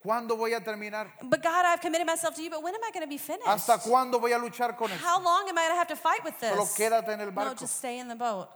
¿cuándo 0.03 0.37
voy 0.37 0.53
a 0.55 0.61
terminar? 0.61 1.13
But 1.23 1.43
God, 1.43 1.65
I've 1.65 1.81
committed 1.81 2.07
myself 2.07 2.35
to 2.37 2.43
you, 2.43 2.51
but 2.51 2.63
when 2.63 2.75
am 2.75 2.81
I 2.83 2.91
going 2.93 3.03
to 3.05 3.09
be 3.09 3.19
finished? 3.19 3.47
¿Hasta 3.47 3.79
cuándo 3.79 4.21
voy 4.21 4.33
a 4.33 4.39
luchar 4.39 4.77
con 4.77 4.91
esto? 4.91 5.05
How 5.07 5.21
long 5.23 5.49
am 5.49 5.57
I 5.57 5.63
going 5.63 5.71
to 5.73 5.77
have 5.77 5.89
to 5.89 5.97
fight 5.97 6.25
with 6.25 6.39
this? 6.41 6.51
Solo 6.51 6.65
quédate 6.67 7.09
en 7.13 7.21
el 7.21 7.27
No, 7.27 7.33
barco. 7.33 7.61
just 7.61 7.77
stay 7.79 7.99
in 7.99 8.09
the 8.09 8.17
boat. 8.17 8.49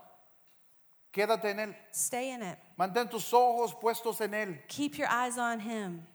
Quédate 1.13 1.45
en 1.45 1.59
él. 1.59 1.75
Stay 1.91 2.31
in 2.31 2.41
it. 2.43 2.57
Mantén 2.77 3.09
tus 3.09 3.31
ojos 3.33 3.73
puestos 3.81 4.19
en 4.21 4.33
él. 4.33 4.59
Keep 4.67 4.97
your 4.97 5.07
eyes 5.09 5.37
on 5.37 5.59
him. 5.59 6.05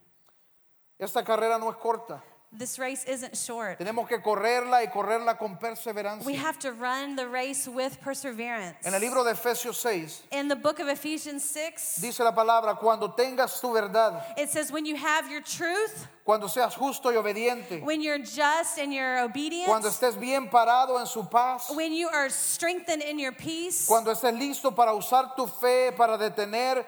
Esta 0.99 1.25
carrera 1.25 1.59
no 1.59 1.69
es 1.71 1.77
corta. 1.77 2.23
This 2.55 2.79
race 2.79 3.03
isn't 3.05 3.35
short. 3.35 3.79
Tenemos 3.79 4.07
que 4.07 4.19
correrla 4.19 4.83
y 4.85 4.87
correrla 4.93 5.39
con 5.39 5.53
We 5.53 5.69
perseverancia. 5.69 6.35
have 6.37 6.59
to 6.59 6.73
run 6.73 7.17
the 7.17 7.27
race 7.27 7.67
with 7.67 7.99
perseverance. 8.03 8.77
En 8.85 8.93
el 8.93 9.01
libro 9.01 9.25
de 9.25 9.31
Efesios 9.33 9.77
6 9.77 10.25
In 10.33 10.49
the 10.49 10.57
book 10.57 10.79
of 10.79 10.87
Ephesians 10.87 11.43
6, 11.45 12.01
dice 12.03 12.21
la 12.21 12.33
palabra, 12.33 12.79
cuando 12.79 13.09
tengas 13.09 13.59
tu 13.59 13.73
verdad, 13.73 14.23
it 14.37 14.51
says, 14.51 14.71
When 14.71 14.85
you 14.85 14.97
have 14.97 15.31
your 15.31 15.41
truth, 15.41 16.07
cuando 16.27 16.47
seas 16.47 16.75
justo 16.75 17.09
y 17.09 17.15
obediente, 17.15 17.83
when 17.83 18.03
you're 18.03 18.19
just 18.19 18.79
and 18.79 18.93
you're 18.93 19.21
obedient, 19.21 19.69
cuando 19.69 19.89
estés 19.89 20.21
bien 20.21 20.51
parado 20.51 21.01
en 21.01 21.07
su 21.07 21.23
paz, 21.23 21.71
when 21.75 21.95
you 21.95 22.09
are 22.09 22.29
strengthened 22.29 23.03
in 23.03 23.19
your 23.19 23.33
peace, 23.33 23.87
cuando 23.87 24.13
estés 24.13 24.39
listo 24.39 24.73
para 24.77 24.93
usar 24.93 25.35
tu 25.35 25.47
fe 25.47 25.91
para 25.97 26.19
detener 26.19 26.85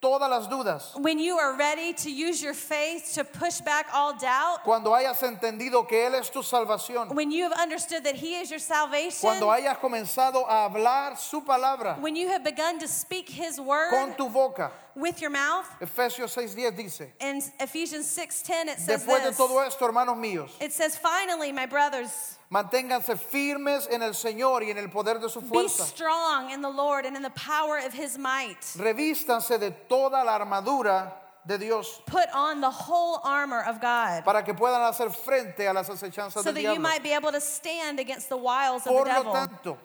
todas 0.00 0.28
las 0.28 0.46
dudas, 0.48 0.94
when 1.00 1.18
you 1.18 1.38
are 1.38 1.56
ready 1.56 1.92
to 1.92 2.10
use 2.10 2.42
your 2.42 2.54
faith 2.54 3.12
to 3.14 3.24
push 3.24 3.60
back 3.60 3.86
all 3.92 4.16
doubt, 4.16 4.62
cuando 4.64 4.90
hayas 4.90 5.20
entendido 5.22 5.88
que 5.88 5.98
Él 5.98 6.14
es 6.14 6.30
tu 6.30 6.40
salvación, 6.40 7.14
when 7.14 7.30
you 7.30 7.44
have 7.44 7.52
understood 7.52 8.04
that 8.04 8.14
He 8.16 8.36
is 8.36 8.50
your 8.50 8.60
salvation, 8.60 9.20
cuando 9.28 9.46
hayas 9.46 9.78
comenzado 9.78 10.44
a 10.46 10.68
hablar 10.70 11.18
su 11.18 11.40
palabra 11.42 11.98
when 12.00 12.14
you 12.16 12.28
have 12.28 12.44
begun 12.44 12.78
to 12.78 12.86
speak 12.88 13.28
His 13.28 13.60
word 13.60 13.90
con 13.90 14.14
tu 14.16 14.28
boca. 14.28 14.70
with 14.94 15.20
your 15.20 15.30
mouth. 15.30 15.66
Efesios 15.80 16.34
6:10 16.34 16.76
dice, 16.76 17.12
In 17.20 17.42
Ephesians 17.60 18.06
6:10 18.06 18.68
it 18.68 18.78
says 18.80 19.04
después 19.04 19.22
de 19.22 19.32
todo 19.32 19.58
esto, 19.60 19.86
hermanos 19.86 20.16
míos, 20.16 20.50
It 20.60 20.72
says, 20.72 20.96
"Finally, 20.96 21.52
my 21.52 21.66
brothers, 21.66 22.35
manténganse 22.50 23.16
firmes 23.18 23.88
en 23.90 24.02
el 24.02 24.14
Señor 24.14 24.62
y 24.62 24.70
en 24.70 24.78
el 24.78 24.88
poder 24.88 25.18
de 25.20 25.28
su 25.28 25.40
be 25.40 25.48
fuerza. 25.48 25.84
strong 25.84 26.50
in 26.50 26.62
the 26.62 26.68
Lord 26.70 27.04
and 27.06 27.16
in 27.16 27.22
the 27.22 27.30
power 27.30 27.78
of 27.78 27.92
His 27.92 28.16
might. 28.18 28.60
Revístanse 28.76 29.58
de 29.58 29.70
toda 29.88 30.24
la 30.24 30.38
armadura 30.38 31.12
de 31.46 31.58
Dios 31.58 32.00
Put 32.06 32.26
on 32.34 32.60
the 32.60 32.70
whole 32.70 33.20
armor 33.24 33.62
of 33.68 33.80
God, 33.80 34.24
para 34.24 34.42
que 34.42 34.52
puedan 34.54 34.82
hacer 34.82 35.10
frente 35.12 35.66
a 35.68 35.72
las 35.72 35.88
acechanzas 35.88 36.42
so 36.42 36.42
del 36.42 36.54
that 36.54 36.60
you 36.62 36.70
diablo. 36.74 36.82
might 36.82 37.02
be 37.02 37.12
able 37.12 37.30
to 37.30 37.40
stand 37.40 38.00
against 38.00 38.28
the 38.28 38.36
wiles 38.36 38.78
of 38.84 38.84
the 38.84 38.90
Por 38.90 39.06
lo 39.06 39.12
devil. 39.14 39.32
tanto, 39.32 39.78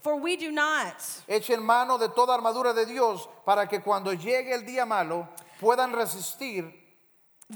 For 0.00 0.16
we 0.16 0.36
do 0.36 0.50
not 0.50 0.96
echen 1.28 1.62
mano 1.62 1.96
de 1.98 2.08
toda 2.08 2.32
armadura 2.34 2.74
de 2.74 2.86
Dios 2.86 3.28
para 3.46 3.66
que 3.68 3.80
cuando 3.80 4.12
llegue 4.12 4.52
el 4.52 4.62
día 4.62 4.84
malo 4.86 5.28
puedan 5.60 5.92
resistir 5.92 6.72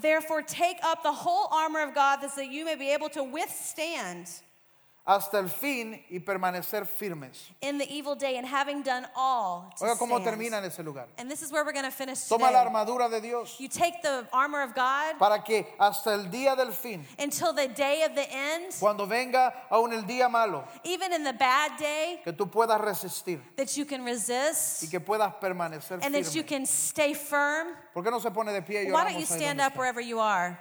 Therefore, 0.00 0.42
take 0.42 0.78
up 0.82 1.02
the 1.02 1.12
whole 1.12 1.48
armor 1.50 1.80
of 1.80 1.94
God 1.94 2.20
so 2.20 2.28
that 2.36 2.50
you 2.50 2.64
may 2.64 2.74
be 2.74 2.90
able 2.92 3.08
to 3.10 3.22
withstand 3.22 4.28
hasta 5.06 5.38
el 5.38 5.48
fin 5.48 6.02
y 6.10 6.18
permanecer 6.18 6.84
firmes. 6.84 7.50
in 7.62 7.78
the 7.78 7.86
evil 7.88 8.16
day, 8.16 8.36
and 8.38 8.46
having 8.46 8.82
done 8.82 9.06
all 9.14 9.72
to 9.78 9.84
Oiga 9.84 9.96
cómo 9.96 10.18
stand. 10.18 10.24
termina 10.36 10.58
en 10.58 10.64
ese 10.64 10.80
lugar. 10.84 11.06
And 11.18 11.30
this 11.30 11.42
is 11.42 11.52
where 11.52 11.64
we're 11.64 11.72
going 11.72 11.84
to 11.84 11.90
finish 11.92 12.26
Toma 12.28 12.50
la 12.50 12.64
today. 12.64 12.70
armadura 12.70 13.08
de 13.10 13.20
Dios 13.20 13.56
You 13.60 13.68
take 13.68 14.02
the 14.02 14.26
armor 14.32 14.62
of 14.62 14.74
God 14.74 15.18
para 15.18 15.42
que 15.44 15.64
hasta 15.78 16.12
el 16.14 16.24
día 16.30 16.56
del 16.56 16.72
fin, 16.72 17.06
until 17.18 17.52
the 17.52 17.68
day 17.68 18.02
of 18.02 18.14
the 18.16 18.26
end, 18.28 18.74
cuando 18.80 19.06
venga 19.06 19.52
aún 19.70 19.92
el 19.92 20.02
día 20.02 20.28
malo, 20.28 20.64
even 20.82 21.12
in 21.12 21.22
the 21.22 21.32
bad 21.32 21.78
day, 21.78 22.20
que 22.24 22.32
tú 22.32 22.50
puedas 22.50 22.80
resistir 22.80 23.40
that 23.56 23.76
you 23.76 23.84
can 23.84 24.00
y 24.02 24.10
resist 24.10 24.90
que 24.90 24.98
puedas 25.00 25.32
permanecer 25.40 26.00
and 26.02 26.12
that 26.14 26.34
you 26.34 26.42
firme. 26.42 26.48
can 26.48 26.66
stay 26.66 27.14
firm. 27.14 27.68
¿Por 27.94 28.02
qué 28.02 28.10
no 28.10 28.18
se 28.18 28.30
pone 28.30 28.52
de 28.52 28.60
pie 28.62 28.82
y 28.88 28.90
Why 28.90 29.04
don't 29.04 29.12
you 29.12 29.18
ahí 29.20 29.24
stand 29.26 29.58
donde 29.60 29.66
up 29.66 29.72
está? 29.72 29.78
wherever 29.78 30.00
you 30.00 30.18
are? 30.18 30.58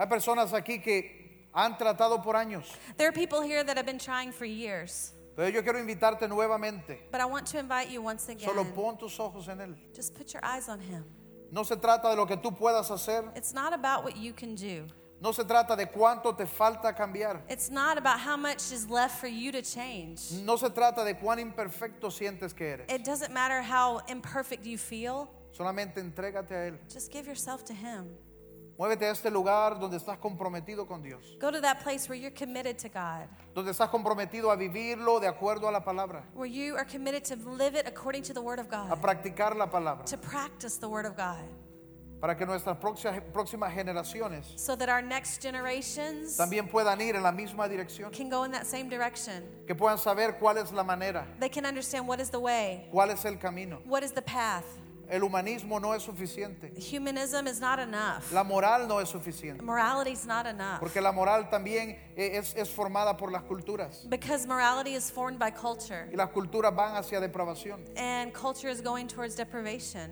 Hay 0.00 0.06
personas 0.06 0.54
aquí 0.54 0.80
que 0.80 1.50
han 1.52 1.76
tratado 1.76 2.22
por 2.22 2.34
años, 2.34 2.64
There 2.96 3.06
are 3.06 3.12
people 3.12 3.42
here 3.42 3.62
that 3.62 3.76
have 3.76 3.84
been 3.84 3.98
trying 3.98 4.32
for 4.32 4.46
years, 4.46 5.12
pero 5.36 5.48
yo 5.50 5.62
quiero 5.62 5.78
invitarte 5.78 6.26
nuevamente. 6.26 7.00
but 7.12 7.20
I 7.20 7.26
want 7.26 7.46
to 7.48 7.58
invite 7.58 7.90
you 7.90 8.00
once 8.00 8.22
Solo 8.38 8.62
again. 8.62 8.72
pon 8.74 8.96
tus 8.96 9.18
ojos 9.20 9.46
en 9.48 9.58
Él. 9.60 9.76
Just 9.94 10.14
put 10.14 10.32
your 10.32 10.42
eyes 10.42 10.70
on 10.70 10.80
Him. 10.80 11.04
No 11.52 11.64
se 11.64 11.76
trata 11.76 12.08
de 12.08 12.16
lo 12.16 12.24
que 12.24 12.36
tú 12.38 12.50
puedas 12.56 12.90
hacer, 12.90 13.30
It's 13.36 13.52
not 13.52 13.74
about 13.74 14.02
what 14.02 14.16
you 14.16 14.32
can 14.32 14.54
do. 14.54 14.86
no 15.20 15.32
se 15.32 15.42
trata 15.44 15.76
de 15.76 15.84
cuánto 15.84 16.34
te 16.34 16.46
falta 16.46 16.94
cambiar, 16.96 17.42
It's 17.50 17.68
not 17.68 17.98
about 17.98 18.20
how 18.20 18.38
much 18.38 18.72
is 18.72 18.88
left 18.88 19.20
for 19.20 19.28
you 19.28 19.52
to 19.52 19.60
change. 19.60 20.32
no 20.44 20.56
se 20.56 20.70
trata 20.70 21.04
de 21.04 21.12
cuán 21.12 21.38
imperfecto 21.38 22.10
sientes 22.10 22.54
que 22.56 22.64
eres. 22.72 22.86
It 22.90 23.04
doesn't 23.04 23.34
matter 23.34 23.60
how 23.60 24.00
imperfect 24.08 24.64
you 24.64 24.78
feel. 24.78 25.28
Solamente 25.52 25.98
entrégate 26.00 26.52
a 26.52 26.66
Él. 26.68 26.78
Just 26.88 27.12
give 27.12 27.26
yourself 27.26 27.64
to 27.66 27.74
Him. 27.74 28.06
Muévete 28.80 29.04
a 29.04 29.10
este 29.10 29.30
lugar 29.30 29.78
donde 29.78 29.98
estás 29.98 30.16
comprometido 30.16 30.86
con 30.86 31.02
Dios, 31.02 31.36
Go 31.38 31.52
to 31.52 31.60
that 31.60 31.82
place 31.82 32.08
where 32.08 32.18
you're 32.18 32.34
committed 32.34 32.78
to 32.78 32.88
God, 32.88 33.28
donde 33.54 33.72
estás 33.72 33.90
comprometido 33.90 34.50
a 34.50 34.56
vivirlo 34.56 35.20
de 35.20 35.28
acuerdo 35.28 35.68
a 35.68 35.70
la 35.70 35.84
palabra, 35.84 36.24
where 36.32 36.50
you 36.50 36.76
are 36.76 36.86
committed 36.86 37.22
to 37.22 37.36
live 37.50 37.76
it 37.76 37.86
according 37.86 38.22
to 38.22 38.32
the 38.32 38.40
Word 38.40 38.58
of 38.58 38.68
a 38.72 38.88
God, 38.88 39.02
practicar 39.02 39.54
la 39.54 39.66
palabra, 39.66 40.06
to 40.06 40.16
practice 40.16 40.78
the 40.78 40.88
Word 40.88 41.04
of 41.04 41.14
God, 41.14 41.44
para 42.22 42.34
que 42.34 42.46
nuestras 42.46 42.78
próximas, 42.78 43.20
próximas 43.34 43.70
generaciones 43.74 44.58
so 44.58 44.74
that 44.74 44.88
our 44.88 45.02
next 45.02 45.42
generations 45.42 46.38
también 46.38 46.66
puedan 46.66 47.02
ir 47.02 47.16
en 47.16 47.22
la 47.22 47.32
misma 47.32 47.68
dirección, 47.68 48.10
can 48.10 48.30
go 48.30 48.44
in 48.44 48.50
that 48.50 48.64
same 48.64 48.88
direction. 48.88 49.44
que 49.66 49.74
puedan 49.74 49.98
saber 49.98 50.38
cuál 50.40 50.56
es 50.56 50.72
la 50.72 50.82
manera, 50.84 51.26
They 51.38 51.50
can 51.50 51.66
understand 51.66 52.08
what 52.08 52.18
is 52.18 52.30
the 52.30 52.40
way, 52.40 52.88
cuál 52.90 53.10
es 53.10 53.26
el 53.26 53.36
camino. 53.36 53.82
what 53.84 54.02
is 54.02 54.12
the 54.12 54.22
path. 54.22 54.64
El 55.10 55.24
humanismo 55.24 55.80
no 55.80 55.92
es 55.92 56.02
suficiente, 56.04 56.72
Humanism 56.92 57.46
is 57.48 57.60
not 57.60 57.80
enough. 57.80 58.30
la 58.32 58.44
moral 58.44 58.86
no 58.86 59.00
es 59.00 59.08
suficiente, 59.08 59.60
Morality 59.62 60.12
is 60.12 60.24
not 60.24 60.46
enough. 60.46 60.78
porque 60.78 61.00
la 61.00 61.10
moral 61.10 61.50
también 61.50 61.96
eh, 62.16 62.38
es, 62.38 62.54
es 62.56 62.70
formada 62.70 63.16
por 63.16 63.32
las 63.32 63.42
culturas. 63.42 64.06
Because 64.08 64.46
morality 64.46 64.94
is 64.94 65.10
formed 65.10 65.38
by 65.38 65.50
culture, 65.50 66.08
y 66.12 66.16
las 66.16 66.30
culturas 66.30 66.74
van 66.74 66.94
hacia 66.96 67.20
depravación, 67.20 67.80
and 67.96 68.32
culture 68.32 68.68
is 68.70 68.80
going 68.80 69.08
towards 69.08 69.34
deprivation, 69.34 70.10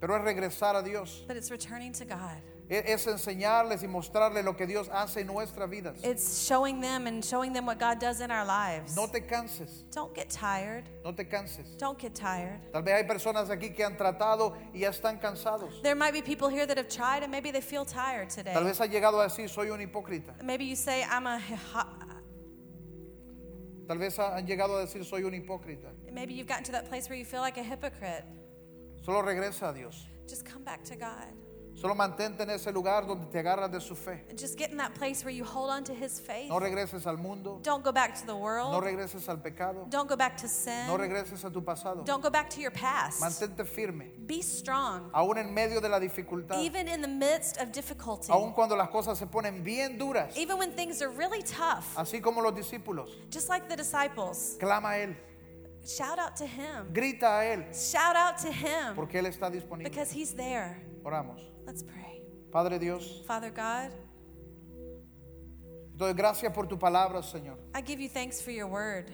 pero 0.00 0.16
es 0.16 0.22
regresar 0.24 0.74
a 0.76 0.82
Dios, 0.82 1.22
but 1.28 1.36
it's 1.36 1.50
returning 1.52 1.92
to 1.92 2.04
God. 2.04 2.42
E- 2.70 2.84
Es 2.92 3.06
enseñarles 3.08 3.82
y 3.82 3.88
mostrarles 3.88 4.44
lo 4.44 4.54
que 4.56 4.64
Dios 4.64 4.88
hace 4.92 5.22
en 5.22 5.26
nuestras 5.26 5.68
vidas. 5.68 5.96
It's 6.04 6.46
showing 6.46 6.80
them 6.80 7.08
and 7.08 7.24
showing 7.24 7.52
them 7.52 7.66
what 7.66 7.80
God 7.80 7.98
does 7.98 8.20
in 8.20 8.30
our 8.30 8.44
lives. 8.46 8.94
No 8.94 9.08
te 9.08 9.20
canses, 9.22 9.84
Don't 9.92 10.14
get 10.14 10.30
tired. 10.30 10.84
no 11.04 11.10
te 11.12 11.24
canses. 11.24 11.66
Don't 11.78 11.98
get 11.98 12.14
tired. 12.14 12.60
Tal 12.72 12.82
vez 12.82 12.94
hay 12.94 13.02
personas 13.08 13.50
aquí 13.50 13.74
que 13.74 13.84
han 13.84 13.96
tratado 13.96 14.54
y 14.72 14.80
ya 14.80 14.90
están 14.90 15.20
cansados. 15.20 15.82
There 15.82 15.96
might 15.96 16.12
be 16.12 16.22
people 16.22 16.48
here 16.48 16.64
that 16.64 16.76
have 16.78 16.88
tried 16.88 17.24
and 17.24 17.32
maybe 17.32 17.50
they 17.50 17.60
feel 17.60 17.84
tired 17.84 18.30
today. 18.30 18.52
Tal 18.54 18.62
vez 18.64 18.78
han 18.78 18.88
llegado 18.88 19.18
a 19.20 19.24
decir, 19.28 19.48
soy 19.48 19.70
un 19.70 19.80
hipócrita. 19.80 20.40
Maybe 20.44 20.64
you 20.64 20.76
say, 20.76 21.02
I'm 21.02 21.26
a. 21.26 21.40
Tal 23.88 23.98
vez 23.98 24.16
ha- 24.18 24.36
han 24.36 24.46
llegado 24.46 24.76
a 24.76 24.86
decir, 24.86 25.04
soy 25.04 25.24
un 25.24 25.32
hipócrita. 25.34 25.90
Maybe 26.12 26.34
you've 26.34 26.46
gotten 26.46 26.62
to 26.64 26.72
that 26.72 26.88
place 26.88 27.08
where 27.08 27.18
you 27.18 27.24
feel 27.24 27.40
like 27.40 27.56
a 27.58 27.62
hypocrite. 27.64 28.24
Solo 29.02 29.22
regresa 29.22 29.70
a 29.70 29.74
Dios. 29.74 30.06
Just 30.28 30.44
come 30.44 30.62
back 30.62 30.84
to 30.84 30.94
God. 30.94 31.26
Solo 31.80 31.94
mantente 31.94 32.42
en 32.42 32.50
ese 32.50 32.70
lugar 32.72 33.06
donde 33.06 33.24
te 33.32 33.38
agarras 33.38 33.72
de 33.72 33.80
su 33.80 33.96
fe. 33.96 34.26
Just 34.38 34.58
get 34.58 34.70
in 34.70 34.76
that 34.76 34.92
place 34.92 35.24
where 35.24 35.34
you 35.34 35.44
hold 35.44 35.70
on 35.70 35.82
to 35.82 35.94
His 35.94 36.20
faith. 36.20 36.50
No 36.50 36.60
regreses 36.60 37.06
al 37.06 37.16
mundo. 37.16 37.58
Don't 37.62 37.82
go 37.82 37.90
back 37.90 38.14
to 38.16 38.26
the 38.26 38.32
No 38.34 38.38
world. 38.38 38.84
regreses 38.84 39.26
al 39.30 39.38
pecado. 39.38 39.86
Don't 39.88 40.06
go 40.06 40.14
back 40.14 40.36
to 40.36 40.46
sin. 40.46 40.86
No 40.86 40.98
regreses 40.98 41.42
a 41.42 41.50
tu 41.50 41.62
pasado. 41.62 42.04
Don't 42.04 42.22
go 42.22 42.28
back 42.28 42.50
to 42.50 42.60
your 42.60 42.70
past. 42.70 43.22
Mantente 43.22 43.64
firme. 43.64 44.10
Be 44.26 44.42
strong. 44.42 45.10
Aún 45.14 45.38
en 45.38 45.54
medio 45.54 45.80
de 45.80 45.88
la 45.88 45.98
dificultad. 45.98 46.62
Even 46.62 46.86
in 46.86 47.00
the 47.00 47.08
midst 47.08 47.56
of 47.58 47.72
difficulty. 47.72 48.30
Aún 48.30 48.52
cuando 48.52 48.76
las 48.76 48.90
cosas 48.90 49.16
se 49.16 49.24
ponen 49.24 49.64
bien 49.64 49.96
duras. 49.96 50.36
Even 50.36 50.58
when 50.58 50.72
things 50.72 51.00
are 51.00 51.08
really 51.10 51.42
tough. 51.42 51.96
Así 51.96 52.20
como 52.20 52.42
los 52.42 52.54
discípulos. 52.54 53.16
Just 53.30 53.48
like 53.48 53.68
the 53.70 53.76
disciples. 53.76 54.58
Clama 54.60 54.90
a 54.90 54.98
Él. 54.98 55.16
Shout 55.82 56.18
out 56.18 56.36
to 56.36 56.44
Him. 56.44 56.92
Grita 56.92 57.38
a 57.38 57.44
Él. 57.46 57.64
Shout 57.72 58.14
out 58.14 58.36
to 58.36 58.52
Him. 58.52 58.94
Porque 58.94 59.14
Él 59.18 59.24
está 59.24 59.50
disponible. 59.50 59.88
Because 59.88 60.12
He's 60.12 60.34
there. 60.34 60.76
Oramos. 61.02 61.40
Let's 61.70 61.84
pray. 61.84 62.20
Padre 62.50 62.80
Dios, 62.80 63.22
Father 63.28 63.52
God, 63.52 63.92
doy 65.96 66.12
gracias 66.14 66.52
por 66.52 66.66
tu 66.66 66.76
palabra, 66.76 67.22
Señor. 67.22 67.58
I 67.72 67.80
give 67.80 68.00
you 68.00 68.08
thanks 68.08 68.42
for 68.42 68.50
your 68.50 68.66
word. 68.66 69.12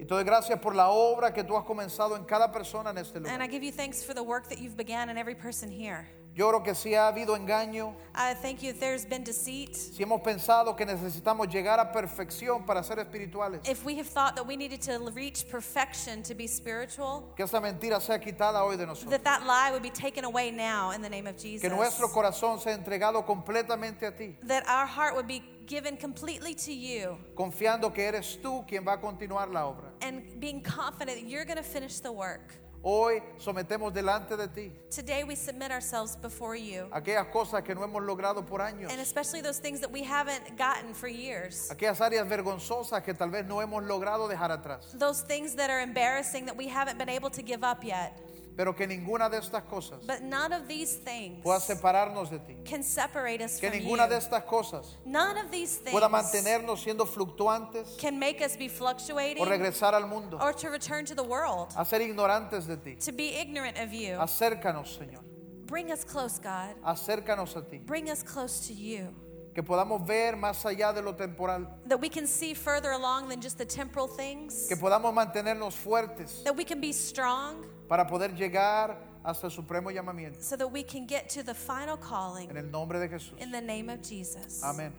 Y 0.00 0.04
te 0.06 0.14
doy 0.14 0.24
gracias 0.24 0.58
por 0.58 0.74
la 0.74 0.88
obra 0.88 1.34
que 1.34 1.44
tú 1.44 1.54
has 1.54 1.66
comenzado 1.66 2.16
en 2.16 2.24
cada 2.24 2.50
persona 2.50 2.88
en 2.92 2.96
este 2.96 3.16
And 3.18 3.26
I 3.26 3.32
lugar. 3.32 3.48
give 3.50 3.62
you 3.62 3.72
thanks 3.72 4.02
for 4.02 4.14
the 4.14 4.22
work 4.22 4.48
that 4.48 4.58
you've 4.58 4.74
began 4.74 5.10
in 5.10 5.18
every 5.18 5.34
person 5.34 5.70
here. 5.70 6.08
Yo 6.38 6.48
creo 6.50 6.62
que 6.62 6.72
si 6.72 6.94
ha 6.94 7.08
habido 7.08 7.34
engaño, 7.34 7.96
I 8.14 8.32
thank 8.32 8.62
you 8.62 8.70
if 8.70 8.78
there's 8.78 9.04
been 9.04 9.24
deceit, 9.24 9.74
si 9.74 10.04
hemos 10.04 10.20
pensado 10.22 10.76
que 10.76 10.86
necesitamos 10.86 11.48
llegar 11.48 11.80
a 11.80 11.90
perfección 11.92 12.64
para 12.64 12.84
ser 12.84 13.00
espirituales, 13.00 13.68
if 13.68 13.84
we 13.84 13.96
have 13.98 14.06
thought 14.06 14.36
that 14.36 14.46
we 14.46 14.54
needed 14.56 14.80
to 14.80 15.00
reach 15.12 15.48
perfection 15.50 16.22
to 16.22 16.36
be 16.36 16.46
spiritual, 16.46 17.24
que 17.34 17.44
esa 17.44 17.60
mentira 17.60 18.00
sea 18.00 18.20
quitada 18.20 18.62
hoy 18.64 18.76
de 18.76 18.86
nosotros. 18.86 19.10
that 19.10 19.24
that 19.24 19.44
lie 19.48 19.72
would 19.72 19.82
be 19.82 19.90
taken 19.90 20.24
away 20.24 20.52
now 20.52 20.92
in 20.92 21.02
the 21.02 21.08
name 21.08 21.26
of 21.26 21.34
Que 21.36 21.58
Jesus. 21.58 21.72
nuestro 21.72 22.06
corazón 22.06 22.60
sea 22.60 22.70
entregado 22.70 23.26
completamente 23.26 24.06
a 24.06 24.12
ti, 24.12 24.36
That 24.44 24.62
our 24.68 24.86
heart 24.86 25.16
would 25.16 25.26
be 25.26 25.42
given 25.66 25.96
completely 25.96 26.54
to 26.54 26.72
you 26.72 27.18
confiando 27.34 27.92
que 27.92 28.04
eres 28.04 28.38
tú 28.40 28.64
quien 28.64 28.84
va 28.86 28.92
a 28.92 28.98
continuar 29.00 29.48
la 29.52 29.66
obra. 29.66 29.90
and 30.02 30.38
being 30.38 30.62
confident 30.62 31.18
that 31.20 31.28
you're 31.28 31.44
going 31.44 31.56
to 31.58 31.64
finish 31.64 31.98
the 31.98 32.12
work. 32.12 32.54
Hoy 32.82 33.20
sometemos 33.38 33.92
delante 33.92 34.36
de 34.36 34.46
ti 34.48 34.72
Today 34.94 35.24
we 35.24 35.34
submit 35.34 35.70
ourselves 35.72 36.16
before 36.16 36.54
you. 36.56 36.86
aquellas 36.92 37.26
cosas 37.32 37.62
que 37.64 37.74
no 37.74 37.82
hemos 37.82 38.02
logrado 38.02 38.46
por 38.46 38.60
años, 38.60 38.90
And 38.92 39.00
especially 39.00 39.40
those 39.42 39.58
things 39.60 39.80
that 39.80 39.90
we 39.90 40.02
haven't 40.04 40.56
gotten 40.56 40.94
for 40.94 41.08
years. 41.08 41.68
aquellas 41.70 42.00
áreas 42.00 42.26
vergonzosas 42.28 43.02
que 43.02 43.14
tal 43.14 43.30
vez 43.30 43.44
no 43.46 43.60
hemos 43.60 43.82
logrado 43.82 44.28
dejar 44.28 44.52
atrás, 44.52 44.96
Those 44.98 45.22
things 45.22 45.54
that 45.56 45.70
are 45.70 45.80
embarrassing 45.82 46.46
that 46.46 46.56
we 46.56 46.68
haven't 46.68 46.98
been 46.98 47.08
able 47.08 47.30
to 47.30 47.42
give 47.42 47.64
up 47.64 47.82
yet. 47.84 48.12
Pero 48.58 48.74
que 48.74 48.88
ninguna 48.88 49.28
de 49.30 49.38
estas 49.38 49.62
cosas 49.70 50.04
But 50.04 50.20
none 50.22 50.52
of 50.52 50.66
these 50.66 50.96
things 50.96 51.44
pueda 51.44 51.60
separarnos 51.60 52.28
de 52.28 52.40
ti. 52.40 52.56
can 52.64 52.82
separate 52.82 53.40
us 53.40 53.60
Que 53.60 53.70
from 53.70 53.78
ninguna 53.78 54.02
you. 54.04 54.08
de 54.10 54.16
estas 54.16 54.42
cosas 54.46 54.96
None 55.04 55.38
of 55.38 55.52
these 55.52 55.76
things 55.76 55.92
pueda 55.92 56.08
mantenernos 56.08 56.82
siendo 56.82 57.06
fluctuantes 57.06 57.96
can 57.98 58.18
make 58.18 58.42
us 58.42 58.56
be 58.56 58.68
fluctuating 58.68 59.40
o 59.40 59.46
regresar 59.46 59.94
al 59.94 60.08
mundo, 60.08 60.38
or 60.40 60.52
to 60.52 60.68
return 60.70 61.04
to 61.04 61.14
the 61.14 61.22
world, 61.22 61.72
a 61.76 61.84
ser 61.84 62.00
ignorantes 62.00 62.66
de 62.66 62.76
ti. 62.76 62.96
to 62.96 63.12
be 63.12 63.28
ignorant 63.38 63.78
of 63.78 63.92
you. 63.92 64.16
Acércanos, 64.18 64.98
Señor. 64.98 65.22
Bring 65.66 65.92
us 65.92 66.02
close, 66.02 66.40
God. 66.40 66.74
Acércanos 66.84 67.54
a 67.56 67.62
ti. 67.62 67.78
Bring 67.78 68.10
us 68.10 68.24
close 68.24 68.66
to 68.66 68.72
you. 68.74 69.14
Que 69.54 69.62
podamos 69.62 70.04
ver 70.04 70.34
más 70.34 70.64
allá 70.64 70.92
de 70.92 71.00
lo 71.02 71.12
temporal. 71.14 71.64
That 71.86 72.00
we 72.00 72.08
can 72.08 72.26
see 72.26 72.54
further 72.54 72.90
along 72.90 73.28
than 73.28 73.40
just 73.40 73.56
the 73.58 73.64
temporal 73.66 74.08
things. 74.08 74.66
Que 74.66 74.76
podamos 74.76 75.12
mantenernos 75.14 75.74
fuertes 75.74 76.42
That 76.42 76.56
we 76.56 76.64
can 76.64 76.80
be 76.80 76.90
strong 76.92 77.64
para 77.88 78.06
poder 78.06 78.34
llegar 78.34 78.98
hasta 79.24 79.46
el 79.46 79.52
supremo 79.52 79.90
llamamiento. 79.90 80.40
so 80.40 80.56
that 80.56 80.68
we 80.70 80.82
can 80.82 81.06
get 81.06 81.28
to 81.28 81.42
the 81.42 81.54
final 81.54 81.96
calling 81.98 82.48
En 82.50 82.56
el 82.56 82.70
nombre 82.70 82.98
de 83.00 83.08
Jesús. 83.08 83.32
in 83.40 83.50
the 83.50 83.60
name 83.60 83.88
of 83.90 84.00
Jesus. 84.02 84.62
Amén. 84.62 84.92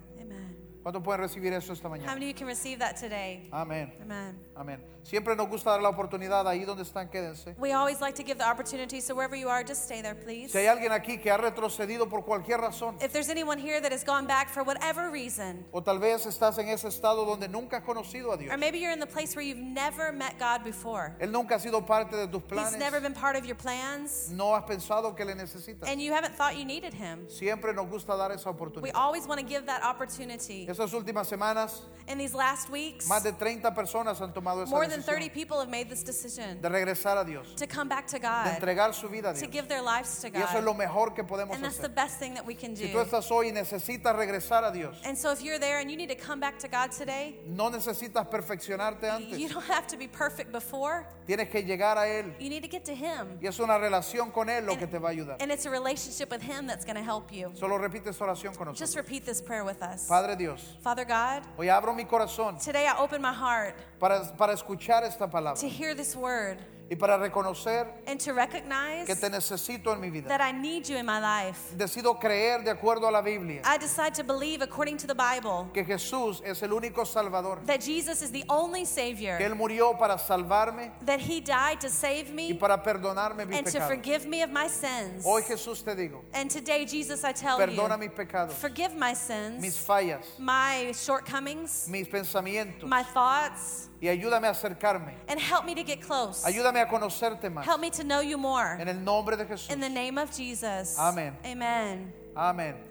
Amen. 0.79 0.83
¿Cuántos 0.83 1.03
pueden 1.03 1.21
recibir 1.21 1.53
eso 1.53 1.73
esta 1.73 1.87
How 1.87 1.91
mañana? 1.91 2.13
many 2.13 2.25
of 2.25 2.29
you 2.29 2.33
can 2.37 2.47
receive 2.47 2.79
that 2.79 2.95
today? 2.95 3.49
Amén. 3.51 3.91
Amen. 4.01 4.39
Amén. 4.55 4.79
Siempre 5.03 5.35
nos 5.35 5.47
gusta 5.49 5.71
dar 5.71 5.81
la 5.81 5.89
oportunidad 5.89 6.47
ahí 6.47 6.65
donde 6.65 6.83
están, 6.83 7.09
quédense. 7.09 7.55
We 7.57 7.71
always 7.71 7.99
like 8.01 8.15
to 8.15 8.23
give 8.23 8.37
the 8.37 8.45
opportunity, 8.47 8.99
so 9.01 9.15
wherever 9.15 9.35
you 9.35 9.47
are, 9.49 9.63
just 9.63 9.83
stay 9.85 10.01
there, 10.01 10.13
please. 10.13 10.51
Si 10.51 10.57
hay 10.59 10.67
alguien 10.67 10.91
aquí 10.91 11.17
que 11.21 11.31
ha 11.31 11.37
retrocedido 11.37 12.09
por 12.09 12.23
cualquier 12.25 12.59
razón, 12.59 12.95
If 13.01 13.11
there's 13.11 13.29
anyone 13.29 13.57
here 13.57 13.81
that 13.81 13.91
has 13.91 14.03
gone 14.03 14.27
back 14.27 14.49
for 14.49 14.63
whatever 14.63 15.09
reason, 15.09 15.65
o 15.71 15.81
tal 15.81 15.99
vez 15.99 16.25
estás 16.25 16.57
en 16.59 16.67
ese 16.67 16.87
estado 16.89 17.25
donde 17.25 17.47
nunca 17.47 17.77
has 17.77 17.83
conocido 17.83 18.33
a 18.33 18.37
Dios, 18.37 18.53
or 18.53 18.57
maybe 18.57 18.77
you're 18.79 18.91
in 18.93 18.99
the 18.99 19.07
place 19.07 19.35
where 19.35 19.43
you've 19.43 19.57
never 19.57 20.11
met 20.11 20.37
God 20.37 20.63
before, 20.63 21.15
Él 21.19 21.31
nunca 21.31 21.55
ha 21.55 21.59
sido 21.59 21.85
parte 21.85 22.15
de 22.15 22.27
tus 22.27 22.43
He's 22.43 22.77
never 22.77 22.99
planes, 22.99 23.03
been 23.03 23.13
part 23.13 23.35
of 23.37 23.45
your 23.45 23.55
plans, 23.55 24.29
no 24.31 24.53
has 24.53 24.63
pensado 24.65 25.15
que 25.15 25.25
le 25.25 25.33
necesitas. 25.33 25.87
and 25.87 26.01
you 26.01 26.11
haven't 26.13 26.35
thought 26.35 26.57
you 26.57 26.65
needed 26.65 26.93
Him. 26.93 27.27
Siempre 27.29 27.73
nos 27.73 27.87
gusta 27.89 28.15
dar 28.17 28.31
esa 28.31 28.51
We 28.51 28.57
oportunidad. 28.57 28.91
always 28.95 29.25
want 29.27 29.39
to 29.39 29.45
give 29.47 29.65
that 29.65 29.81
opportunity. 29.83 30.65
Estas 30.69 30.93
últimas 30.93 31.27
semanas, 31.27 31.81
In 32.07 32.17
these 32.17 32.33
last 32.35 32.69
weeks, 32.69 33.07
más 33.07 33.23
de 33.23 33.31
30 33.33 33.73
personas 33.73 34.19
han 34.21 34.31
tomado 34.33 34.63
esa 34.63 34.69
more 34.71 34.87
than 34.87 35.01
30 35.01 35.25
decisión 35.29 35.33
people 35.33 35.57
have 35.59 35.69
made 35.69 35.89
this 35.89 36.03
decision 36.03 36.59
de 36.61 36.69
regresar 36.69 37.17
a 37.17 37.23
Dios, 37.25 37.53
to 37.55 37.65
come 37.67 37.87
back 37.89 38.05
to 38.07 38.17
de 38.17 38.19
God, 38.19 38.47
entregar 38.47 38.93
su 38.93 39.07
vida 39.09 39.29
a 39.31 39.33
to 39.33 39.39
Dios. 39.41 39.51
give 39.51 39.67
their 39.67 39.81
lives 39.81 40.19
to 40.21 40.27
Y 40.27 40.39
eso 40.41 40.57
es 40.59 40.63
lo 40.63 40.73
God. 40.73 40.77
mejor 40.79 41.13
que 41.15 41.23
podemos 41.23 41.55
And 41.55 41.63
that's 41.63 41.77
the 41.77 41.83
hacer. 41.87 41.95
best 41.95 42.19
thing 42.19 42.33
that 42.35 42.45
we 42.45 42.53
can 42.55 42.75
Si 42.75 42.87
tú 42.87 42.93
do. 42.93 43.03
estás 43.03 43.29
hoy 43.31 43.49
y 43.49 43.51
necesitas 43.51 44.15
regresar 44.15 44.63
a 44.63 44.71
Dios, 44.71 44.99
And 45.05 45.17
so 45.17 45.31
if 45.31 45.41
you're 45.41 45.59
there 45.59 45.79
and 45.79 45.89
you 45.89 45.97
need 45.97 46.09
to 46.09 46.15
come 46.15 46.39
back 46.39 46.57
to 46.59 46.67
God 46.67 46.91
today, 46.91 47.39
no 47.47 47.69
necesitas 47.69 48.27
perfeccionarte 48.27 49.03
you 49.03 49.11
antes. 49.47 49.51
don't 49.53 49.65
have 49.65 49.87
to 49.87 49.97
be 49.97 50.07
perfect 50.07 50.51
before. 50.51 51.07
Tienes 51.27 51.49
que 51.51 51.61
llegar 51.63 51.97
a 51.97 52.07
Él. 52.07 52.33
You 52.39 52.49
need 52.49 52.63
to 52.63 52.67
get 52.69 52.85
to 52.85 52.93
Him. 52.95 53.37
Y 53.41 53.47
es 53.47 53.59
una 53.59 53.77
relación 53.77 54.31
con 54.31 54.49
Él 54.49 54.65
lo 54.65 54.75
que 54.77 54.87
te 54.87 54.97
va 54.97 55.09
a 55.09 55.11
ayudar. 55.11 55.37
And 55.41 55.51
it's 55.51 55.65
a 55.67 55.69
relationship 55.69 56.31
with 56.31 56.41
Him 56.41 56.65
that's 56.65 56.85
going 56.85 56.95
to 56.97 57.03
help 57.03 57.31
you. 57.31 57.51
Solo 57.55 57.77
repite 57.77 58.07
esta 58.09 58.23
oración 58.25 58.55
con 58.57 58.67
Just 58.69 58.81
nosotros. 58.81 58.95
repeat 58.95 59.25
this 59.25 59.41
prayer 59.41 59.63
with 59.63 59.81
us. 59.83 60.07
Padre 60.07 60.35
Dios, 60.35 60.58
Father 60.81 61.05
God, 61.05 61.43
hoy 61.57 61.69
abro 61.69 61.93
mi 61.93 62.05
corazón 62.05 62.57
today 62.63 62.85
I 62.87 62.97
open 62.99 63.21
my 63.21 63.33
heart 63.33 63.75
para, 63.99 64.21
para 64.37 64.53
escuchar 64.53 65.03
esta 65.03 65.27
palabra. 65.27 65.59
to 65.59 65.67
hear 65.67 65.93
this 65.95 66.15
word 66.15 66.57
y 66.89 66.95
para 66.95 67.17
reconocer 67.17 67.87
and 68.07 68.19
to 68.19 68.33
recognize 68.33 69.05
que 69.05 69.15
te 69.15 69.29
necesito 69.29 69.93
en 69.93 70.01
mi 70.01 70.09
vida. 70.09 70.27
that 70.27 70.41
I 70.41 70.51
need 70.51 70.87
you 70.87 70.97
in 70.97 71.05
my 71.05 71.19
life. 71.19 71.75
Decido 71.77 72.19
creer 72.19 72.63
de 72.63 72.71
acuerdo 72.71 73.07
a 73.07 73.11
la 73.11 73.21
Biblia 73.21 73.61
I 73.63 73.77
decide 73.77 74.13
to 74.15 74.23
believe 74.23 74.61
according 74.61 74.97
to 74.97 75.07
the 75.07 75.13
Bible 75.15 75.69
que 75.73 75.83
Jesús 75.83 76.41
es 76.43 76.61
el 76.63 76.69
único 76.69 77.05
Salvador, 77.05 77.59
that 77.65 77.81
Jesus 77.81 78.21
is 78.21 78.31
the 78.31 78.43
only 78.49 78.81
que 78.81 78.87
Savior, 78.87 79.37
Él 79.39 79.55
murió 79.55 79.97
para 79.99 80.17
salvarme 80.17 80.91
that 81.05 81.19
He 81.19 81.39
died 81.41 81.79
to 81.79 81.89
save 81.89 82.29
y 82.29 82.33
me 82.33 82.53
para 82.55 82.81
perdonarme 82.81 83.45
mis 83.47 83.57
and 83.57 83.67
to 83.67 83.71
pecados. 83.73 83.87
forgive 83.87 84.25
me 84.25 84.41
of 84.41 84.49
my 84.51 84.67
sins. 84.67 85.23
Hoy 85.25 85.41
Jesús 85.43 85.83
te 85.83 85.95
digo, 85.95 86.23
And 86.33 86.49
today, 86.49 86.85
Jesus, 86.85 87.23
I 87.23 87.33
tell 87.33 87.57
perdona 87.57 87.93
you, 87.93 87.99
mis 87.99 88.09
pecados, 88.11 88.53
forgive 88.53 88.95
my 88.95 89.11
mis 89.11 89.19
sins, 89.19 89.77
fallas, 89.77 90.25
my 90.39 90.91
shortcomings, 90.93 91.87
mis 91.87 92.07
pensamientos 92.07 92.87
my 92.89 93.03
thoughts, 93.03 93.89
y 94.01 94.07
ayúdame 94.07 94.47
a 94.47 94.51
acercarme. 94.51 95.13
and 95.27 95.39
help 95.39 95.65
me 95.65 95.75
to 95.75 95.83
get 95.83 96.01
close. 96.01 96.43
Ayúdame 96.45 96.78
a 96.79 96.87
conocerte 96.87 97.49
más. 97.49 97.65
Help 97.65 97.79
me 97.79 97.89
to 97.91 98.03
know 98.03 98.21
you 98.21 98.37
more. 98.37 98.81
En 98.81 98.87
el 98.87 99.03
nombre 99.03 99.35
de 99.37 99.45
Jesús. 99.45 99.69
In 99.71 99.79
the 99.79 99.89
name 99.89 100.17
of 100.17 100.31
Jesus. 100.35 100.97
Amén. 100.97 101.37
Amen. 101.45 102.13
Amen. 102.35 102.85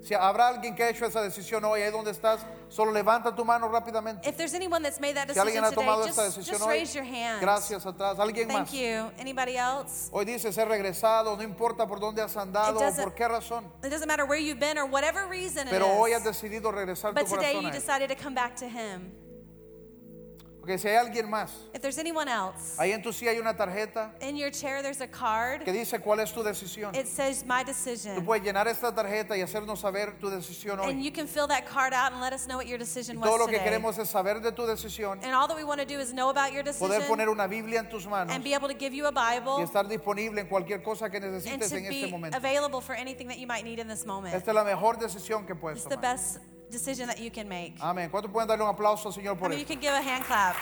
Si 0.00 0.14
habrá 0.14 0.48
alguien 0.48 0.74
que 0.74 0.84
ha 0.84 0.88
hecho 0.88 1.04
esa 1.04 1.20
decisión 1.20 1.62
hoy, 1.66 1.82
ahí 1.82 1.90
donde 1.90 2.12
estás, 2.12 2.40
solo 2.70 2.92
levanta 2.92 3.34
tu 3.34 3.44
mano 3.44 3.68
rápidamente. 3.68 4.26
If 4.26 4.36
there's 4.38 4.54
anyone 4.54 4.80
that's 4.82 5.00
made 5.00 5.14
that 5.16 5.26
Si 5.28 5.34
decision 5.34 5.46
alguien 5.48 5.64
ha 5.64 5.70
today, 5.70 5.84
tomado 5.84 6.04
esta 6.06 6.22
just, 6.24 6.36
decisión 6.38 6.54
just 6.54 6.64
hoy, 6.66 6.78
raise 6.78 6.94
your 6.94 7.04
hand. 7.04 7.40
gracias 7.42 7.84
atrás. 7.84 8.18
¿Alguien 8.18 8.48
Thank 8.48 8.68
más? 8.68 8.72
you. 8.72 9.10
Anybody 9.18 9.56
else? 9.58 10.08
Hoy 10.10 10.24
dice 10.24 10.50
ser 10.52 10.66
regresado, 10.68 11.36
no 11.36 11.42
importa 11.42 11.86
por 11.86 11.98
dónde 12.00 12.22
has 12.22 12.34
andado 12.38 12.78
o 12.78 12.94
por 13.02 13.14
qué 13.14 13.28
razón, 13.28 13.64
It 13.84 13.90
doesn't 13.90 14.06
matter 14.06 14.24
where 14.24 14.40
you've 14.40 14.60
been 14.60 14.78
or 14.78 14.86
whatever 14.86 15.26
reason 15.28 15.66
it 15.66 15.70
pero 15.72 15.86
hoy 15.98 16.12
has 16.12 16.20
is. 16.24 16.28
decidido 16.28 16.70
regresar 16.72 17.12
tu 17.12 17.20
But 17.20 17.26
today 17.28 17.52
corazón 17.54 17.62
you 17.64 17.70
decided 17.70 18.08
to 18.08 18.14
come 18.16 18.34
back 18.34 18.54
to 18.56 18.66
Him. 18.66 19.12
Porque 20.68 20.78
si 20.78 20.88
hay 20.88 20.96
alguien 20.96 21.30
más, 21.30 21.50
If 21.72 21.80
there's 21.80 21.96
anyone 21.96 22.28
else, 22.28 22.76
ahí 22.78 22.92
en 22.92 23.00
tu 23.02 23.10
silla 23.10 23.30
hay 23.30 23.38
una 23.38 23.56
tarjeta 23.56 24.12
in 24.20 24.36
your 24.36 24.50
chair 24.50 24.82
there's 24.82 25.00
a 25.00 25.06
card. 25.06 25.64
que 25.64 25.72
dice 25.72 25.98
cuál 25.98 26.20
es 26.20 26.30
tu 26.30 26.42
decisión. 26.42 26.94
It 26.94 27.06
says 27.06 27.42
my 27.46 27.62
Tú 27.64 27.68
decision. 27.68 28.22
puedes 28.26 28.44
llenar 28.44 28.68
esta 28.68 28.94
tarjeta 28.94 29.34
y 29.34 29.40
hacernos 29.40 29.80
saber 29.80 30.18
tu 30.20 30.28
decisión 30.28 30.78
And 30.78 30.98
hoy. 30.98 31.02
you 31.02 31.10
can 31.10 31.26
fill 31.26 31.46
that 31.48 31.64
card 31.64 31.94
out 31.94 32.12
and 32.12 32.20
let 32.20 32.34
us 32.34 32.46
know 32.46 32.58
what 32.58 32.66
your 32.66 32.76
Y 32.76 32.80
decision 32.84 33.16
todo 33.18 33.30
was 33.32 33.40
lo 33.40 33.46
que 33.46 33.56
today. 33.56 33.64
queremos 33.64 33.96
es 33.98 34.10
saber 34.10 34.42
de 34.42 34.52
tu 34.52 34.66
decisión, 34.66 35.20
And 35.24 35.32
all 35.34 35.48
that 35.48 35.56
we 35.56 35.64
want 35.64 35.80
to 35.80 35.86
do 35.86 35.98
is 36.00 36.12
know 36.12 36.28
about 36.28 36.52
your 36.52 36.62
poder 36.64 37.00
poner 37.08 37.24
decision 37.24 37.28
una 37.30 37.46
Biblia 37.48 37.80
en 37.80 37.88
tus 37.88 38.06
manos 38.06 38.34
and 38.34 38.44
be 38.44 38.52
able 38.52 38.68
to 38.68 38.74
give 38.78 38.92
you 38.92 39.06
a 39.06 39.12
y 39.12 39.38
Bible 39.40 39.64
estar 39.64 39.88
disponible 39.88 40.38
en 40.42 40.48
cualquier 40.48 40.82
cosa 40.82 41.08
que 41.08 41.16
and 41.16 41.32
necesites 41.32 41.70
to 41.70 41.76
en 41.78 41.84
este 41.86 42.04
be 42.04 42.10
momento. 42.10 42.36
available 42.36 42.82
for 42.82 42.94
anything 42.94 43.26
that 43.26 43.38
you 43.38 43.46
might 43.46 43.64
need 43.64 43.78
in 43.78 43.88
this 43.88 44.04
moment. 44.04 44.34
Esta 44.34 44.50
es 44.50 44.54
la 44.54 44.64
mejor 44.64 44.98
decisión 44.98 45.46
que 45.46 45.54
puedes 45.54 45.78
It's 45.78 45.88
the 45.88 45.94
tomar. 45.96 46.12
best 46.16 46.38
decision 46.70 47.06
that 47.08 47.18
you 47.18 47.30
can 47.30 47.48
make. 47.48 47.74
Amén. 47.80 48.10
¿Cuántos 48.10 48.30
pueden 48.30 48.48
darle 48.48 48.64
un 48.64 48.70
aplauso 48.70 49.08
al 49.08 49.14
Señor 49.14 49.36
I 49.36 49.38
por 49.38 49.48
mean, 49.48 49.58
you 49.60 49.64
eso? 49.64 49.74
can 49.74 49.80
give 49.80 49.92
a 49.92 50.00
hand 50.02 50.24
clap. 50.24 50.56